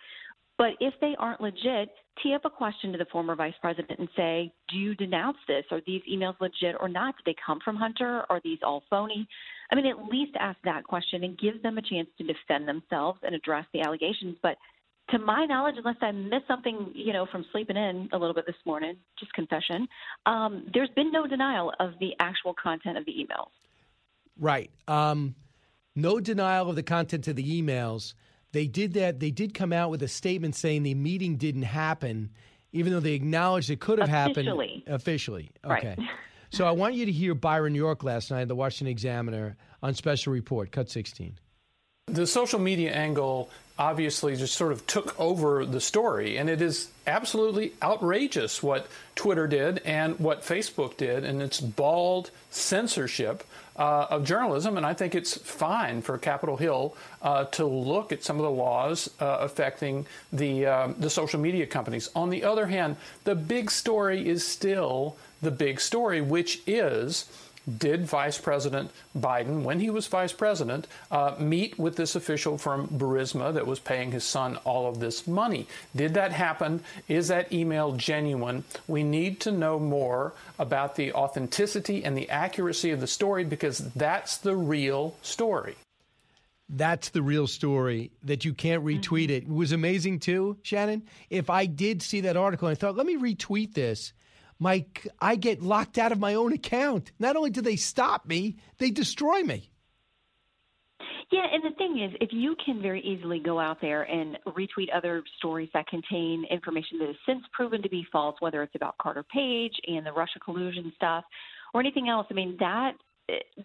[0.59, 1.89] But if they aren't legit,
[2.23, 5.65] tee up a question to the former vice president and say, Do you denounce this?
[5.70, 7.16] Are these emails legit or not?
[7.16, 8.24] Did they come from Hunter?
[8.29, 9.27] Are these all phony?
[9.70, 13.19] I mean, at least ask that question and give them a chance to defend themselves
[13.23, 14.37] and address the allegations.
[14.43, 14.57] But
[15.12, 18.47] to my knowledge, unless I missed something, you know, from sleeping in a little bit
[18.47, 19.86] this morning, just confession,
[20.26, 23.51] um, there's been no denial of the actual content of the emails.
[24.39, 24.70] Right.
[24.89, 25.34] Um,
[25.94, 28.14] no denial of the content of the emails.
[28.52, 29.20] They did that.
[29.20, 32.30] They did come out with a statement saying the meeting didn't happen,
[32.72, 34.82] even though they acknowledged it could have Officially.
[34.86, 35.51] happened officially.
[35.64, 35.84] Right.
[35.84, 36.02] Okay.
[36.51, 40.32] so I want you to hear Byron York last night, the Washington Examiner, on special
[40.32, 41.39] report, cut 16.
[42.09, 43.49] The social media angle
[43.79, 49.47] obviously just sort of took over the story, and it is absolutely outrageous what Twitter
[49.47, 53.45] did and what Facebook did, and its bald censorship
[53.77, 54.77] uh, of journalism.
[54.77, 58.51] And I think it's fine for Capitol Hill uh, to look at some of the
[58.51, 62.11] laws uh, affecting the um, the social media companies.
[62.16, 67.27] On the other hand, the big story is still the big story, which is
[67.78, 72.89] did Vice President Biden, when he was vice president, uh, meet with this official from
[72.89, 75.66] Burisma that was paying his son all of this money?
[75.94, 76.82] Did that happen?
[77.09, 78.64] Is that email genuine?
[78.89, 83.78] We need to know more about the authenticity and the accuracy of the story because
[83.78, 85.76] that's the real story.
[86.68, 89.44] That's the real story that you can't retweet it.
[89.44, 91.02] It was amazing too, Shannon.
[91.28, 94.14] If I did see that article and I thought, let me retweet this,
[94.62, 97.10] Mike, I get locked out of my own account.
[97.18, 99.70] Not only do they stop me, they destroy me.
[101.32, 104.86] Yeah, and the thing is, if you can very easily go out there and retweet
[104.94, 108.97] other stories that contain information that is since proven to be false, whether it's about
[108.98, 111.24] Carter Page and the Russia collusion stuff
[111.74, 112.93] or anything else, I mean that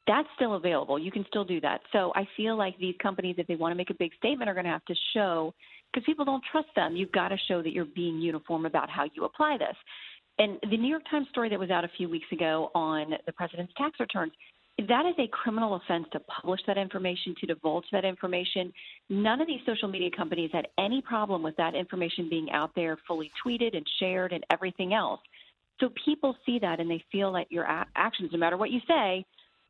[0.07, 0.97] that's still available.
[0.97, 1.81] You can still do that.
[1.91, 4.53] So I feel like these companies, if they want to make a big statement, are
[4.53, 5.53] going to have to show
[5.91, 6.95] because people don't trust them.
[6.95, 9.75] You've got to show that you're being uniform about how you apply this.
[10.39, 13.31] And the New York Times story that was out a few weeks ago on the
[13.31, 14.31] president's tax returns,
[14.87, 18.71] that is a criminal offense to publish that information, to divulge that information.
[19.09, 22.99] None of these social media companies had any problem with that information being out there,
[23.07, 25.19] fully tweeted and shared, and everything else.
[25.79, 27.65] So people see that and they feel that your
[27.95, 29.25] actions, no matter what you say,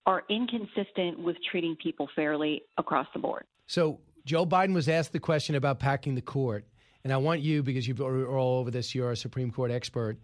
[0.05, 3.45] are inconsistent with treating people fairly across the board.
[3.65, 6.65] So Joe Biden was asked the question about packing the court,
[7.05, 8.93] and I want you because you're all over this.
[8.93, 10.17] You're a Supreme Court expert,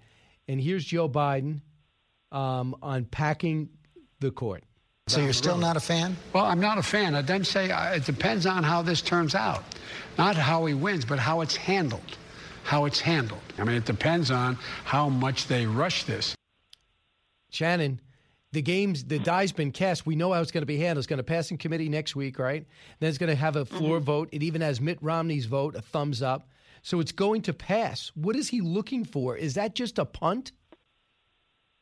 [0.48, 1.62] and here's Joe Biden
[2.32, 3.70] um, on packing
[4.20, 4.64] the court.
[5.08, 6.16] So you're still not a fan?
[6.32, 7.14] Well, I'm not a fan.
[7.14, 9.64] I then say uh, it depends on how this turns out,
[10.18, 12.18] not how he wins, but how it's handled.
[12.64, 13.42] How it's handled.
[13.58, 16.34] I mean, it depends on how much they rush this.
[17.50, 18.00] Shannon,
[18.54, 20.06] the game's the die's been cast.
[20.06, 21.00] We know how it's going to be handled.
[21.00, 22.66] It's going to pass in committee next week, right?
[23.00, 24.06] Then it's going to have a floor mm-hmm.
[24.06, 24.30] vote.
[24.32, 26.48] It even has Mitt Romney's vote, a thumbs up.
[26.84, 28.12] So it's going to pass.
[28.14, 29.36] What is he looking for?
[29.38, 30.52] Is that just a punt?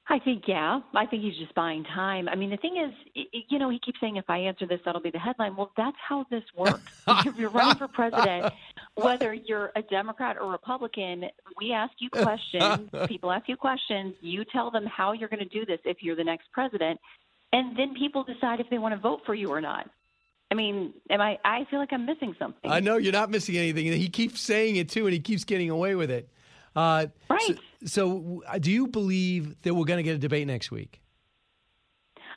[0.08, 0.82] I think, yeah.
[0.94, 2.28] I think he's just buying time.
[2.28, 5.02] I mean, the thing is, you know, he keeps saying, if I answer this, that'll
[5.02, 5.56] be the headline.
[5.56, 6.82] Well, that's how this works.
[7.26, 8.54] If you're running for president,
[8.96, 11.26] whether you're a Democrat or Republican,
[11.58, 12.90] we ask you questions.
[13.08, 14.14] people ask you questions.
[14.22, 17.00] You tell them how you're going to do this if you're the next president.
[17.54, 19.90] And then people decide if they want to vote for you or not.
[20.52, 21.40] I mean, am I?
[21.46, 22.70] I feel like I'm missing something.
[22.70, 23.86] I know you're not missing anything.
[23.86, 26.30] He keeps saying it too, and he keeps getting away with it.
[26.76, 27.58] Uh, right.
[27.86, 31.02] So, so, do you believe that we're going to get a debate next week?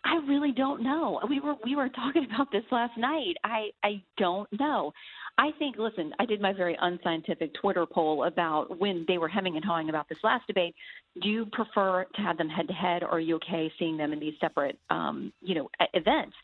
[0.04, 1.20] I really don't know.
[1.28, 3.34] We were we were talking about this last night.
[3.42, 4.92] I I don't know.
[5.36, 9.56] I think listen, I did my very unscientific Twitter poll about when they were hemming
[9.56, 10.76] and hawing about this last debate.
[11.20, 14.12] Do you prefer to have them head to head or are you okay seeing them
[14.12, 16.36] in these separate um, you know, events?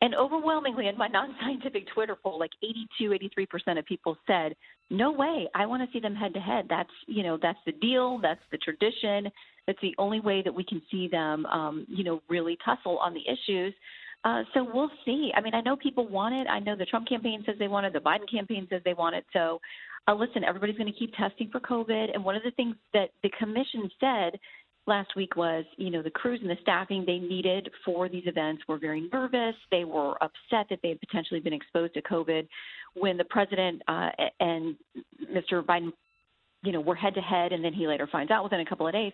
[0.00, 3.16] And overwhelmingly in my non scientific Twitter poll, like 82,
[3.46, 4.54] 83% of people said,
[4.90, 6.66] no way, I want to see them head to head.
[6.68, 9.30] That's, you know, that's the deal, that's the tradition.
[9.66, 13.14] That's the only way that we can see them, um, you know, really tussle on
[13.14, 13.72] the issues.
[14.24, 15.30] Uh, so we'll see.
[15.36, 16.46] I mean, I know people want it.
[16.48, 17.92] I know the Trump campaign says they want it.
[17.92, 19.24] The Biden campaign says they want it.
[19.32, 19.60] So,
[20.08, 22.14] uh, listen, everybody's going to keep testing for COVID.
[22.14, 24.38] And one of the things that the commission said
[24.86, 28.62] last week was, you know, the crews and the staffing they needed for these events
[28.68, 29.54] were very nervous.
[29.70, 32.46] They were upset that they had potentially been exposed to COVID
[32.94, 34.76] when the president uh, and
[35.32, 35.64] Mr.
[35.64, 35.92] Biden,
[36.62, 38.86] you know, were head to head, and then he later finds out within a couple
[38.86, 39.12] of days.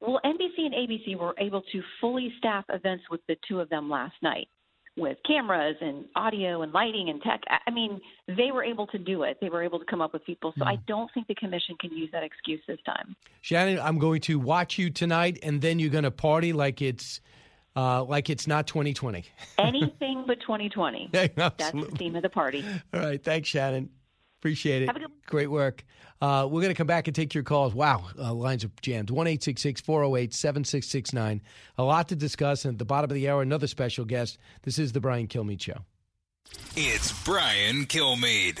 [0.00, 3.88] Well, NBC and ABC were able to fully staff events with the two of them
[3.88, 4.48] last night
[4.96, 7.42] with cameras and audio and lighting and tech.
[7.66, 9.38] I mean, they were able to do it.
[9.40, 10.52] They were able to come up with people.
[10.56, 10.68] So mm.
[10.68, 13.16] I don't think the commission can use that excuse this time.
[13.40, 17.20] Shannon, I'm going to watch you tonight, and then you're going to party like it's.
[17.76, 19.24] Uh, like it's not 2020.
[19.58, 21.10] Anything but 2020.
[21.12, 22.64] That's the theme of the party.
[22.92, 23.20] All right.
[23.20, 23.90] Thanks, Shannon.
[24.44, 24.90] Appreciate it.
[25.24, 25.82] Great work.
[26.20, 27.74] Uh, we're going to come back and take your calls.
[27.74, 29.08] Wow, uh, lines are jammed.
[29.08, 31.40] 1 408 7669.
[31.78, 32.66] A lot to discuss.
[32.66, 34.36] And at the bottom of the hour, another special guest.
[34.62, 35.78] This is The Brian Kilmeade Show.
[36.76, 38.60] It's Brian Kilmeade.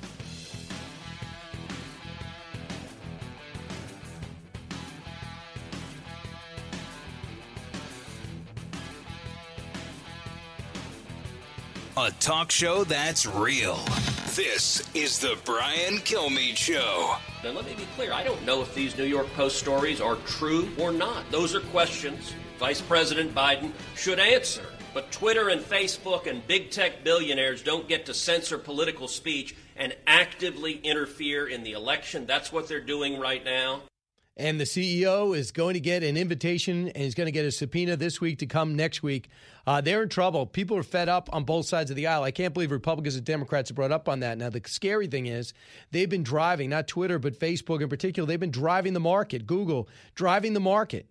[11.97, 13.77] A talk show that's real.
[14.33, 17.15] This is the Brian Kilmeade Show.
[17.43, 18.13] Now, let me be clear.
[18.13, 21.29] I don't know if these New York Post stories are true or not.
[21.31, 24.63] Those are questions Vice President Biden should answer.
[24.93, 29.93] But Twitter and Facebook and big tech billionaires don't get to censor political speech and
[30.07, 32.25] actively interfere in the election.
[32.25, 33.81] That's what they're doing right now
[34.37, 37.51] and the CEO is going to get an invitation and he's going to get a
[37.51, 39.29] subpoena this week to come next week.
[39.67, 40.45] Uh, they're in trouble.
[40.45, 42.23] People are fed up on both sides of the aisle.
[42.23, 44.37] I can't believe Republicans and Democrats have brought up on that.
[44.37, 45.53] Now, the scary thing is
[45.91, 49.89] they've been driving, not Twitter, but Facebook in particular, they've been driving the market, Google,
[50.15, 51.07] driving the market.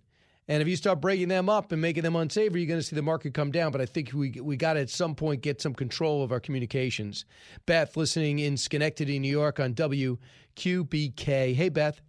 [0.49, 2.97] And if you start breaking them up and making them unsavory, you're going to see
[2.97, 3.71] the market come down.
[3.71, 6.41] But I think we we got to at some point get some control of our
[6.41, 7.25] communications.
[7.67, 11.55] Beth, listening in Schenectady, New York on WQBK.
[11.55, 12.01] Hey, Beth.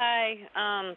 [0.00, 0.34] Hi.
[0.54, 0.94] Um,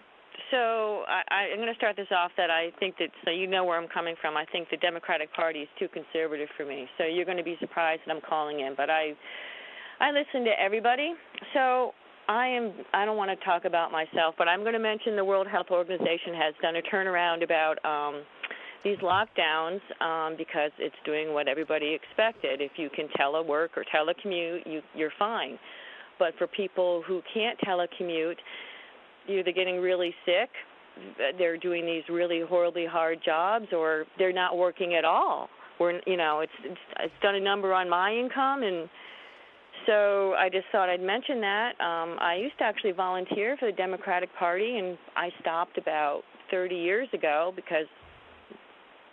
[0.52, 3.64] so I, I'm going to start this off that I think that so you know
[3.66, 4.38] where I'm coming from.
[4.38, 6.86] I think the Democratic Party is too conservative for me.
[7.00, 9.14] So you're going to be surprised that I'm calling in, but I
[10.00, 11.14] I listen to everybody.
[11.56, 11.94] So
[12.30, 15.26] I am I don't want to talk about myself, but I'm going to mention the
[15.26, 18.22] World Health Organization has done a turnaround about um
[18.84, 22.62] these lockdowns um, because it's doing what everybody expected.
[22.62, 25.60] If you can telework or telecommute, you, you're fine.
[26.18, 28.38] But for people who can't telecommute,
[29.30, 30.50] either getting really sick,
[31.38, 35.50] they're doing these really horribly hard jobs, or they're not working at all.
[35.80, 38.88] We're, you know, it's, it's it's done a number on my income, and
[39.88, 41.72] so I just thought I'd mention that.
[41.82, 46.22] Um, I used to actually volunteer for the Democratic Party, and I stopped about
[46.52, 47.86] 30 years ago because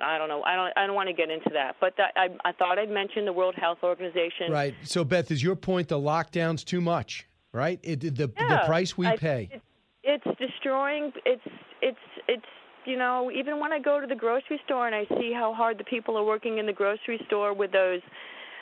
[0.03, 0.43] I don't know.
[0.43, 0.73] I don't.
[0.77, 1.77] I don't want to get into that.
[1.81, 4.51] But that, I, I thought I'd mention the World Health Organization.
[4.51, 4.75] Right.
[4.85, 7.27] So, Beth, is your point the lockdown's too much?
[7.53, 7.81] Right.
[7.83, 9.49] It, the Yeah, the price we I- pay.
[9.53, 9.65] It's,
[10.09, 11.13] it's destroying.
[11.27, 11.43] It's
[11.83, 12.47] it's it's
[12.87, 15.79] you know even when I go to the grocery store and I see how hard
[15.79, 18.01] the people are working in the grocery store with those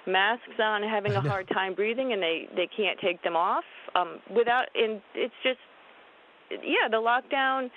[0.07, 3.65] masks on, having a hard time breathing, and they they can't take them off
[3.95, 4.67] um, without.
[4.75, 5.61] And it's just
[6.51, 7.71] yeah, the lockdown.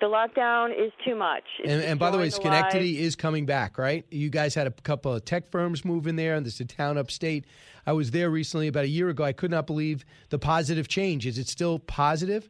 [0.00, 1.42] The lockdown is too much.
[1.58, 3.06] It's And, and by the way, Schenectady lives.
[3.06, 4.06] is coming back, right?
[4.12, 6.96] You guys had a couple of tech firms move in there, and there's a town
[6.96, 7.46] upstate.
[7.84, 9.24] I was there recently about a year ago.
[9.24, 11.26] I could not believe the positive change.
[11.26, 12.48] Is it still positive?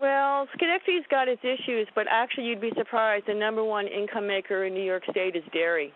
[0.00, 3.26] Well, Schenectady's got its issues, but actually, you'd be surprised.
[3.26, 5.92] The number one income maker in New York State is dairy.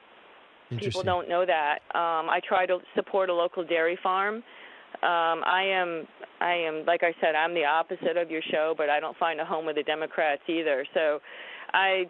[0.79, 1.79] People don't know that.
[1.95, 4.37] Um, I try to support a local dairy farm.
[4.37, 6.07] Um, I am,
[6.41, 9.41] I am, like I said, I'm the opposite of your show, but I don't find
[9.41, 10.87] a home with the Democrats either.
[10.95, 11.21] So,
[11.75, 12.05] I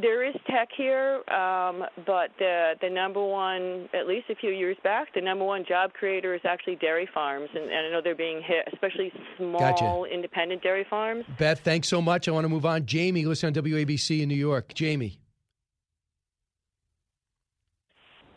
[0.00, 4.76] there is tech here, um, but the the number one, at least a few years
[4.84, 8.14] back, the number one job creator is actually dairy farms, and, and I know they're
[8.14, 10.14] being hit, especially small Gotcha.
[10.14, 11.24] independent dairy farms.
[11.36, 12.28] Beth, thanks so much.
[12.28, 12.86] I want to move on.
[12.86, 14.72] Jamie, listen on WABC in New York.
[14.72, 15.18] Jamie.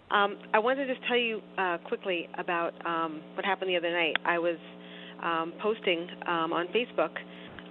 [0.09, 3.91] Um, I wanted to just tell you uh, quickly about um, what happened the other
[3.91, 4.17] night.
[4.25, 4.57] I was
[5.23, 7.11] um, posting um, on Facebook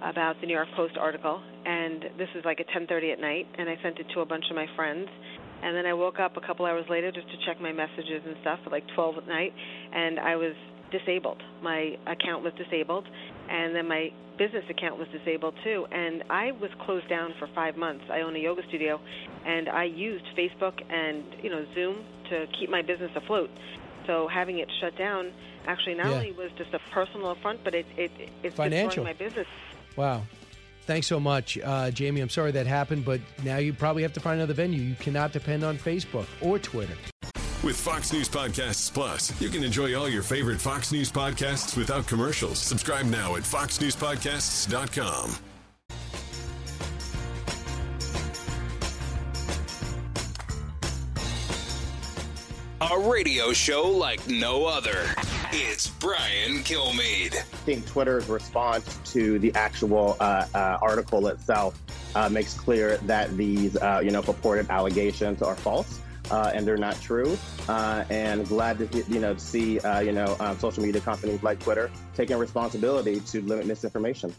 [0.01, 3.69] about the New York Post article, and this was like at 10:30 at night, and
[3.69, 5.09] I sent it to a bunch of my friends.
[5.63, 8.35] And then I woke up a couple hours later just to check my messages and
[8.41, 9.53] stuff at like 12 at night,
[9.93, 10.55] and I was
[10.91, 11.41] disabled.
[11.61, 13.05] My account was disabled,
[13.47, 15.85] and then my business account was disabled too.
[15.91, 18.05] And I was closed down for five months.
[18.09, 18.99] I own a yoga studio,
[19.45, 23.51] and I used Facebook and you know Zoom to keep my business afloat.
[24.07, 25.31] So having it shut down
[25.67, 26.13] actually not Yeah.
[26.15, 28.11] only was just a personal affront, but it it
[28.41, 28.87] it's Financial.
[28.87, 29.47] destroying my business.
[29.95, 30.23] Wow.
[30.85, 32.21] Thanks so much, uh, Jamie.
[32.21, 34.81] I'm sorry that happened, but now you probably have to find another venue.
[34.81, 36.95] You cannot depend on Facebook or Twitter.
[37.63, 42.07] With Fox News Podcasts Plus, you can enjoy all your favorite Fox News podcasts without
[42.07, 42.57] commercials.
[42.57, 45.35] Subscribe now at foxnewspodcasts.com.
[52.81, 55.05] A radio show like no other.
[55.53, 57.35] It's Brian Kilmeade.
[57.35, 61.77] I think Twitter's response to the actual uh, uh, article itself
[62.15, 65.99] uh, makes clear that these, uh, you know, purported allegations are false.
[66.29, 67.37] Uh, and they're not true.
[67.67, 71.91] Uh, and glad to you know see you know um, social media companies like Twitter
[72.15, 74.33] taking responsibility to limit misinformation.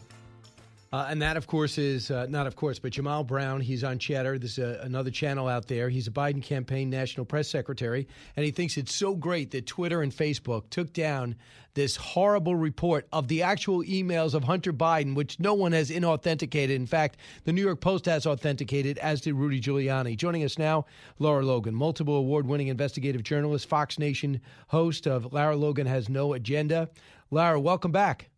[0.93, 3.61] Uh, and that, of course, is uh, not of course, but Jamal Brown.
[3.61, 4.37] He's on Cheddar.
[4.37, 5.89] There's a, another channel out there.
[5.89, 10.03] He's a Biden campaign national press secretary, and he thinks it's so great that Twitter
[10.03, 11.35] and Facebook took down
[11.73, 16.75] this horrible report of the actual emails of Hunter Biden, which no one has inauthenticated.
[16.75, 20.15] In fact, the New York Post has authenticated, as did Rudy Giuliani.
[20.15, 20.85] Joining us now,
[21.17, 26.87] Lara Logan, multiple award-winning investigative journalist, Fox Nation host of Lara Logan Has No Agenda.
[27.31, 28.29] Lara, welcome back.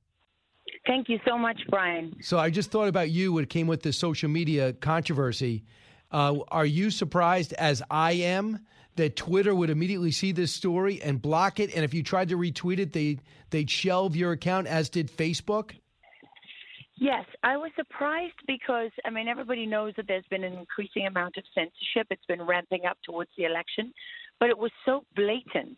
[0.87, 2.15] Thank you so much, Brian.
[2.21, 5.63] So I just thought about you when it came with the social media controversy.
[6.11, 8.59] Uh, are you surprised, as I am,
[8.95, 11.75] that Twitter would immediately see this story and block it?
[11.75, 15.71] And if you tried to retweet it, they they'd shelve your account, as did Facebook.
[16.97, 21.35] Yes, I was surprised because, I mean, everybody knows that there's been an increasing amount
[21.35, 22.07] of censorship.
[22.09, 23.91] It's been ramping up towards the election,
[24.39, 25.77] but it was so blatant.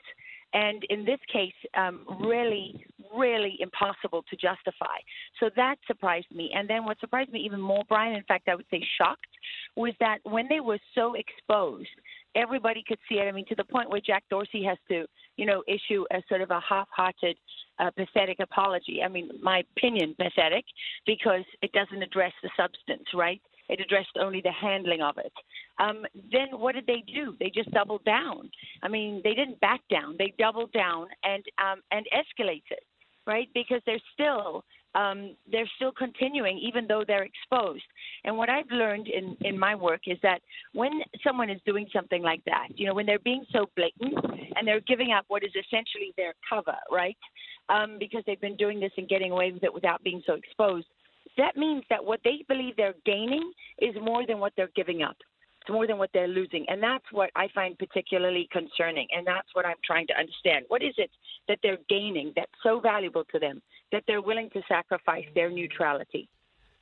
[0.54, 4.98] And in this case, um, really, really impossible to justify.
[5.40, 6.52] So that surprised me.
[6.56, 9.28] And then what surprised me even more, Brian, in fact, I would say shocked,
[9.76, 11.90] was that when they were so exposed,
[12.36, 13.28] everybody could see it.
[13.28, 15.06] I mean, to the point where Jack Dorsey has to,
[15.36, 17.38] you know, issue a sort of a half-hearted,
[17.80, 19.02] uh, pathetic apology.
[19.04, 20.66] I mean, my opinion, pathetic,
[21.06, 23.42] because it doesn't address the substance, right?
[23.70, 25.34] It addressed only the handling of it.
[25.80, 27.36] Um, then what did they do?
[27.40, 28.50] They just doubled down.
[28.84, 30.16] I mean, they didn't back down.
[30.18, 32.84] They doubled down and um, and escalated,
[33.26, 33.50] right?
[33.54, 34.64] Because they're still
[34.96, 37.84] um, they're still continuing, even though they're exposed.
[38.24, 40.42] And what I've learned in, in my work is that
[40.74, 40.92] when
[41.24, 44.18] someone is doing something like that, you know, when they're being so blatant
[44.56, 47.18] and they're giving up what is essentially their cover, right?
[47.70, 50.88] Um, because they've been doing this and getting away with it without being so exposed,
[51.38, 55.18] that means that what they believe they're gaining is more than what they're giving up.
[55.62, 56.66] It's more than what they're losing.
[56.70, 59.08] And that's what I find particularly concerning.
[59.16, 60.66] And that's what I'm trying to understand.
[60.70, 61.12] What is it
[61.48, 63.62] that they're gaining that's so valuable to them
[63.92, 66.30] that they're willing to sacrifice their neutrality?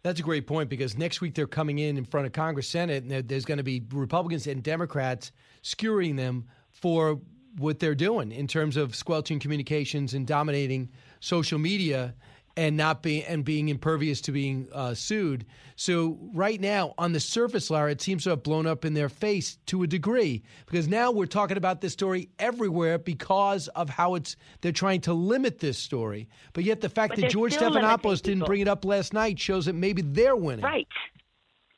[0.04, 3.04] That's a great point because next week they're coming in in front of Congress, Senate,
[3.04, 5.32] and there's going to be Republicans and Democrats
[5.64, 7.20] skewering them for
[7.58, 10.90] what they're doing in terms of squelching communications and dominating
[11.22, 12.14] social media
[12.58, 15.46] and not being and being impervious to being uh, sued.
[15.76, 19.10] So right now, on the surface, Lara, it seems to have blown up in their
[19.10, 24.16] face to a degree because now we're talking about this story everywhere because of how
[24.16, 26.30] it's they're trying to limit this story.
[26.54, 29.66] But yet, the fact But that George Stephanopoulos didn't bring it up last night shows
[29.66, 30.64] that maybe they're winning.
[30.64, 30.88] Right.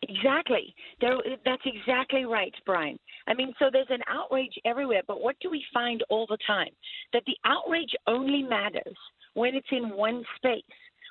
[0.03, 0.75] Exactly.
[1.01, 2.99] There, that's exactly right, Brian.
[3.27, 6.69] I mean, so there's an outrage everywhere, but what do we find all the time?
[7.13, 8.95] That the outrage only matters
[9.37, 10.63] when it's in one space,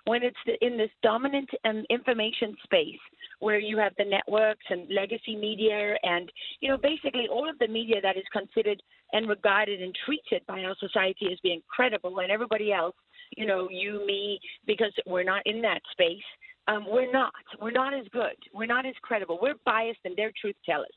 [0.04, 2.98] when it's in this dominant um, information space
[3.38, 7.68] where you have the networks and legacy media and, you know, basically all of the
[7.68, 8.82] media that is considered
[9.12, 12.96] and regarded and treated by our society as being credible and everybody else,
[13.36, 16.26] you know, you, me, because we're not in that space
[16.68, 17.32] um, we're not.
[17.60, 18.34] We're not as good.
[18.52, 19.38] We're not as credible.
[19.40, 20.88] We're biased, and they're truth tellers.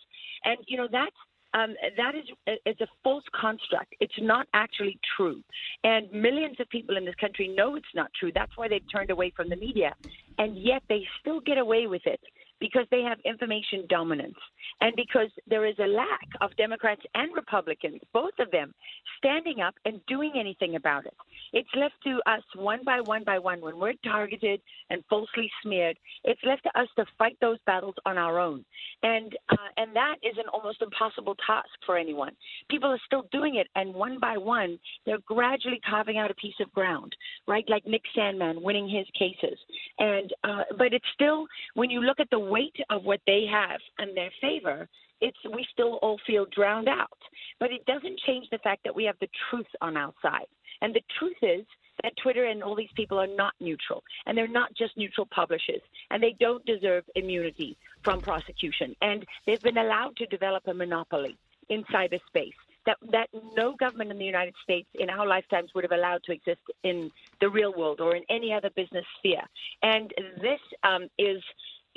[0.44, 1.16] And you know that's
[1.54, 2.24] um, that is
[2.66, 3.96] it's a false construct.
[4.00, 5.42] It's not actually true.
[5.84, 8.32] And millions of people in this country know it's not true.
[8.34, 9.94] That's why they've turned away from the media,
[10.38, 12.20] and yet they still get away with it
[12.60, 14.38] because they have information dominance
[14.82, 18.74] and because there is a lack of Democrats and Republicans, both of them,
[19.18, 21.14] standing up and doing anything about it.
[21.54, 25.98] It's left to us one by one by one when we're targeted and falsely smeared.
[26.24, 28.64] It's left to us to fight those battles on our own,
[29.04, 32.34] and uh, and that is an almost impossible task for anyone.
[32.70, 36.60] People are still doing it, and one by one, they're gradually carving out a piece
[36.62, 37.16] of ground,
[37.48, 37.66] right?
[37.68, 39.58] Like Nick Sandmann winning his cases,
[39.98, 43.80] and uh, but it's still when you look at the weight of what they have
[44.00, 44.88] in their favor,
[45.22, 47.18] it's we still all feel drowned out.
[47.60, 50.48] But it doesn't change the fact that we have the truth on our side.
[50.82, 51.66] And the truth is
[52.04, 54.04] that Twitter and all these people are not neutral.
[54.26, 55.82] And they're not just neutral publishers.
[56.10, 58.96] And they don't deserve immunity from prosecution.
[59.02, 62.54] And they've been allowed to develop a monopoly in cyberspace
[62.86, 66.32] that, that no government in the United States in our lifetimes would have allowed to
[66.32, 67.12] exist in
[67.42, 69.44] the real world or in any other business sphere.
[69.84, 71.44] And this um, is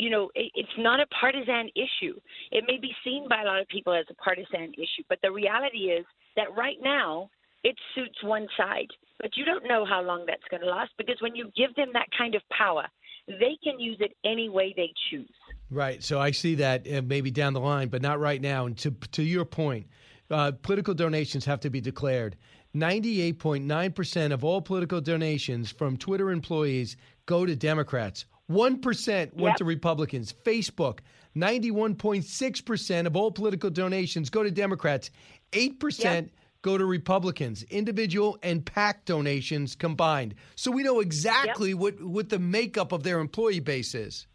[0.02, 2.18] you know, it, it's not a partisan issue.
[2.50, 5.30] It may be seen by a lot of people as a partisan issue, but the
[5.30, 6.04] reality is
[6.34, 7.30] that right now
[7.62, 8.88] it suits one side.
[9.20, 11.90] But you don't know how long that's going to last because when you give them
[11.92, 12.88] that kind of power,
[13.28, 15.30] they can use it any way they choose.
[15.70, 16.02] Right.
[16.02, 18.66] So I see that uh, maybe down the line, but not right now.
[18.66, 19.86] And to to your point,
[20.32, 22.36] uh, political donations have to be declared.
[22.74, 26.96] 98.9% of all political donations from Twitter employees
[27.26, 28.24] go to Democrats.
[28.52, 29.56] 1% went Yep.
[29.56, 30.32] to Republicans.
[30.44, 31.00] Facebook,
[31.34, 35.10] 91.6% of all political donations go to Democrats.
[35.52, 36.30] 8%
[36.62, 40.34] go to Republicans, individual and PAC donations combined.
[40.54, 44.26] So we know exactly what, what the makeup of their employee base is.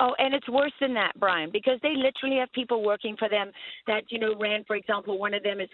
[0.00, 3.52] Oh, and it's worse than that, Brian, because they literally have people working for them
[3.86, 4.64] that you know ran.
[4.66, 5.68] For example, one of them is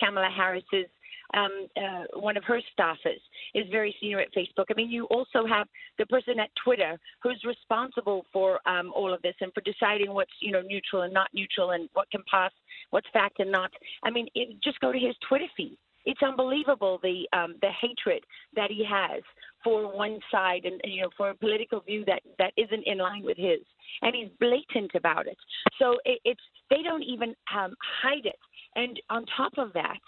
[0.00, 0.86] Kamala Harris's.
[1.34, 3.20] Um, uh, one of her staffers
[3.54, 4.66] is very senior at Facebook.
[4.70, 5.66] I mean, you also have
[5.98, 10.32] the person at Twitter who's responsible for um, all of this and for deciding what's
[10.40, 12.52] you know neutral and not neutral and what can pass,
[12.90, 13.70] what's fact and not.
[14.02, 15.76] I mean, it, just go to his Twitter feed
[16.08, 18.24] it's unbelievable the um, the hatred
[18.56, 19.22] that he has
[19.62, 23.22] for one side and you know for a political view that that isn't in line
[23.22, 23.60] with his,
[24.00, 25.36] and he's blatant about it.
[25.78, 26.40] So it, it's
[26.70, 28.38] they don't even um, hide it.
[28.74, 29.98] And on top of that,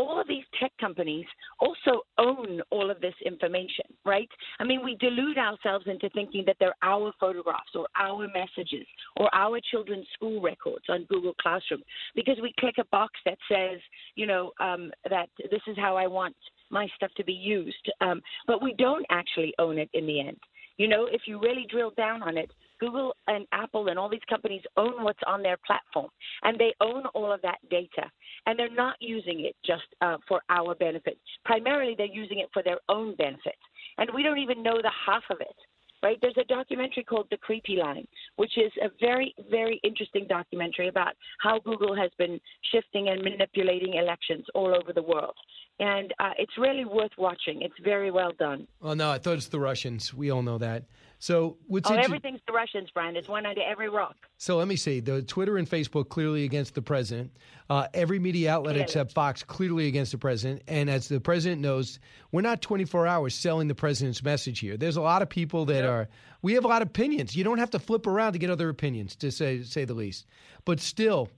[0.00, 1.26] all of these tech companies
[1.60, 4.28] also own all of this information, right?
[4.58, 8.86] I mean, we delude ourselves into thinking that they're our photographs or our messages
[9.16, 11.82] or our children's school records on Google Classroom
[12.14, 13.78] because we click a box that says,
[14.14, 16.36] you know, um, that this is how I want
[16.70, 17.90] my stuff to be used.
[18.00, 20.38] Um, but we don't actually own it in the end.
[20.78, 24.20] You know, if you really drill down on it, Google and Apple and all these
[24.28, 26.08] companies own what's on their platform,
[26.42, 28.10] and they own all of that data.
[28.46, 31.18] And they're not using it just uh, for our benefit.
[31.44, 33.56] Primarily, they're using it for their own benefit.
[33.98, 35.56] And we don't even know the half of it.
[36.02, 36.16] Right?
[36.22, 41.12] There's a documentary called The Creepy Line, which is a very, very interesting documentary about
[41.40, 42.40] how Google has been
[42.72, 45.34] shifting and manipulating elections all over the world.
[45.80, 47.62] And uh, it's really worth watching.
[47.62, 48.68] It's very well done.
[48.80, 50.12] Well, no, I thought it's the Russians.
[50.12, 50.84] We all know that.
[51.18, 53.16] So what's oh, inter- everything's the Russians, Brian.
[53.16, 54.16] It's one under every rock.
[54.36, 55.00] So let me see.
[55.00, 57.32] The Twitter and Facebook clearly against the president.
[57.68, 58.82] Uh, every media outlet Yeah.
[58.82, 60.62] except Fox clearly against the president.
[60.68, 61.98] And as the president knows,
[62.30, 64.76] we're not 24 hours selling the president's message here.
[64.76, 66.08] There's a lot of people that are.
[66.42, 67.34] We have a lot of opinions.
[67.34, 70.26] You don't have to flip around to get other opinions, to say say the least.
[70.66, 71.30] But still.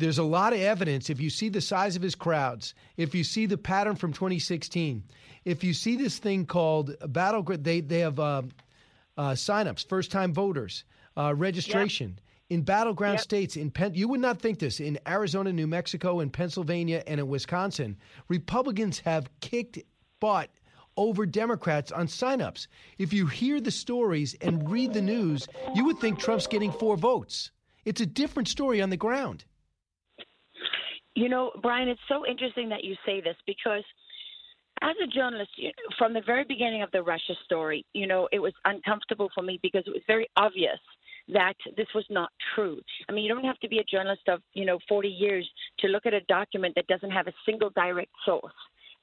[0.00, 1.10] There's a lot of evidence.
[1.10, 5.04] If you see the size of his crowds, if you see the pattern from 2016,
[5.44, 8.42] if you see this thing called battle, they they have uh,
[9.18, 10.84] uh, signups, first time voters,
[11.18, 12.18] uh, registration
[12.48, 13.56] in battleground states.
[13.56, 17.28] In Pen- you would not think this in Arizona, New Mexico, in Pennsylvania, and in
[17.28, 17.98] Wisconsin.
[18.28, 19.80] Republicans have kicked
[20.18, 20.48] butt
[20.96, 22.68] over Democrats on signups.
[22.96, 26.96] If you hear the stories and read the news, you would think Trump's getting four
[26.96, 27.50] votes.
[27.84, 29.44] It's a different story on the ground.
[31.14, 33.84] You know, Brian, it's so interesting that you say this because
[34.82, 38.38] as a journalist, you- from the very beginning of the Russia story, you know, it
[38.38, 40.80] was uncomfortable for me because it was very obvious
[41.28, 42.80] that this was not true.
[43.08, 45.48] I mean, you don't have to be a journalist of, you know, 40 years
[45.80, 48.54] to look at a document that doesn't have a single direct source.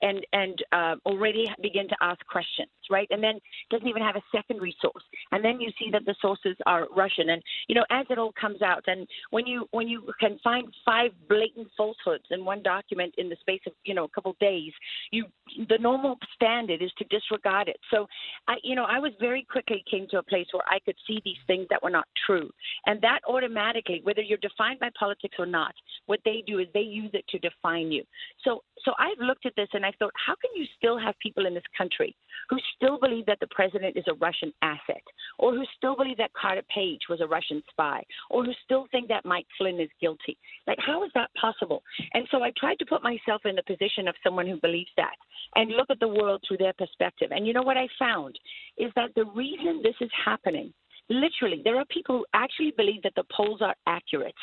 [0.01, 3.07] And and uh, already begin to ask questions, right?
[3.09, 3.39] And then
[3.71, 5.03] doesn't even have a secondary source.
[5.31, 7.29] And then you see that the sources are Russian.
[7.29, 10.67] And you know, as it all comes out, and when you when you can find
[10.85, 14.39] five blatant falsehoods in one document in the space of you know a couple of
[14.39, 14.71] days,
[15.11, 15.25] you
[15.69, 17.77] the normal standard is to disregard it.
[17.91, 18.07] So,
[18.47, 21.21] I you know, I was very quickly came to a place where I could see
[21.23, 22.49] these things that were not true,
[22.85, 25.73] and that automatically, whether you're defined by politics or not,
[26.05, 28.03] what they do is they use it to define you.
[28.43, 31.45] So, so I've looked at this and I thought, how can you still have people
[31.45, 32.15] in this country
[32.49, 35.01] who still believe that the president is a Russian asset,
[35.39, 39.07] or who still believe that Carter Page was a Russian spy, or who still think
[39.07, 40.37] that Mike Flynn is guilty?
[40.67, 41.83] Like, how is that possible?
[42.13, 45.15] And so I tried to put myself in the position of someone who believes that
[45.55, 47.31] and look at the world through their perspective.
[47.31, 48.37] And you know what I found
[48.77, 50.73] is that the reason this is happening
[51.09, 54.35] literally, there are people who actually believe that the polls are accurate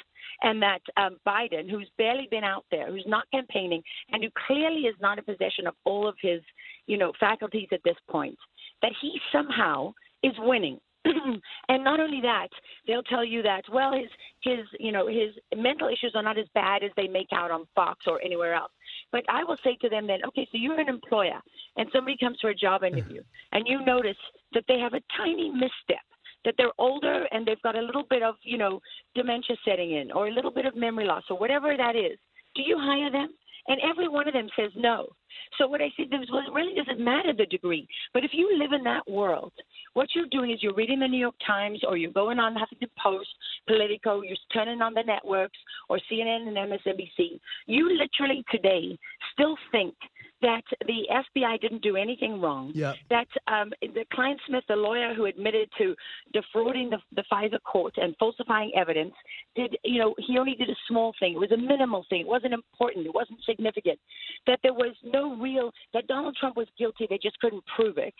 [0.43, 3.83] and that um, Biden, who's barely been out there, who's not campaigning,
[4.13, 6.41] and who clearly is not in possession of all of his,
[6.87, 8.37] you know, faculties at this point,
[8.83, 9.93] that he somehow
[10.23, 10.79] is winning.
[11.69, 12.49] and not only that,
[12.87, 14.09] they'll tell you that well, his
[14.41, 17.67] his you know his mental issues are not as bad as they make out on
[17.75, 18.73] Fox or anywhere else.
[19.13, 21.41] But I will say to them then, okay, so you're an employer,
[21.77, 23.23] and somebody comes for a job interview,
[23.53, 24.17] and you notice
[24.55, 26.05] that they have a tiny misstep
[26.45, 28.81] that they're older and they've got a little bit of, you know,
[29.15, 32.19] dementia setting in or a little bit of memory loss or whatever that is,
[32.55, 33.29] do you hire them?
[33.67, 35.09] And every one of them says no.
[35.57, 37.89] So what I say is, well, it really doesn't matter the degree.
[38.13, 39.53] But if you live in that world,
[39.95, 42.91] what you're doing is you're reading the New York Times or you're going on Huffington
[43.03, 43.29] Post,
[43.67, 45.59] Politico, you're turning on the networks
[45.89, 47.41] or CNN and MSNBC.
[47.67, 48.99] You literally today
[49.33, 49.95] still think
[50.43, 52.73] that the FBI didn't do anything wrong.
[52.75, 52.95] Yeah.
[53.11, 55.95] That um, the Klein Smith, the lawyer who admitted to
[56.33, 59.15] defrauding the, the FISA court and falsifying evidence,
[59.55, 61.35] did you know he only did a small thing.
[61.35, 62.21] It was a minimal thing.
[62.21, 63.07] It wasn't important.
[63.07, 63.99] It wasn't significant.
[64.47, 67.07] That there was no real that Donald Trump was guilty.
[67.09, 68.15] They just couldn't prove it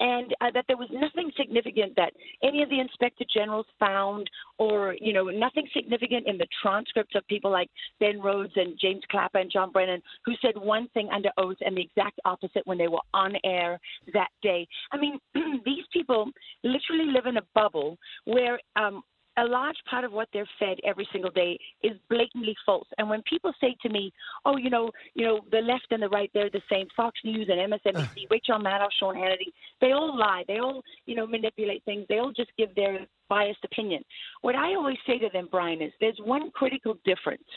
[0.00, 2.12] and uh, that there was nothing significant that
[2.42, 4.28] any of the inspector generals found,
[4.58, 7.68] or you know, nothing significant in the transcripts of people like
[8.00, 11.76] Ben Rhodes and James Clapper and John Brennan, who said one thing under oath and
[11.76, 13.78] the exact opposite when they were on air
[14.14, 14.66] that day.
[14.92, 15.18] I mean,
[15.64, 16.30] these people
[16.64, 19.02] literally live in a bubble where um,
[19.36, 22.86] a large part of what they're fed every single day is blatantly false.
[22.98, 24.12] And when people say to me,
[24.44, 26.88] "Oh, you know, you know, the left and the right, they're the same.
[26.96, 30.44] Fox News and MSNBC, Rachel Maddow, Sean Hannity, they all lie.
[30.48, 32.06] They all, you know, manipulate things.
[32.08, 34.04] They all just give their biased opinion."
[34.42, 37.48] What I always say to them, Brian, is there's one critical difference,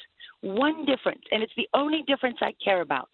[0.41, 3.09] one difference, and it's the only difference I care about.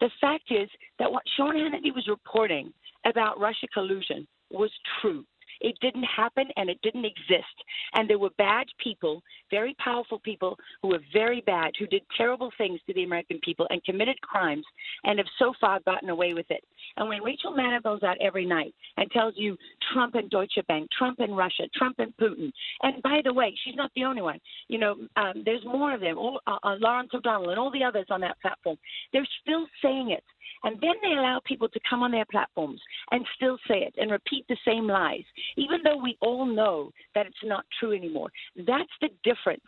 [0.00, 0.68] The fact is
[0.98, 2.72] that what Sean Hannity was reporting
[3.04, 4.70] about Russia collusion was
[5.00, 5.24] true.
[5.60, 7.56] It didn't happen and it didn't exist.
[7.94, 12.50] And there were bad people, very powerful people who were very bad, who did terrible
[12.56, 14.64] things to the American people and committed crimes
[15.04, 16.64] and have so far gotten away with it.
[16.96, 19.56] And when Rachel Maddow goes out every night and tells you
[19.92, 22.52] Trump and Deutsche Bank, Trump and Russia, Trump and Putin,
[22.82, 24.40] and by the way, she's not the only one.
[24.68, 27.84] You know, um, there's more of them, all, uh, uh, Lawrence O'Donnell and all the
[27.84, 28.76] others on that platform.
[29.12, 30.24] They're still saying it.
[30.62, 32.80] And then they allow people to come on their platforms
[33.12, 35.24] and still say it and repeat the same lies,
[35.56, 38.30] even though we all know that it's not true anymore.
[38.56, 39.62] That's the difference.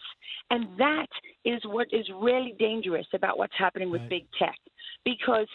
[0.50, 1.08] And that
[1.44, 4.58] is what is really dangerous about what's happening with big tech
[5.04, 5.48] because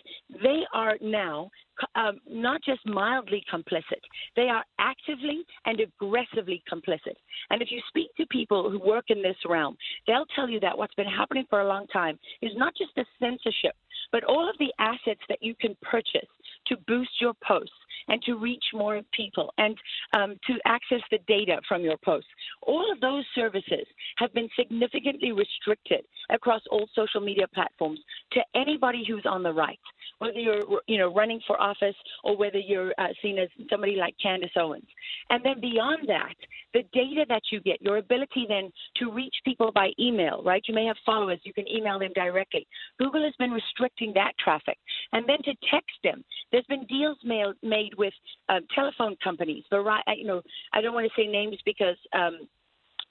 [0.43, 1.49] they are now
[1.95, 4.01] um, not just mildly complicit,
[4.35, 7.15] they are actively and aggressively complicit.
[7.49, 10.77] And if you speak to people who work in this realm, they'll tell you that
[10.77, 13.75] what's been happening for a long time is not just the censorship,
[14.11, 16.29] but all of the assets that you can purchase
[16.67, 17.71] to boost your posts
[18.07, 19.77] and to reach more people and
[20.15, 22.29] um, to access the data from your posts.
[22.61, 23.85] All of those services
[24.17, 27.99] have been significantly restricted across all social media platforms
[28.33, 29.79] to anybody who's on the right,
[30.19, 34.15] whether you're you know running for office or whether you're uh, seen as somebody like
[34.21, 34.87] Candace Owens.
[35.29, 36.35] And then beyond that,
[36.73, 40.61] the data that you get, your ability then to reach people by email, right?
[40.67, 42.67] You may have followers, you can email them directly.
[42.99, 44.77] Google has been restricting that traffic.
[45.13, 48.13] And then to text them, there's been deals made, made with
[48.49, 49.63] uh, telephone companies.
[49.71, 50.41] Right you know,
[50.73, 52.47] I don't want to say names because um,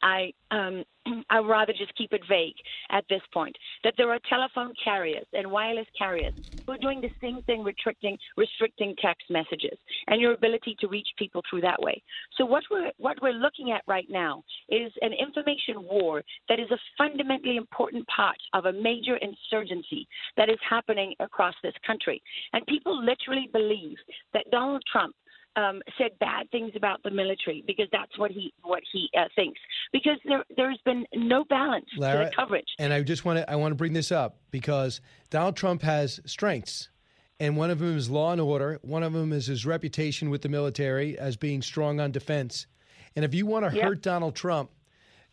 [0.07, 0.85] I um,
[1.31, 2.55] I would rather just keep it vague
[2.91, 3.57] at this point.
[3.85, 6.33] That there are telephone carriers and wireless carriers
[6.67, 9.79] who are doing the same thing, restricting restricting text messages
[10.09, 12.01] and your ability to reach people through that way.
[12.37, 16.71] So what we're what we're looking at right now is an information war that is
[16.71, 20.07] a fundamentally important part of a major insurgency
[20.37, 22.23] that is happening across this country.
[22.53, 23.99] And people literally believe
[24.35, 25.15] that Donald Trump
[25.57, 29.59] um, said bad things about the military because that's what he what he uh, thinks.
[29.93, 32.69] Because there there's been no balance Lara, to the coverage.
[32.79, 35.01] And I just want to I want to bring this up because
[35.31, 36.91] Donald Trump has strengths.
[37.39, 38.79] And one of them is law and order.
[38.83, 42.67] One of them is his reputation with the military as being strong on defense.
[43.15, 43.85] And if you want to Yep.
[43.85, 44.71] hurt Donald Trump,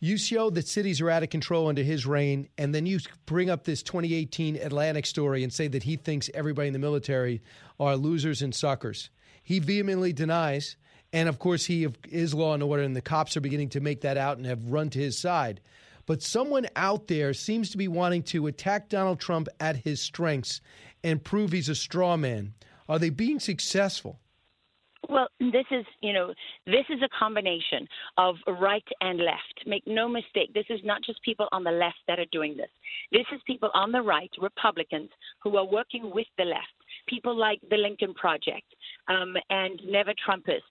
[0.00, 3.48] you show that cities are out of control under his reign, and then you bring
[3.48, 7.40] up this 2018 Atlantic story and say that he thinks everybody in the military
[7.80, 9.08] are losers and suckers.
[9.44, 10.76] He vehemently denies,
[11.12, 14.00] and of course, he is law and order, and the cops are beginning to make
[14.00, 15.60] that out and have run to his side.
[16.06, 20.60] But someone out there seems to be wanting to attack Donald Trump at his strengths
[21.02, 22.54] and prove he's a straw man.
[22.88, 24.18] Are they being successful?
[25.08, 26.32] Well, this is, you know,
[26.66, 29.66] this is a combination of right and left.
[29.66, 32.70] Make no mistake, this is not just people on the left that are doing this.
[33.12, 35.10] This is people on the right, Republicans,
[35.42, 36.72] who are working with the left.
[37.06, 38.64] People like the Lincoln Project
[39.08, 40.62] um, and Never Trumpers,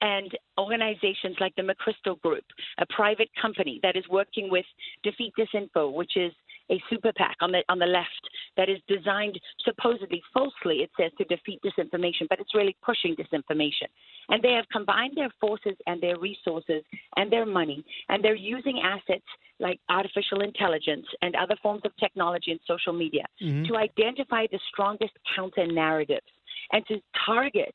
[0.00, 2.44] and organizations like the McChrystal Group,
[2.78, 4.64] a private company that is working with
[5.02, 6.32] Defeat Disinfo, which is
[6.70, 11.10] a super PAC on the on the left that is designed supposedly falsely, it says,
[11.18, 13.88] to defeat disinformation, but it's really pushing disinformation.
[14.28, 16.82] And they have combined their forces and their resources
[17.16, 19.26] and their money, and they're using assets
[19.60, 23.66] like artificial intelligence and other forms of technology and social media Mhm.
[23.68, 26.26] to identify the strongest counter narratives
[26.72, 27.74] and to target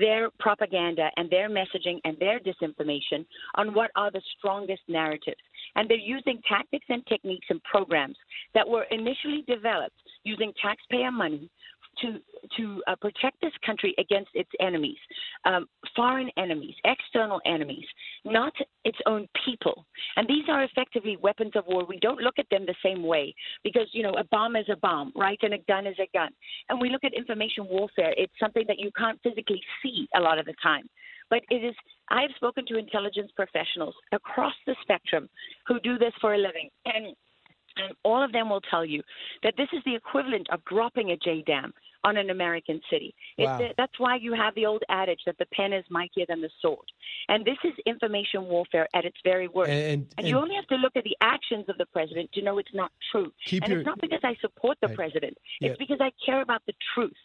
[0.00, 5.40] their propaganda and their messaging and their disinformation on what are the strongest narratives.
[5.76, 8.16] And they're using tactics and techniques and programs
[8.54, 11.50] that were initially developed using taxpayer money
[12.02, 12.18] to
[12.56, 14.96] to uh, protect this country against its enemies,
[15.44, 17.84] um, foreign enemies, external enemies,
[18.24, 18.52] not
[18.84, 19.84] its own people.
[20.16, 21.84] And these are effectively weapons of war.
[21.84, 23.34] We don't look at them the same way
[23.64, 26.30] because you know a bomb is a bomb, right, and a gun is a gun.
[26.68, 28.14] And we look at information warfare.
[28.16, 30.88] It's something that you can't physically see a lot of the time.
[31.30, 31.74] But it is,
[32.10, 35.28] I've spoken to intelligence professionals across the spectrum
[35.66, 36.70] who do this for a living.
[36.86, 37.14] And
[37.78, 39.02] and all of them will tell you
[39.42, 41.72] that this is the equivalent of dropping a JDAM
[42.04, 43.12] on an American city.
[43.38, 43.58] Wow.
[43.76, 46.86] that's why you have the old adage that the pen is mightier than the sword.
[47.28, 49.70] And this is information warfare at its very worst.
[49.70, 52.58] And- you and- only have to look at the actions of the president to know
[52.58, 53.32] it's not true.
[53.50, 54.96] And your- it's not because I support the Right.
[54.96, 55.38] president.
[55.60, 55.70] Yeah.
[55.70, 57.16] It's because I care about the truth.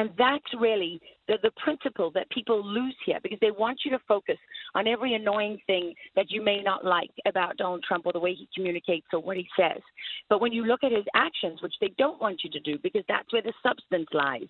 [0.00, 0.98] And that's really
[1.28, 4.38] the, the principle that people lose here because they want you to focus
[4.74, 8.32] on every annoying thing that you may not like about Donald Trump or the way
[8.32, 9.82] he communicates or what he says.
[10.30, 13.02] But when you look at his actions, which they don't want you to do because
[13.08, 14.48] that's where the substance lies,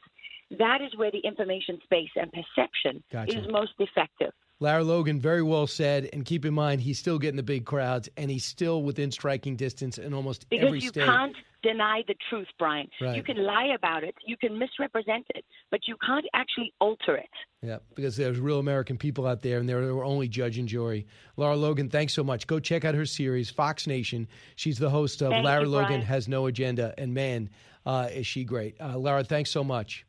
[0.56, 3.40] that is where the information space and perception Gotcha.
[3.40, 4.30] is most effective.
[4.60, 6.08] Lara Logan, very well said.
[6.12, 9.56] And keep in mind, he's still getting the big crowds, and he's still within striking
[9.56, 11.06] distance in almost Because every you state.
[11.06, 12.88] can't deny the truth, Brian.
[13.00, 13.16] Right.
[13.16, 17.30] You can lie about it, you can misrepresent it, but you can't actually alter it.
[17.62, 21.06] Yeah, because there's real American people out there, and they're only judge and jury.
[21.36, 22.46] Lara Logan, thanks so much.
[22.46, 24.28] Go check out her series, Fox Nation.
[24.56, 27.50] She's the host of Thank Lara you, Logan Has No Agenda, and man,
[27.86, 28.76] uh, is she great.
[28.80, 30.06] Uh, Laura, thanks so much.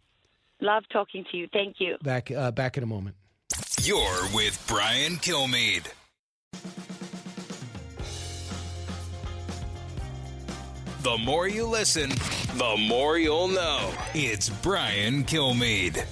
[0.62, 1.48] Love talking to you.
[1.52, 1.98] Thank you.
[2.04, 3.16] Back, uh, back in a moment.
[3.82, 5.88] You're with Brian Kilmeade.
[11.02, 12.12] The more you listen,
[12.58, 13.92] the more you'll know.
[14.14, 16.06] It's Brian Kilmeade.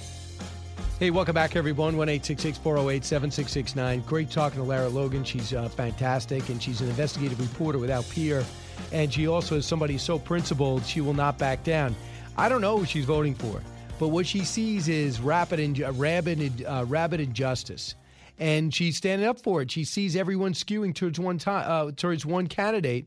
[0.98, 1.96] Hey, welcome back, everyone.
[1.96, 4.00] 1 408 7669.
[4.00, 5.22] Great talking to Lara Logan.
[5.22, 8.44] She's uh, fantastic, and she's an investigative reporter without peer.
[8.90, 11.94] And she also is somebody so principled, she will not back down.
[12.36, 13.62] I don't know who she's voting for,
[14.00, 17.94] but what she sees is rapid, in, uh, rabid, uh, rabid injustice.
[18.40, 19.70] And she's standing up for it.
[19.70, 23.06] She sees everyone skewing towards one time, uh, towards one candidate,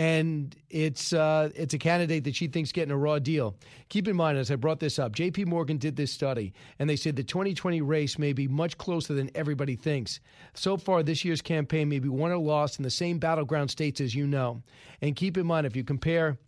[0.00, 3.54] and it's uh, it's a candidate that she thinks getting a raw deal.
[3.90, 5.44] Keep in mind, as I brought this up, J.P.
[5.44, 9.30] Morgan did this study, and they said the 2020 race may be much closer than
[9.34, 10.20] everybody thinks.
[10.54, 14.00] So far, this year's campaign may be won or lost in the same battleground states
[14.00, 14.62] as you know.
[15.02, 16.38] And keep in mind, if you compare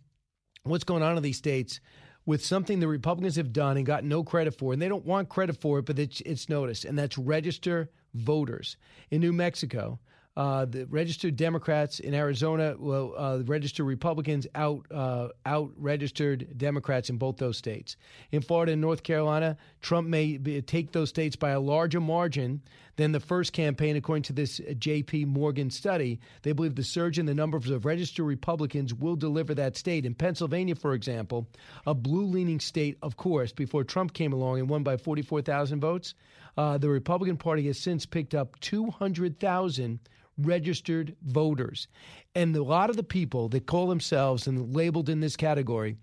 [0.63, 1.79] what's going on in these states
[2.25, 5.29] with something the Republicans have done and got no credit for, and they don't want
[5.29, 8.77] credit for it, but it's, it's noticed, and that's register voters.
[9.11, 9.99] In New Mexico,
[10.35, 17.11] uh, the registered Democrats in Arizona, well, uh, registered Republicans out uh, out registered Democrats
[17.11, 17.97] in both those states.
[18.31, 22.61] In Florida and North Carolina, Trump may be, take those states by a larger margin
[22.95, 25.25] than the first campaign, according to this J.P.
[25.25, 26.19] Morgan study.
[26.41, 30.05] They believe the surge in the numbers of registered Republicans will deliver that state.
[30.05, 31.47] In Pennsylvania, for example,
[31.85, 36.15] a blue-leaning state, of course, before Trump came along and won by 44,000 votes.
[36.55, 39.99] Uh, the Republican Party has since picked up 200,000
[40.37, 41.87] registered voters.
[42.35, 45.97] And a lot of the people that call themselves and labeled in this category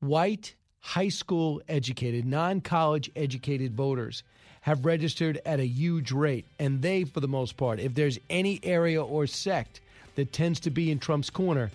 [0.00, 4.22] white, high school educated, non college educated voters
[4.60, 6.46] have registered at a huge rate.
[6.58, 9.80] And they, for the most part, if there's any area or sect
[10.14, 11.70] that tends to be in Trump's corner,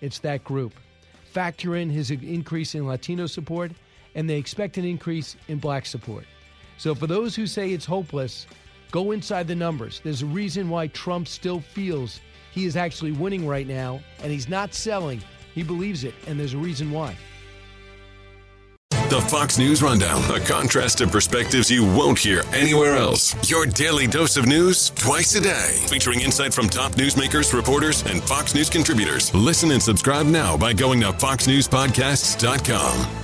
[0.00, 0.74] it's that group.
[1.32, 3.72] Factor in his increase in Latino support,
[4.14, 6.24] and they expect an increase in black support.
[6.76, 8.46] So, for those who say it's hopeless,
[8.90, 10.00] Go inside the numbers.
[10.02, 12.20] There's a reason why Trump still feels
[12.52, 15.22] he is actually winning right now, and he's not selling.
[15.54, 17.16] He believes it, and there's a reason why.
[19.10, 23.48] The Fox News Rundown, a contrast of perspectives you won't hear anywhere else.
[23.48, 28.22] Your daily dose of news twice a day, featuring insight from top newsmakers, reporters, and
[28.22, 29.34] Fox News contributors.
[29.34, 33.23] Listen and subscribe now by going to foxnewspodcasts.com.